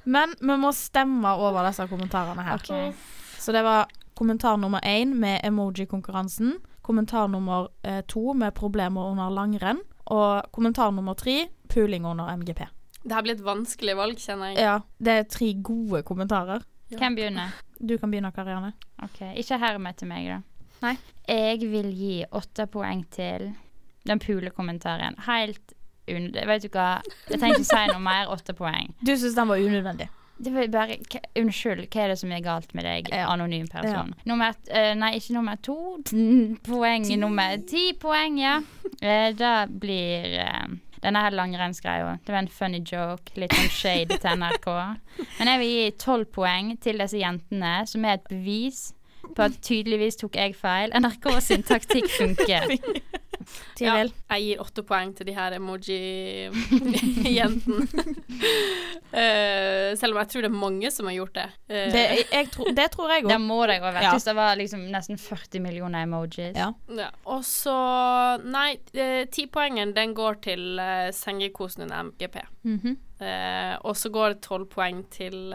Men 0.05 0.33
vi 0.41 0.57
må 0.59 0.73
stemme 0.73 1.35
over 1.37 1.69
disse 1.69 1.85
kommentarene 1.91 2.47
her. 2.47 2.63
Okay. 2.63 2.93
Så 3.39 3.53
det 3.53 3.63
var 3.67 3.91
kommentar 4.17 4.57
nummer 4.57 4.81
én 4.81 5.15
med 5.15 5.41
emoji-konkurransen. 5.45 6.57
Kommentar 6.83 7.29
nummer 7.31 7.69
eh, 7.87 8.01
to 8.11 8.33
med 8.35 8.55
problemer 8.55 9.11
under 9.13 9.31
langrenn. 9.31 9.81
Og 10.13 10.49
kommentar 10.53 10.91
nummer 10.91 11.15
tre 11.15 11.47
puling 11.71 12.07
under 12.07 12.31
MGP. 12.37 12.65
Det 13.03 13.15
her 13.15 13.23
blir 13.23 13.35
et 13.35 13.45
vanskelig 13.45 13.97
valg, 13.99 14.19
kjenner 14.19 14.53
jeg. 14.53 14.63
Ja, 14.63 14.79
det 15.03 15.13
er 15.19 15.29
tre 15.31 15.53
gode 15.63 16.03
kommentarer. 16.07 16.63
Ja. 16.93 16.99
Hvem 17.01 17.17
begynner? 17.19 17.55
Du 17.81 17.97
kan 17.99 18.11
begynne, 18.13 18.31
Karianne. 18.35 18.73
Ok, 19.03 19.21
Ikke 19.41 19.59
hermed 19.59 19.99
til 19.99 20.11
meg, 20.11 20.29
da. 20.29 20.41
Nei. 20.83 20.97
Jeg 21.31 21.71
vil 21.71 21.89
gi 21.95 22.25
åtte 22.35 22.67
poeng 22.71 23.05
til 23.15 23.53
den 24.07 24.19
pulekommentaren. 24.23 25.17
Helt 25.27 25.75
unødvendig. 26.09 26.47
Vet 26.51 26.67
du 26.67 26.69
hva, 26.75 26.89
jeg 27.31 27.39
trenger 27.39 27.63
ikke 27.63 27.71
si 27.71 27.85
noe 27.93 28.03
mer. 28.03 28.31
Åtte 28.35 28.55
poeng. 28.59 28.91
Du 29.01 29.15
syns 29.15 29.39
den 29.39 29.51
var 29.51 29.63
unødvendig. 29.63 30.09
Det 30.39 30.51
var 30.55 30.67
bare 30.73 30.97
Unnskyld, 31.39 31.85
hva 31.93 32.05
er 32.05 32.09
det 32.13 32.19
som 32.19 32.33
er 32.33 32.41
galt 32.43 32.73
med 32.75 32.85
deg, 32.85 33.11
Ja. 33.13 33.29
anonym 33.31 33.69
person? 33.71 34.15
Nummer 34.27 34.55
eh, 34.71 34.95
Nei, 34.99 35.13
ikke 35.19 35.35
nummer 35.37 35.57
to. 35.63 35.77
Poeng 36.71 37.07
nummer 37.21 37.59
Ti 37.69 37.93
poeng, 38.01 38.39
ja. 38.41 38.57
Eh, 39.01 39.31
det 39.39 39.53
blir 39.83 40.39
eh, 40.43 40.67
denne 41.03 41.23
her 41.25 41.31
langrennsgreia. 41.35 42.17
Det 42.25 42.33
var 42.33 42.39
en 42.45 42.49
funny 42.49 42.81
joke. 42.87 43.35
Litt 43.37 43.55
sånn 43.55 43.71
shade 43.75 44.19
til 44.23 44.39
NRK. 44.39 44.69
Men 45.39 45.53
jeg 45.53 45.63
vil 45.63 45.73
gi 45.77 45.87
tolv 45.99 46.27
poeng 46.35 46.75
til 46.83 46.99
disse 47.03 47.19
jentene, 47.23 47.83
som 47.91 48.05
er 48.05 48.19
et 48.19 48.29
bevis 48.31 48.93
på 49.37 49.43
at 49.47 49.59
tydeligvis 49.63 50.19
tok 50.21 50.35
jeg 50.37 50.55
feil. 50.59 50.91
NRK 50.99 51.29
sin 51.41 51.63
taktikk 51.67 52.09
funker. 52.11 52.73
Tiril. 53.79 54.11
Jeg 54.33 54.41
gir 54.47 54.57
åtte 54.63 54.83
poeng 54.87 55.11
til 55.17 55.25
de 55.29 55.35
her 55.37 55.51
emoji-jentene. 55.57 57.83
uh, 59.13 59.91
selv 60.01 60.13
om 60.13 60.19
jeg 60.23 60.29
tror 60.33 60.41
det 60.45 60.51
er 60.51 60.57
mange 60.57 60.89
som 60.95 61.05
har 61.11 61.17
gjort 61.19 61.35
det. 61.39 61.49
Uh, 61.69 61.87
Det, 61.93 62.03
jeg, 62.33 62.45
tro, 62.55 62.63
det 62.73 62.89
tror 62.95 63.09
jeg 63.15 63.21
Det 63.29 63.41
må 63.43 63.59
det 63.69 63.77
ha 63.83 63.89
vært 63.91 64.07
Ja. 64.09 64.13
hvis 64.17 64.29
det 64.29 64.37
var 64.39 64.51
liksom 64.61 64.81
nesten 64.93 65.17
40 65.21 65.61
millioner 65.65 66.01
emojis. 66.07 66.55
Ja. 66.57 66.69
ja. 66.89 67.11
Og 67.27 67.43
så 67.47 67.77
Nei, 68.43 68.71
eh, 68.95 69.25
tipoengen 69.33 69.95
den 69.97 70.15
går 70.17 70.35
til 70.45 70.63
uh, 70.81 71.11
sengekosen 71.13 71.83
under 71.87 71.99
MGP. 72.09 72.37
-hmm. 72.65 72.97
uh, 73.21 73.75
og 73.85 73.97
så 73.97 74.09
går 74.09 74.29
det 74.29 74.41
tolv 74.41 74.67
poeng 74.67 75.05
til 75.11 75.55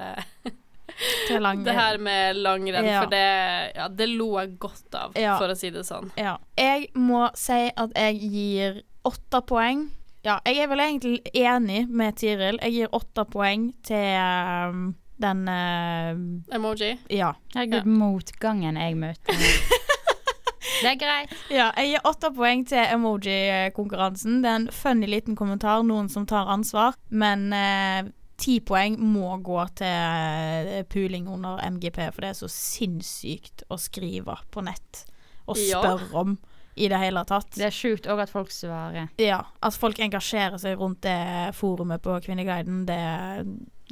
Til 1.27 1.41
lang- 1.41 1.63
det 1.65 1.73
her 1.77 1.97
med 2.01 2.35
langrenn, 2.41 2.85
Ja. 2.85 3.01
for 3.03 3.09
det, 3.11 3.75
ja, 3.75 3.87
det 3.87 4.09
lo 4.09 4.39
jeg 4.39 4.57
godt 4.59 4.95
av, 4.95 5.11
Ja. 5.15 5.37
for 5.37 5.47
å 5.53 5.55
si 5.57 5.69
det 5.69 5.85
sånn. 5.85 6.11
Ja. 6.17 6.37
Jeg 6.57 6.89
må 6.95 7.29
si 7.35 7.71
at 7.75 7.91
jeg 7.95 8.19
gir 8.21 8.81
åtte 9.05 9.41
poeng. 9.45 9.89
Ja, 10.23 10.39
jeg 10.45 10.57
er 10.63 10.67
vel 10.67 10.79
egentlig 10.79 11.21
enig 11.33 11.87
med 11.89 12.15
Tiril. 12.17 12.57
Jeg 12.61 12.73
gir 12.73 12.87
åtte 12.91 13.23
poeng 13.29 13.69
til 13.83 14.17
um, 14.19 14.95
den 15.21 15.47
uh, 15.47 16.55
Emoji. 16.55 16.97
Ja. 17.09 17.33
Herregud, 17.55 17.85
motgangen 17.85 18.75
jeg 18.75 18.97
møter. 18.97 19.37
det 20.81 20.89
er 20.91 20.99
greit. 20.99 21.31
ja. 21.49 21.71
Jeg 21.77 21.93
gir 21.93 22.01
åtte 22.09 22.33
poeng 22.35 22.65
til 22.67 22.83
emoji-konkurransen. 22.97 24.41
Det 24.43 24.49
er 24.51 24.55
en 24.59 24.67
funny 24.73 25.07
liten 25.07 25.35
kommentar, 25.39 25.83
noen 25.87 26.09
som 26.11 26.25
tar 26.29 26.49
ansvar, 26.53 26.93
men 27.09 27.47
eh, 27.53 28.03
ti 28.37 28.59
poeng 28.61 28.99
må 29.01 29.31
gå 29.41 29.59
til 29.79 30.83
pooling 30.93 31.27
under 31.31 31.57
MGP, 31.71 31.97
for 32.13 32.21
det 32.21 32.29
er 32.29 32.37
så 32.37 32.49
sinnssykt 32.51 33.63
å 33.73 33.79
skrive 33.81 34.37
på 34.53 34.61
nett 34.65 35.05
og 35.47 35.57
Ja. 35.57 35.81
spørre 35.81 36.13
om 36.21 36.37
i 36.77 36.87
det 36.91 36.99
hele 37.01 37.23
tatt. 37.27 37.49
Det 37.57 37.65
er 37.69 37.73
sjukt 37.73 38.07
òg 38.09 38.21
at 38.25 38.31
folk 38.33 38.51
svarer. 38.53 39.09
Ja, 39.21 39.41
at 39.65 39.77
folk 39.77 39.99
engasjerer 40.03 40.59
seg 40.61 40.77
rundt 40.79 41.01
det 41.05 41.17
forumet 41.57 42.03
på 42.05 42.19
Kvinneguiden, 42.25 42.85
det 42.89 43.01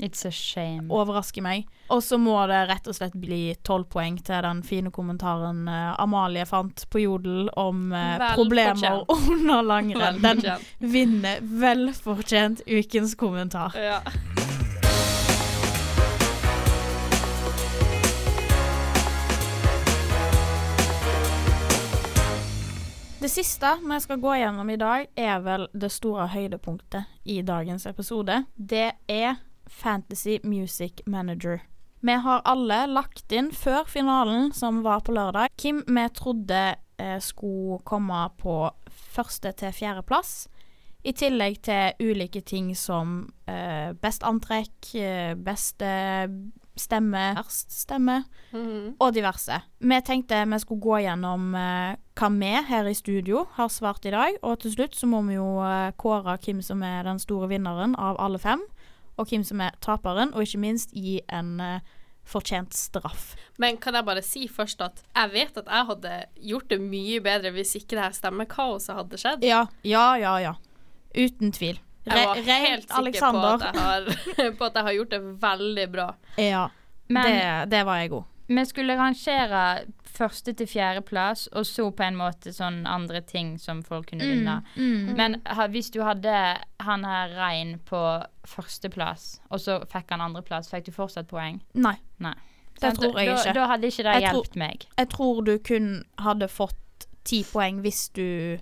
It's 0.03 0.25
a 0.27 0.31
shame. 0.31 0.89
overrasker 0.91 1.39
meg. 1.41 1.69
Og 1.87 2.01
så 2.03 2.17
må 2.19 2.33
det 2.51 2.57
rett 2.67 2.87
og 2.91 2.97
slett 2.97 3.13
bli 3.15 3.55
tolv 3.63 3.87
poeng 3.93 4.17
til 4.27 4.41
den 4.43 4.59
fine 4.67 4.91
kommentaren 4.91 5.61
eh, 5.71 5.93
Amalie 6.03 6.43
fant 6.49 6.83
på 6.91 6.99
Jodel 7.05 7.47
om 7.55 7.93
eh, 7.95 8.17
Vel 8.19 8.35
problemer 8.35 8.75
fortjent. 8.75 9.31
under 9.37 9.63
langrenn. 9.63 10.19
Den 10.19 10.43
vinner 10.91 11.39
velfortjent 11.63 12.65
ukens 12.67 13.15
kommentar. 13.15 13.71
Ja. 13.79 14.01
Det 23.25 23.29
siste 23.29 23.65
vi 23.81 23.95
skal 23.99 24.19
gå 24.21 24.35
gjennom 24.37 24.69
i 24.69 24.75
dag, 24.77 25.07
er 25.17 25.39
vel 25.41 25.63
det 25.73 25.87
store 25.89 26.27
høydepunktet 26.29 27.07
i 27.25 27.39
dagens 27.41 27.87
episode. 27.89 28.35
Det 28.53 28.91
er 29.09 29.39
Fantasy 29.65 30.35
Music 30.43 31.01
Manager. 31.09 31.63
Vi 32.05 32.13
har 32.21 32.43
alle 32.45 32.83
lagt 32.85 33.33
inn 33.33 33.49
før 33.49 33.89
finalen, 33.89 34.51
som 34.53 34.83
var 34.85 35.01
på 35.01 35.15
lørdag, 35.17 35.49
hvem 35.57 35.81
vi 35.89 36.03
trodde 36.13 36.59
eh, 37.01 37.17
skulle 37.17 37.79
komme 37.81 38.27
på 38.37 38.59
første 38.93 39.55
til 39.57 39.73
fjerdeplass 39.73 40.35
I 41.01 41.17
tillegg 41.17 41.63
til 41.65 42.05
ulike 42.05 42.45
ting 42.45 42.75
som 42.77 43.23
eh, 43.49 43.89
best 43.97 44.21
antrekk, 44.21 44.93
eh, 45.01 45.33
beste 45.33 45.89
stemme, 46.77 47.33
verst 47.37 47.71
stemme 47.71 48.23
Mhm. 48.53 48.95
og 48.99 49.13
diverse. 49.13 49.61
Vi 49.79 50.01
tenkte 50.01 50.43
vi 50.47 50.59
skulle 50.59 50.81
gå 50.81 50.99
gjennom 51.03 51.55
eh, 51.55 51.95
hva 52.15 52.29
vi 52.39 52.53
her 52.69 52.85
i 52.87 52.93
studio 52.93 53.47
har 53.57 53.67
svart 53.69 54.05
i 54.05 54.11
dag, 54.11 54.37
og 54.43 54.59
til 54.59 54.71
slutt 54.71 54.95
så 54.95 55.07
må 55.07 55.21
vi 55.27 55.35
jo 55.35 55.59
eh, 55.63 55.91
kåre 55.97 56.37
hvem 56.37 56.61
som 56.63 56.81
er 56.83 57.03
den 57.03 57.19
store 57.19 57.47
vinneren 57.49 57.95
av 57.97 58.15
alle 58.19 58.39
fem, 58.39 58.61
og 59.17 59.27
hvem 59.27 59.43
som 59.43 59.61
er 59.61 59.71
taperen, 59.81 60.33
og 60.33 60.41
ikke 60.43 60.59
minst 60.59 60.91
gi 60.93 61.21
en 61.29 61.59
eh, 61.59 61.79
fortjent 62.25 62.73
straff. 62.73 63.35
Men 63.61 63.77
kan 63.77 63.93
jeg 63.93 64.05
bare 64.05 64.21
si 64.25 64.47
først 64.47 64.81
at 64.81 65.03
jeg 65.15 65.31
vet 65.31 65.57
at 65.57 65.67
jeg 65.69 65.85
hadde 65.85 66.13
gjort 66.41 66.69
det 66.69 66.79
mye 66.81 67.19
bedre 67.21 67.51
hvis 67.53 67.75
ikke 67.77 67.95
det 67.95 68.03
her 68.03 68.15
stemmekaoset 68.17 68.95
hadde 68.95 69.17
skjedd. 69.21 69.43
Ja, 69.45 69.67
ja, 69.83 70.15
ja, 70.17 70.37
ja. 70.41 70.53
Uten 71.15 71.51
tvil. 71.53 71.77
Jeg 72.05 72.27
var 72.27 72.35
Re- 72.35 72.61
helt 72.67 72.83
sikker 72.87 73.01
Alexander. 73.01 73.41
på 73.41 73.53
at, 73.53 73.75
jeg 73.75 73.81
har, 73.81 74.51
på 74.59 74.65
at 74.65 74.75
jeg 74.79 74.83
har 74.83 74.93
gjort 74.99 75.09
det 75.15 75.21
veldig 75.41 75.85
bra. 75.91 76.07
Ja, 76.37 76.67
Men 77.09 77.25
det, 77.25 77.69
det 77.71 77.83
var 77.85 77.97
jeg 78.03 78.09
god. 78.13 78.23
vi 78.47 78.65
skulle 78.65 78.95
rangere 78.97 79.61
første 80.15 80.53
til 80.55 80.67
fjerdeplass, 80.69 81.47
og 81.51 81.65
så 81.67 81.89
på 81.91 82.03
en 82.05 82.15
måte 82.15 82.53
sånn 82.55 82.85
andre 82.87 83.19
ting 83.21 83.57
som 83.59 83.81
folk 83.83 84.07
kunne 84.13 84.23
vinne. 84.29 84.59
Mm. 84.77 85.09
Men 85.17 85.35
ha, 85.45 85.65
hvis 85.67 85.89
du 85.91 85.99
hadde 86.05 86.31
han 86.79 87.03
her 87.03 87.33
Rein 87.35 87.79
på 87.89 87.99
førsteplass, 88.47 89.39
og 89.51 89.59
så 89.59 89.79
fikk 89.91 90.13
han 90.15 90.23
andreplass, 90.23 90.69
fikk 90.71 90.85
du 90.87 90.93
fortsatt 90.95 91.27
poeng? 91.27 91.59
Nei, 91.73 91.97
Nei. 92.23 92.35
det 92.79 92.93
tror 92.95 93.17
jeg 93.19 93.27
da, 93.33 93.35
ikke. 93.41 93.53
Da 93.57 93.67
hadde 93.73 93.87
ikke 93.91 94.03
det 94.07 94.13
Jeg 94.15 94.29
tror- 94.29 94.39
hjulpet 94.39 94.55
meg. 94.61 94.87
Jeg 94.97 95.09
tror 95.09 95.43
du 95.43 95.53
kun 95.59 95.89
hadde 96.19 96.47
fått 96.47 96.79
ti 97.25 97.41
poeng 97.47 97.81
hvis 97.83 98.09
du 98.15 98.57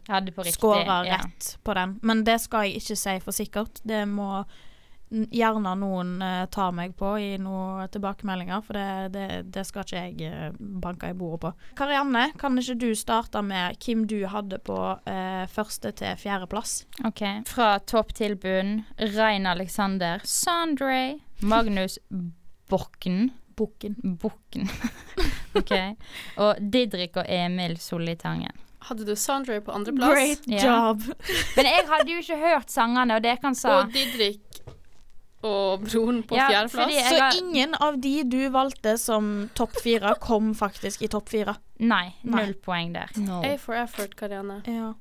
scorer 0.49 1.07
ja. 1.09 1.17
rett 1.19 1.55
på 1.63 1.75
den. 1.77 1.97
Men 2.01 2.23
det 2.27 2.39
skal 2.43 2.67
jeg 2.67 2.83
ikke 2.83 2.99
si 2.99 3.17
for 3.23 3.35
sikkert. 3.35 3.83
Det 3.87 4.05
må 4.09 4.45
gjerne 5.13 5.73
noen 5.77 6.15
uh, 6.23 6.45
ta 6.51 6.69
meg 6.73 6.95
på 6.97 7.11
i 7.21 7.29
noen 7.41 7.89
tilbakemeldinger, 7.93 8.63
for 8.65 8.77
det, 8.77 9.11
det, 9.13 9.27
det 9.53 9.65
skal 9.67 9.85
ikke 9.85 10.01
jeg 10.07 10.31
uh, 10.33 10.55
banke 10.83 11.11
i 11.11 11.17
bordet 11.17 11.41
på. 11.43 11.51
Karianne, 11.77 12.25
kan 12.41 12.57
ikke 12.57 12.77
du 12.81 12.89
starte 12.97 13.43
med 13.45 13.77
hvem 13.83 14.07
du 14.09 14.23
hadde 14.31 14.59
på 14.65 14.79
uh, 14.95 15.43
første 15.53 15.93
til 15.99 16.17
fjerdeplass? 16.19 16.79
Ok. 17.05 17.23
Fra 17.49 17.75
topp 17.85 18.15
til 18.17 18.37
bunn. 18.41 18.79
Rein 19.13 19.45
Alexander. 19.49 20.23
Sondre. 20.25 21.19
Magnus 21.43 21.99
Bokken. 22.71 23.27
Bukken. 23.53 23.99
Bukken. 24.17 24.69
ok. 25.59 25.73
Og 26.37 26.61
Didrik 26.73 27.17
og 27.17 27.25
Emil 27.29 27.77
Solitangen. 27.77 28.51
Hadde 28.83 29.05
du 29.07 29.13
Sondre 29.15 29.61
på 29.63 29.71
andreplass? 29.71 30.11
Great 30.13 30.47
Ja. 30.47 30.63
job! 30.65 31.01
Men 31.55 31.65
jeg 31.69 31.85
hadde 31.87 32.11
jo 32.11 32.17
ikke 32.19 32.37
hørt 32.41 32.71
sangene, 32.73 33.15
og 33.15 33.23
det 33.23 33.37
kan 33.41 33.55
sa 33.55 33.77
Og 33.81 33.93
Didrik 33.93 34.41
og 35.43 35.81
broren 35.83 36.21
på 36.23 36.35
Ja, 36.37 36.47
fjerdeplass? 36.49 36.91
Så 37.09 37.19
har- 37.19 37.37
ingen 37.37 37.75
av 37.83 37.97
de 38.01 38.23
du 38.23 38.49
valgte 38.49 38.97
som 38.97 39.49
topp 39.55 39.75
fire, 39.83 40.13
kom 40.19 40.53
faktisk 40.55 41.01
i 41.03 41.07
topp 41.11 41.29
fire. 41.29 41.55
Nei, 41.79 42.13
Nei. 42.23 42.45
null 42.45 42.53
poeng 42.63 42.93
der. 42.93 43.09
A 43.43 43.57
for 43.57 43.75
effort, 43.75 44.15
Karianne. 44.15 44.61
Ja. 44.67 44.93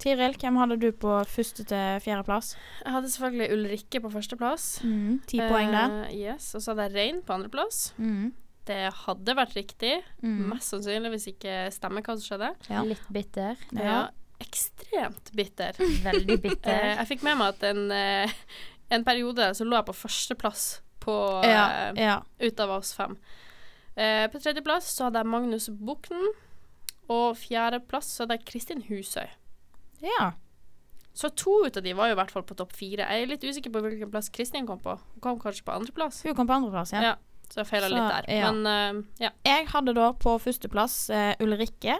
Tiril, 0.00 0.32
hvem 0.40 0.56
hadde 0.56 0.78
du 0.80 0.92
på 0.92 1.12
første 1.28 1.64
til 1.68 2.00
fjerdeplass? 2.00 2.54
Jeg 2.84 2.92
hadde 2.92 3.08
selvfølgelig 3.12 3.52
Ulrikke 3.52 4.00
på 4.00 4.10
førsteplass. 4.12 4.80
Mm, 4.84 5.20
Ti 5.26 5.38
poeng 5.44 5.72
der. 5.72 5.88
Uh, 6.08 6.14
yes. 6.16 6.54
Og 6.54 6.62
så 6.62 6.72
hadde 6.74 6.86
jeg 6.88 6.94
Rein 6.96 7.22
på 7.22 7.32
andreplass. 7.36 7.92
Mm. 7.98 8.32
Det 8.70 8.78
hadde 9.02 9.34
vært 9.38 9.56
riktig. 9.58 9.92
Mm. 10.22 10.48
Mest 10.52 10.70
sannsynlig 10.72 11.10
hvis 11.16 11.28
ikke 11.32 11.54
stemmer 11.74 12.04
hva 12.06 12.14
som 12.16 12.26
skjedde. 12.28 12.50
Ja. 12.70 12.82
Litt 12.86 13.08
bitter. 13.12 13.58
Ja. 13.76 14.00
Ekstremt 14.40 15.32
bitter. 15.36 15.76
Veldig 16.06 16.38
Eh, 16.70 16.92
jeg 16.96 17.08
fikk 17.10 17.24
med 17.26 17.40
meg 17.40 17.56
at 17.56 17.64
en, 17.70 17.82
eh, 17.92 18.36
en 18.94 19.04
periode 19.06 19.50
så 19.58 19.66
lå 19.66 19.76
jeg 19.80 19.88
på 19.90 19.96
førsteplass 20.04 20.68
på 21.00 21.16
Ja, 21.48 21.64
eh, 21.90 22.00
ja. 22.00 22.18
ut 22.40 22.60
av 22.62 22.76
oss 22.78 22.92
fem. 22.96 23.16
Eh, 23.96 24.26
på 24.32 24.40
tredjeplass 24.40 24.92
så 24.96 25.08
hadde 25.08 25.20
jeg 25.24 25.30
Magnus 25.32 25.68
Bukten. 25.72 26.30
Og 27.10 27.34
fjerdeplass 27.40 28.12
så 28.14 28.22
hadde 28.24 28.38
jeg 28.38 28.46
Kristin 28.52 28.84
Husøy. 28.88 29.26
ja. 30.04 30.32
Så 31.20 31.26
to 31.34 31.50
ut 31.66 31.76
av 31.76 31.82
de 31.82 31.90
var 31.98 32.06
jo 32.06 32.14
i 32.14 32.18
hvert 32.20 32.30
fall 32.30 32.44
på 32.46 32.54
topp 32.56 32.70
fire. 32.72 33.02
Jeg 33.02 33.24
er 33.24 33.26
litt 33.28 33.42
usikker 33.42 33.72
på 33.74 33.80
hvilken 33.82 34.12
plass 34.12 34.28
Kristin 34.32 34.64
kom 34.68 34.78
på. 34.80 34.94
Hun 34.94 35.20
kom 35.24 35.40
kanskje 35.42 35.64
på 35.66 35.74
andreplass. 35.74 36.20
Hun 36.22 36.36
kom 36.38 36.46
på 36.46 36.54
andreplass, 36.54 36.92
ja. 36.94 37.00
Ja. 37.02 37.16
Så 37.50 37.62
jeg 37.62 37.70
feila 37.70 37.88
litt 37.90 38.06
der. 38.06 38.28
ja. 38.30 38.52
Men 38.52 38.66
uh, 38.98 39.02
ja. 39.22 39.32
Jeg 39.46 39.66
hadde 39.72 39.94
da 39.96 40.12
på 40.14 40.36
førsteplass 40.38 41.10
uh, 41.10 41.32
Ulrikke. 41.42 41.98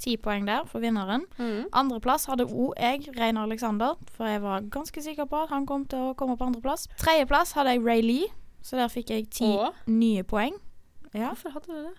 Ti 0.00 0.14
poeng 0.16 0.46
der 0.48 0.64
for 0.68 0.80
vinneren. 0.80 1.26
Mm. 1.36 1.66
Andreplass 1.76 2.24
hadde 2.30 2.46
òg 2.48 2.72
jeg, 2.80 3.10
Rein 3.18 3.36
Alexander, 3.36 3.98
for 4.16 4.28
jeg 4.28 4.40
var 4.40 4.64
ganske 4.72 5.02
sikker 5.04 5.28
på 5.28 5.42
at 5.44 5.52
han 5.52 5.66
kom 5.68 5.84
til 5.88 6.10
å 6.10 6.14
komme 6.16 6.38
på 6.40 6.48
andreplass. 6.48 6.86
Tredjeplass 7.00 7.52
hadde 7.58 7.76
jeg 7.76 7.84
Ray 7.84 8.04
Lee, 8.04 8.30
så 8.64 8.80
der 8.80 8.88
fikk 8.92 9.12
jeg 9.12 9.28
ti 9.32 9.50
Og 9.50 9.76
nye 9.88 10.24
poeng. 10.24 10.56
Ja. 11.12 11.32
hvorfor 11.32 11.52
hadde 11.56 11.68
du 11.68 11.82
det? 11.90 11.96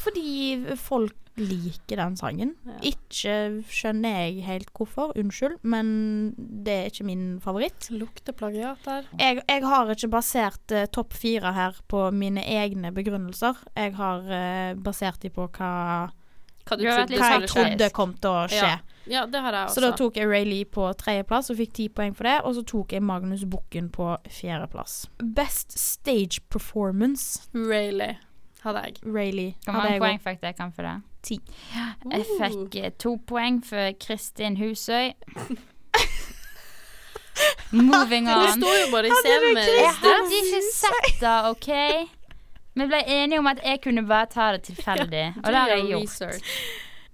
Fordi 0.00 0.76
folk 0.80 1.14
liker 1.34 1.98
den 1.98 2.16
sangen. 2.16 2.54
Ja. 2.66 2.76
Ikke 2.92 3.34
skjønner 3.70 4.20
jeg 4.22 4.44
helt 4.46 4.70
hvorfor, 4.76 5.14
unnskyld, 5.18 5.58
men 5.66 5.88
det 6.38 6.74
er 6.74 6.90
ikke 6.92 7.06
min 7.08 7.24
favoritt. 7.42 7.88
Lukter 7.90 8.36
plagiat 8.36 8.84
der. 8.86 9.08
Jeg, 9.18 9.42
jeg 9.42 9.64
har 9.66 9.90
ikke 9.94 10.12
basert 10.14 10.74
uh, 10.74 10.84
topp 10.94 11.16
fire 11.18 11.54
her 11.56 11.78
på 11.90 12.06
mine 12.14 12.44
egne 12.44 12.92
begrunnelser. 12.94 13.58
Jeg 13.74 13.96
har 13.98 14.28
uh, 14.30 14.78
basert 14.78 15.22
de 15.26 15.32
på 15.34 15.48
hva, 15.58 15.72
Hva 16.64 16.76
hva 16.80 17.30
jeg 17.34 17.48
trodde 17.50 17.90
kom 17.96 18.14
til 18.16 18.30
å 18.30 18.44
skje. 18.50 18.74
Ja. 18.76 18.82
Ja, 19.04 19.26
det 19.28 19.42
har 19.44 19.52
jeg 19.52 19.66
også. 19.66 19.74
Så 19.76 19.82
da 19.84 19.90
tok 19.98 20.14
jeg 20.16 20.28
Ray 20.30 20.46
Lee 20.48 20.64
på 20.64 20.86
tredjeplass 20.96 21.50
og 21.52 21.58
fikk 21.58 21.74
ti 21.76 21.88
poeng 21.92 22.14
for 22.16 22.24
det. 22.24 22.38
Og 22.48 22.54
så 22.56 22.62
tok 22.64 22.94
jeg 22.96 23.04
Magnus 23.04 23.42
Bukken 23.44 23.90
på 23.92 24.14
fjerdeplass. 24.32 25.02
Best 25.20 25.76
stage 25.76 26.40
performance, 26.48 27.50
Rayleigh 27.52 28.22
hadde 28.64 28.82
jeg. 28.86 28.96
Rayleigh. 29.04 29.54
Hvor 29.64 29.76
mange 29.78 30.00
poeng 30.02 30.20
fikk 30.24 30.42
jeg 30.42 30.56
kan 30.58 30.72
for 30.72 30.88
det? 30.88 30.96
Ti. 31.24 31.38
Jeg 32.12 32.24
fikk 32.36 32.74
eh, 32.76 32.90
to 33.00 33.14
poeng 33.26 33.62
for 33.64 33.94
Kristin 34.00 34.58
Husøy. 34.60 35.14
Moving 37.72 38.26
Det 38.28 38.34
Du 38.34 38.60
står 38.60 38.74
jo 38.80 38.90
bare 38.92 39.08
i 39.08 39.54
med 39.54 39.64
Jeg 39.66 39.94
hadde 39.98 40.36
ikke 40.42 40.60
sett 40.72 41.20
det, 41.20 41.38
OK? 41.48 41.70
Vi 42.74 42.86
ble 42.90 43.00
enige 43.06 43.38
om 43.38 43.46
at 43.46 43.60
jeg 43.64 43.80
kunne 43.82 44.02
bare 44.06 44.26
ta 44.26 44.52
det 44.52 44.62
tilfeldig, 44.68 45.34
og 45.44 45.44
det 45.46 45.60
har 45.60 45.68
jeg 45.68 45.86
gjort. 45.88 46.02
Research. 46.02 46.44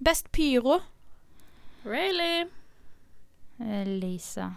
Best 0.05 0.31
pyro. 0.31 0.79
Rayleigh. 1.85 2.49
Lisa. 3.85 4.49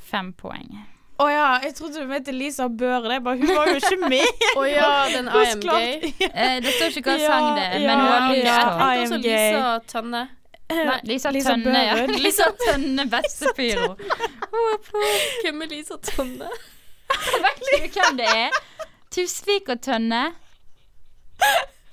Fem 0.00 0.32
poeng. 0.32 0.93
Å 1.14 1.26
ja, 1.30 1.42
jeg 1.62 1.76
trodde 1.78 2.02
du 2.02 2.08
mente 2.10 2.32
Lisa 2.34 2.66
Børe. 2.66 3.06
Det 3.06 3.20
bare, 3.22 3.38
hun 3.38 3.50
var 3.54 3.68
jo 3.70 3.76
ikke 3.78 4.08
med. 4.10 4.40
Å 4.58 4.64
ja, 4.66 4.88
den 5.12 5.28
I 5.30 5.42
am 5.52 5.60
gay. 5.62 6.10
Eh, 6.26 6.56
det 6.64 6.72
står 6.74 6.98
ikke 6.98 7.04
hva 7.06 7.18
sang 7.22 7.46
det 7.54 7.66
er, 7.68 7.84
men 7.84 8.02
hun 8.02 8.08
har 8.10 8.24
ok, 8.24 8.32
lyst 8.32 8.48
Jeg 8.48 8.64
tenkte 8.64 9.04
også. 9.04 9.20
Lisa 9.28 9.76
Tønne. 9.92 10.24
Nei, 10.90 10.98
Lisa, 11.06 11.30
Lisa 11.36 11.54
Tønne, 11.54 11.84
ja. 11.86 11.96
Lisa 12.24 12.48
Tønne, 12.64 13.06
Vestepyro. 13.14 13.88
hvem 15.44 15.62
er 15.62 15.72
Lisa 15.76 16.00
Tønne? 16.10 16.50
Vet 17.46 17.64
ikke 17.78 18.00
hvem 18.00 18.18
det 18.18 18.30
er? 18.34 18.60
Tusvik 19.14 19.70
og 19.70 19.84
Tønne. 19.86 20.24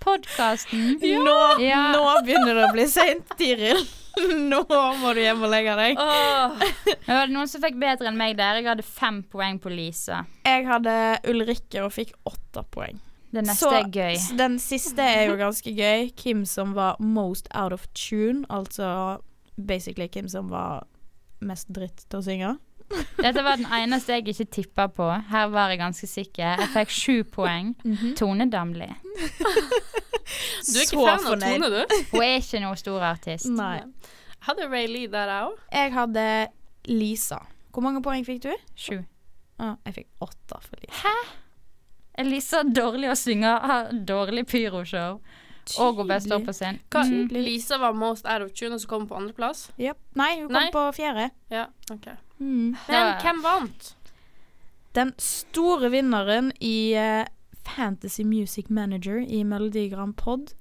Podkasten. 0.02 0.96
Nå, 0.98 1.40
nå 1.62 2.06
begynner 2.26 2.58
det 2.58 2.70
å 2.72 2.74
bli 2.74 2.90
seint, 2.90 3.36
Tiril. 3.38 3.84
Nå 4.52 4.62
må 5.02 5.14
du 5.16 5.22
hjem 5.22 5.44
og 5.46 5.52
legge 5.54 5.76
deg. 5.80 6.00
Åh, 6.02 6.58
Det 7.06 7.14
var 7.16 7.32
noen 7.32 7.48
som 7.50 7.64
fikk 7.64 7.78
bedre 7.82 8.10
enn 8.12 8.20
meg 8.20 8.36
der. 8.40 8.60
Jeg 8.62 8.68
hadde 8.72 8.86
fem 8.88 9.22
poeng 9.32 9.60
på 9.64 9.72
Lisa. 9.74 10.24
Jeg 10.48 10.68
hadde 10.68 10.96
Ulrikke 11.32 11.86
og 11.86 11.94
fikk 11.96 12.14
åtte 12.30 12.64
poeng. 12.74 13.00
Den 13.32 13.48
neste 13.48 13.64
Så 13.64 13.72
er 13.78 13.86
gøy. 13.96 14.18
den 14.36 14.58
siste 14.60 15.00
er 15.08 15.30
jo 15.30 15.38
ganske 15.40 15.72
gøy. 15.72 16.10
Kim 16.20 16.44
som 16.46 16.74
var 16.76 16.98
most 17.00 17.48
out 17.56 17.72
of 17.72 17.86
tune. 17.96 18.44
Altså 18.52 19.20
basically 19.56 20.10
Kim 20.12 20.28
som 20.28 20.50
var 20.52 20.84
mest 21.42 21.72
dritt 21.74 22.04
til 22.12 22.20
å 22.20 22.26
synge. 22.26 22.52
Dette 23.22 23.44
var 23.46 23.58
den 23.58 23.68
eneste 23.72 24.14
jeg 24.18 24.26
ikke 24.34 24.46
tippa 24.52 24.88
på. 24.92 25.08
Her 25.32 25.48
var 25.54 25.70
jeg 25.74 25.80
ganske 25.82 26.08
sikker. 26.10 26.58
Jeg 26.64 26.70
fikk 26.74 26.90
sju 26.96 27.24
poeng. 27.36 27.74
Tone 28.20 28.48
Damli. 28.52 28.88
du 28.88 30.78
er 30.78 30.86
ikke 30.86 30.96
Så 30.96 31.06
fan 31.06 31.26
av. 31.26 31.40
Tone, 31.42 31.70
du? 31.70 31.96
Hun 32.12 32.24
er 32.26 32.36
ikke 32.40 32.62
noe 32.64 32.80
stor 32.80 33.06
artist. 33.12 33.50
Nei. 33.52 33.82
Hadde 34.48 34.68
Ray 34.72 34.88
Lee 34.90 35.08
der, 35.12 35.30
òg. 35.44 35.58
Jeg 35.72 35.94
hadde 35.94 36.26
Lisa. 36.90 37.42
Hvor 37.72 37.84
mange 37.86 38.02
poeng 38.04 38.26
fikk 38.28 38.42
du? 38.48 38.52
Sju. 38.76 38.98
Ah, 39.62 39.76
jeg 39.86 40.00
fikk 40.02 40.08
åtte 40.26 40.58
for 40.66 40.82
Lisa. 40.82 41.14
Er 42.20 42.28
Lisa 42.28 42.64
dårlig 42.68 43.12
å 43.12 43.16
synge? 43.16 43.52
Har 43.62 43.92
dårlig 43.94 44.48
pyroshow. 44.50 45.22
Og 45.80 46.00
hun 46.02 46.08
best 46.10 46.26
står 46.28 46.42
på 46.44 46.52
scenen. 46.58 46.80
Hva- 46.92 47.06
Mm. 47.06 47.30
Lisa 47.46 47.78
var 47.78 47.94
most 47.94 48.26
out 48.26 48.42
of 48.42 48.52
tune, 48.58 48.74
og 48.74 48.82
så 48.82 48.88
kom 48.90 49.02
hun 49.04 49.08
på 49.08 49.16
andreplass? 49.16 49.70
Yep. 49.80 49.98
Nei, 50.16 50.32
hun 50.40 50.48
kom 50.50 50.58
Nei. 50.58 50.72
på 50.74 50.82
fjerde. 50.98 51.30
Ja, 51.54 51.68
OK. 51.94 52.08
Mm. 52.42 52.74
Men 52.88 53.12
hvem 53.22 53.44
vant? 53.46 53.92
Den 54.98 55.14
store 55.22 55.92
vinneren 55.94 56.52
i 56.60 56.94
uh, 56.98 57.24
Fantasy 57.64 58.26
Music 58.28 58.70
Manager 58.70 59.22
i 59.22 59.44
Melodi 59.48 59.88
Grand 59.92 60.18
Pod, 60.20 60.56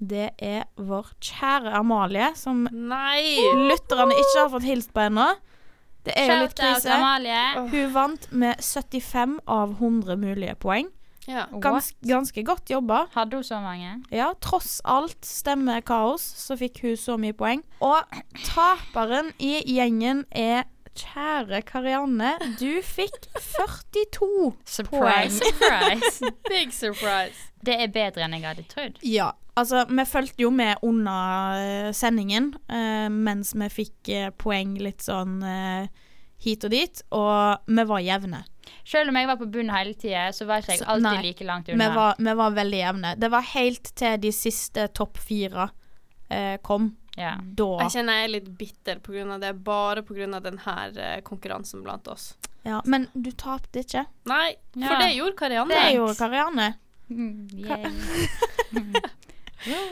det 0.00 0.30
er 0.40 0.64
vår 0.80 1.12
kjære 1.20 1.72
Amalie, 1.76 2.32
som 2.36 2.64
Nei! 2.72 3.36
lytterne 3.70 4.16
ikke 4.16 4.36
har 4.38 4.52
fått 4.52 4.68
hilst 4.68 4.92
på 4.96 5.04
ennå. 5.06 5.28
Det 6.04 6.14
er 6.16 6.30
jo 6.30 6.38
litt 6.46 6.56
krise. 6.56 6.94
Amalie. 6.96 7.66
Hun 7.68 7.92
vant 7.92 8.30
med 8.32 8.62
75 8.64 9.36
av 9.44 9.76
100 9.76 10.16
mulige 10.20 10.56
poeng. 10.60 10.88
Ja. 11.28 11.44
Gans, 11.62 11.92
ganske 12.00 12.42
godt 12.42 12.72
jobba. 12.72 13.04
Hadde 13.14 13.36
hun 13.36 13.44
så 13.44 13.60
mange? 13.60 13.98
Ja, 14.10 14.32
tross 14.40 14.80
alt 14.88 15.20
stemmekaos, 15.26 16.24
så 16.40 16.56
fikk 16.58 16.80
hun 16.86 16.96
så 16.98 17.18
mye 17.20 17.36
poeng. 17.36 17.62
Og 17.84 18.00
taperen 18.48 19.30
i 19.38 19.58
gjengen 19.68 20.24
er 20.32 20.64
kjære 21.00 21.62
Karianne. 21.68 22.32
Du 22.60 22.80
fikk 22.84 23.28
42 23.36 24.52
Surprise, 24.64 24.90
poeng. 24.90 25.30
surprise. 25.40 26.32
Big 26.52 26.74
surprise. 26.76 27.48
Det 27.64 27.76
er 27.84 27.90
bedre 27.92 28.24
enn 28.26 28.36
jeg 28.38 28.46
hadde 28.48 28.66
trodd. 28.70 29.00
Ja. 29.04 29.32
Altså, 29.58 29.82
vi 29.90 30.04
fulgte 30.08 30.44
jo 30.44 30.52
med 30.54 30.80
under 30.86 31.58
eh, 31.60 31.88
sendingen, 31.96 32.52
eh, 32.70 33.08
mens 33.12 33.50
vi 33.58 33.66
fikk 33.72 34.08
eh, 34.14 34.30
poeng 34.40 34.76
litt 34.80 35.02
sånn 35.04 35.40
eh, 35.44 35.90
hit 36.40 36.64
og 36.64 36.72
dit, 36.72 37.02
og 37.12 37.66
vi 37.68 37.84
var 37.90 38.00
jevne. 38.06 38.44
Selv 38.86 39.10
om 39.10 39.18
jeg 39.18 39.28
var 39.28 39.36
på 39.40 39.48
bunnen 39.50 39.74
hele 39.74 39.92
tida, 39.98 40.28
så 40.32 40.46
var 40.48 40.62
ikke 40.62 40.78
jeg 40.78 40.86
alltid 40.86 41.08
nei. 41.08 41.24
like 41.26 41.44
langt 41.48 41.68
Vi 41.68 41.90
var, 41.98 42.14
vi 42.18 42.34
var 42.38 42.56
veldig 42.56 42.80
jevne. 42.80 43.12
Det 43.20 43.30
var 43.34 43.44
helt 43.52 43.92
til 43.98 44.16
de 44.22 44.32
siste 44.32 44.86
topp 44.96 45.18
fire 45.20 45.68
eh, 46.30 46.56
kom. 46.64 46.92
Ja. 47.16 47.36
Da 47.42 47.68
Jeg 47.82 47.90
kjenner 47.96 48.20
jeg 48.20 48.24
er 48.28 48.32
litt 48.36 48.50
bitter 48.58 49.00
av 49.34 49.40
det, 49.40 49.54
bare 49.64 50.02
av 50.34 50.42
denne 50.42 50.76
eh, 50.96 51.20
konkurransen 51.26 51.82
blant 51.82 52.06
oss. 52.08 52.34
ja, 52.62 52.80
Men 52.84 53.08
du 53.14 53.30
tapte 53.32 53.80
ikke. 53.82 54.06
Nei, 54.24 54.54
Ja. 54.74 54.86
for 54.88 54.96
det 55.02 55.14
gjorde 55.16 55.36
Karianne. 55.36 55.74
Det 55.74 55.94
gjorde 55.96 56.14
Karianne. 56.18 56.74
Mm. 57.10 57.48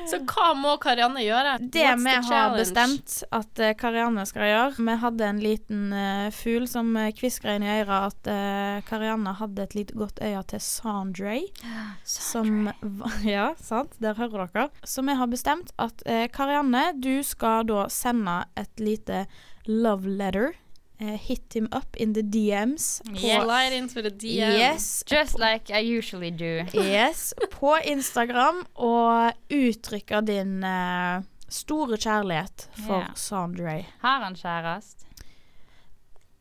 Så 0.08 0.18
hva 0.24 0.54
må 0.56 0.76
Karianne 0.80 1.20
gjøre? 1.24 1.56
Det 1.60 1.82
vi 2.00 2.12
har 2.30 2.54
bestemt 2.56 3.16
at 3.36 3.58
eh, 3.60 3.74
Karianne 3.76 4.24
skal 4.26 4.46
gjøre 4.48 4.86
Vi 4.86 4.94
hadde 5.02 5.26
en 5.28 5.40
liten 5.44 5.82
uh, 5.92 6.30
fugl 6.32 6.64
som 6.70 6.94
uh, 6.96 7.10
kviskra 7.12 7.56
inn 7.58 7.66
i 7.66 7.72
øret 7.82 8.12
at 8.14 8.30
uh, 8.32 8.80
Karianne 8.88 9.34
hadde 9.40 9.66
et 9.66 9.74
lite 9.76 9.94
godt 9.98 10.22
øye 10.24 10.42
til 10.48 10.60
Sandre. 10.64 11.36
Som 12.04 12.70
va- 12.82 13.12
Ja, 13.28 13.50
sant? 13.60 13.92
Der 14.00 14.14
hører 14.16 14.48
dere. 14.54 14.68
Så 14.88 15.04
vi 15.04 15.14
har 15.20 15.26
bestemt 15.28 15.74
at 15.78 16.02
eh, 16.06 16.26
Karianne, 16.32 16.94
du 16.96 17.18
skal 17.26 17.66
da 17.68 17.84
sende 17.92 18.40
et 18.56 18.80
lite 18.80 19.26
love 19.68 20.08
letter. 20.08 20.54
Eh, 21.01 21.16
hit 21.18 21.55
him 21.55 21.68
up 21.72 21.96
in 21.96 22.12
the 22.14 22.22
DMs. 22.22 23.01
Yes. 23.12 23.42
Slide 23.44 23.72
into 23.72 24.03
the 24.03 24.11
DMs. 24.11 24.59
Yes, 24.59 25.05
Just 25.07 25.38
like 25.38 25.70
I 25.70 25.80
usually 25.99 26.30
do. 26.30 26.64
Yes, 26.74 27.34
på 27.51 27.76
Instagram 27.84 28.64
og 28.74 29.32
uttrykker 29.51 30.20
din 30.26 30.64
uh, 30.64 31.22
store 31.49 31.96
kjærlighet 31.96 32.68
for 32.86 33.01
yeah. 33.01 33.14
Sandre. 33.14 33.84
Har 34.01 34.20
han 34.26 34.34
kjæreste? 34.36 35.05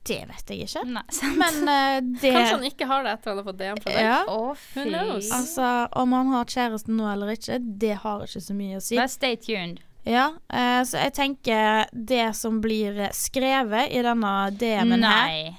Det 0.08 0.22
vet 0.30 0.52
jeg 0.54 0.64
ikke. 0.64 0.82
Nei. 0.88 1.04
Men 1.36 1.58
uh, 1.68 2.20
det 2.22 2.32
Kanskje 2.32 2.54
han 2.56 2.64
ikke 2.70 2.86
har 2.88 3.04
det 3.04 3.12
etter 3.18 3.34
han 3.34 3.42
har 3.42 3.48
fått 3.50 3.58
DM 3.60 3.82
fra 3.84 3.92
deg. 3.92 4.06
ja, 4.06 4.20
Oh, 4.32 4.54
Who 4.76 4.86
knows? 4.88 5.28
Altså, 5.36 5.72
om 6.00 6.16
han 6.16 6.32
har 6.32 6.48
kjæresten 6.54 6.96
nå 6.96 7.10
eller 7.12 7.34
ikke, 7.36 7.58
det 7.60 7.98
har 8.06 8.24
ikke 8.24 8.44
så 8.46 8.56
mye 8.56 8.80
å 8.80 8.84
si. 8.86 8.96
Bare 8.96 9.12
stay 9.12 9.36
tuned. 9.36 9.84
Ja, 10.08 10.30
eh, 10.54 10.82
Så 10.88 10.98
jeg 11.02 11.14
tenker 11.18 11.86
det 11.92 12.30
som 12.40 12.62
blir 12.64 13.10
skrevet 13.16 13.92
i 13.92 14.02
denne 14.06 14.36
DM-en 14.56 15.04
her, 15.04 15.28
Nei. 15.28 15.56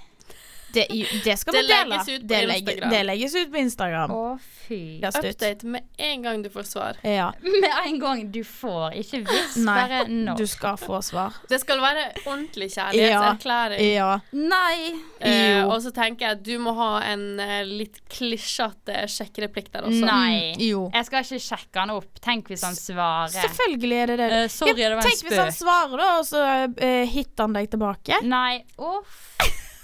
Det, 0.73 0.87
det 1.25 1.35
skal 1.41 1.55
Det 1.55 1.63
vi 1.63 1.69
dele. 1.69 1.89
legges 1.89 2.09
ut 2.09 2.21
på 2.23 2.29
det, 2.29 2.41
legge- 2.49 2.59
Instagram. 2.73 2.91
det 2.93 3.03
legges 3.09 3.35
ut 3.41 3.51
på 3.53 3.57
Instagram. 3.63 4.11
Å, 4.13 4.25
fy. 4.69 4.81
Ja. 5.03 5.09
Update 5.09 5.67
med 5.67 5.87
en 5.97 6.23
gang 6.27 6.43
du 6.45 6.51
får 6.53 6.67
svar. 6.69 6.99
Ja, 7.03 7.31
Med 7.43 7.71
en 7.87 7.99
gang 8.03 8.25
du 8.33 8.43
får, 8.45 8.93
ikke 9.01 9.23
hvis, 9.25 9.57
Nei, 9.65 9.77
bare 9.81 10.03
nå. 10.13 10.35
du 10.37 10.45
skal 10.47 10.77
få 10.81 11.01
svar. 11.03 11.39
Det 11.49 11.61
skal 11.63 11.81
være 11.81 12.05
ordentlig 12.27 12.69
kjærlighetserklæring. 12.75 13.81
Ja. 13.95 14.11
Nei! 14.33 14.93
Eh, 15.21 15.65
og 15.67 15.81
så 15.83 15.91
tenker 15.97 16.27
jeg 16.29 16.37
at 16.39 16.45
du 16.47 16.53
må 16.63 16.75
ha 16.79 16.91
en 17.09 17.25
eh, 17.43 17.63
litt 17.67 17.99
klisjete 18.13 19.07
sjekkereplikk 19.11 19.73
der 19.75 19.89
også. 19.89 20.05
Nei. 20.05 20.53
Jo. 20.69 20.85
Jeg 20.95 21.09
skal 21.09 21.25
ikke 21.25 21.41
sjekke 21.49 21.83
han 21.87 21.95
opp. 21.97 22.21
Tenk 22.25 22.53
hvis 22.53 22.67
han 22.69 22.77
svarer. 22.79 23.33
Selvfølgelig 23.35 23.99
er 24.05 24.13
det 24.13 24.19
det. 24.21 24.29
Uh, 24.37 24.45
sorry, 24.53 24.77
det 24.79 24.91
var 24.93 25.01
en 25.03 25.09
Tenk 25.09 25.25
hvis 25.31 25.41
han 25.41 25.53
svarer, 25.57 25.97
da, 26.05 26.11
og 26.21 26.29
så 26.29 26.45
uh, 26.69 27.05
hitter 27.09 27.47
han 27.49 27.57
deg 27.57 27.73
tilbake. 27.73 28.21
Nei. 28.29 28.61
Uff. 28.79 29.25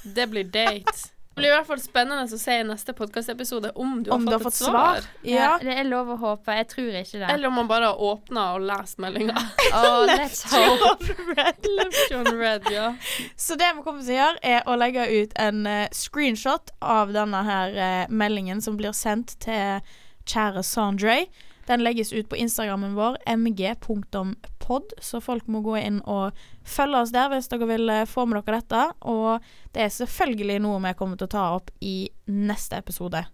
Det 0.05 0.27
blir 0.31 0.45
date. 0.45 1.11
Det 1.35 1.41
blir 1.43 1.51
i 1.51 1.55
hvert 1.57 1.67
fall 1.67 1.81
spennende 1.83 2.31
å 2.31 2.39
se 2.39 2.55
i 2.61 2.65
neste 2.67 2.93
podkastepisode 2.95 3.73
om 3.75 3.97
du 4.05 4.11
har 4.13 4.21
Om 4.21 4.23
fått 4.23 4.31
du 4.31 4.35
har 4.37 4.43
fått 4.45 4.55
svar. 4.55 4.71
svar. 5.01 5.07
Ja. 5.27 5.39
Ja. 5.41 5.55
Det 5.59 5.73
er 5.81 5.89
lov 5.89 6.13
å 6.15 6.17
håpe. 6.21 6.55
Jeg 6.55 6.69
tror 6.71 6.99
ikke 7.01 7.19
det. 7.25 7.31
Eller 7.33 7.49
om 7.49 7.57
man 7.59 7.67
bare 7.67 7.89
har 7.91 7.99
åpna 7.99 8.45
og 8.55 8.63
lest 8.69 9.01
meldinga. 9.03 9.35
Oh, 9.75 10.05
let's 10.21 10.45
hope. 10.47 11.09
Left 11.35 12.13
John 12.13 12.31
Red, 12.39 12.69
ja. 12.71 12.93
Så 13.35 13.57
det 13.59 13.73
vi 13.75 13.83
kommer 13.83 14.05
til 14.07 14.15
å 14.15 14.21
gjøre, 14.21 14.39
er 14.47 14.63
å 14.71 14.77
legge 14.79 15.09
ut 15.11 15.35
en 15.43 15.67
uh, 15.67 15.89
screenshot 15.91 16.71
av 16.79 17.11
denne 17.17 17.41
her 17.49 17.75
uh, 17.75 18.13
meldingen 18.15 18.63
som 18.63 18.79
blir 18.79 18.95
sendt 18.95 19.35
til 19.43 19.83
kjære 20.31 20.63
Sandre. 20.63 21.17
Den 21.67 21.83
legges 21.83 22.13
ut 22.13 22.29
på 22.31 22.39
Instagrammen 22.39 22.95
vår, 22.95 23.19
mg.pod, 24.65 24.93
så 25.01 25.21
folk 25.21 25.47
må 25.47 25.61
gå 25.61 25.77
inn 25.79 26.01
og 26.07 26.33
følge 26.65 27.01
oss 27.01 27.13
der 27.13 27.29
hvis 27.33 27.49
dere 27.49 27.67
vil 27.67 27.89
eh, 27.91 28.07
få 28.07 28.27
med 28.27 28.43
dere 28.43 28.61
dette. 28.61 28.83
Og 29.01 29.41
det 29.73 29.83
er 29.85 29.89
selvfølgelig 29.89 30.61
noe 30.61 30.81
vi 30.85 30.95
kommer 30.95 31.17
til 31.17 31.29
å 31.29 31.35
ta 31.35 31.47
opp 31.57 31.71
i 31.81 32.09
neste 32.27 32.77
episode. 32.77 33.25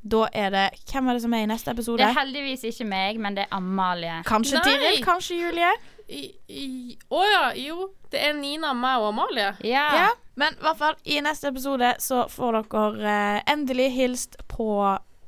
Da 0.00 0.26
er 0.32 0.50
det 0.50 0.66
Hvem 0.88 1.10
er 1.10 1.14
det 1.14 1.22
som 1.22 1.34
er 1.36 1.44
i 1.44 1.48
neste 1.50 1.70
episode? 1.74 2.00
Det 2.00 2.08
er 2.08 2.16
heldigvis 2.16 2.64
ikke 2.64 2.86
meg, 2.88 3.18
men 3.20 3.36
det 3.36 3.44
er 3.44 3.56
Amalie. 3.56 4.22
Kanskje 4.24 4.56
Nei. 4.56 4.64
Tiril, 4.64 5.02
kanskje 5.04 5.40
Julie. 5.42 5.72
Å 6.10 7.16
oh 7.18 7.26
ja, 7.28 7.42
jo. 7.54 7.90
Det 8.10 8.18
er 8.18 8.34
Nina, 8.34 8.72
meg 8.74 9.02
og 9.02 9.12
Amalie. 9.12 9.52
Ja. 9.62 9.86
Ja, 9.94 10.08
men 10.40 10.56
i 10.56 10.64
hvert 10.64 10.80
fall 10.80 10.96
i 11.04 11.20
neste 11.22 11.52
episode 11.52 11.94
så 12.02 12.24
får 12.32 12.62
dere 12.72 13.12
eh, 13.12 13.42
endelig 13.52 13.90
hilst 13.94 14.40
på 14.50 14.70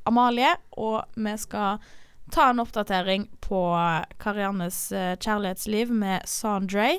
Amalie, 0.09 0.57
og 0.75 1.05
vi 1.15 1.37
skal 1.39 1.85
ta 2.33 2.51
en 2.51 2.61
oppdatering 2.61 3.29
på 3.41 3.61
Kariannes 4.19 4.93
eh, 4.93 5.17
kjærlighetsliv 5.21 5.91
med 5.93 6.23
Sandre. 6.25 6.99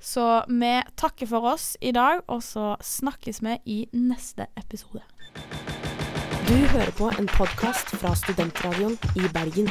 Så 0.00 0.44
vi 0.48 0.82
takker 0.98 1.26
for 1.30 1.46
oss 1.54 1.76
i 1.80 1.92
dag, 1.94 2.20
og 2.26 2.42
så 2.42 2.74
snakkes 2.82 3.42
vi 3.42 3.56
i 3.64 3.78
neste 3.92 4.48
episode. 4.58 5.02
Du 6.48 6.54
hører 6.54 6.92
på 6.98 7.10
en 7.18 7.30
podkast 7.30 7.94
fra 7.96 8.14
Studentradioen 8.18 8.98
i 9.16 9.30
Bergen. 9.34 9.70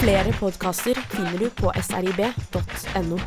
Flere 0.00 0.34
podkaster 0.40 0.98
finner 1.14 1.38
du 1.38 1.50
på 1.62 1.72
srib.no. 1.78 3.18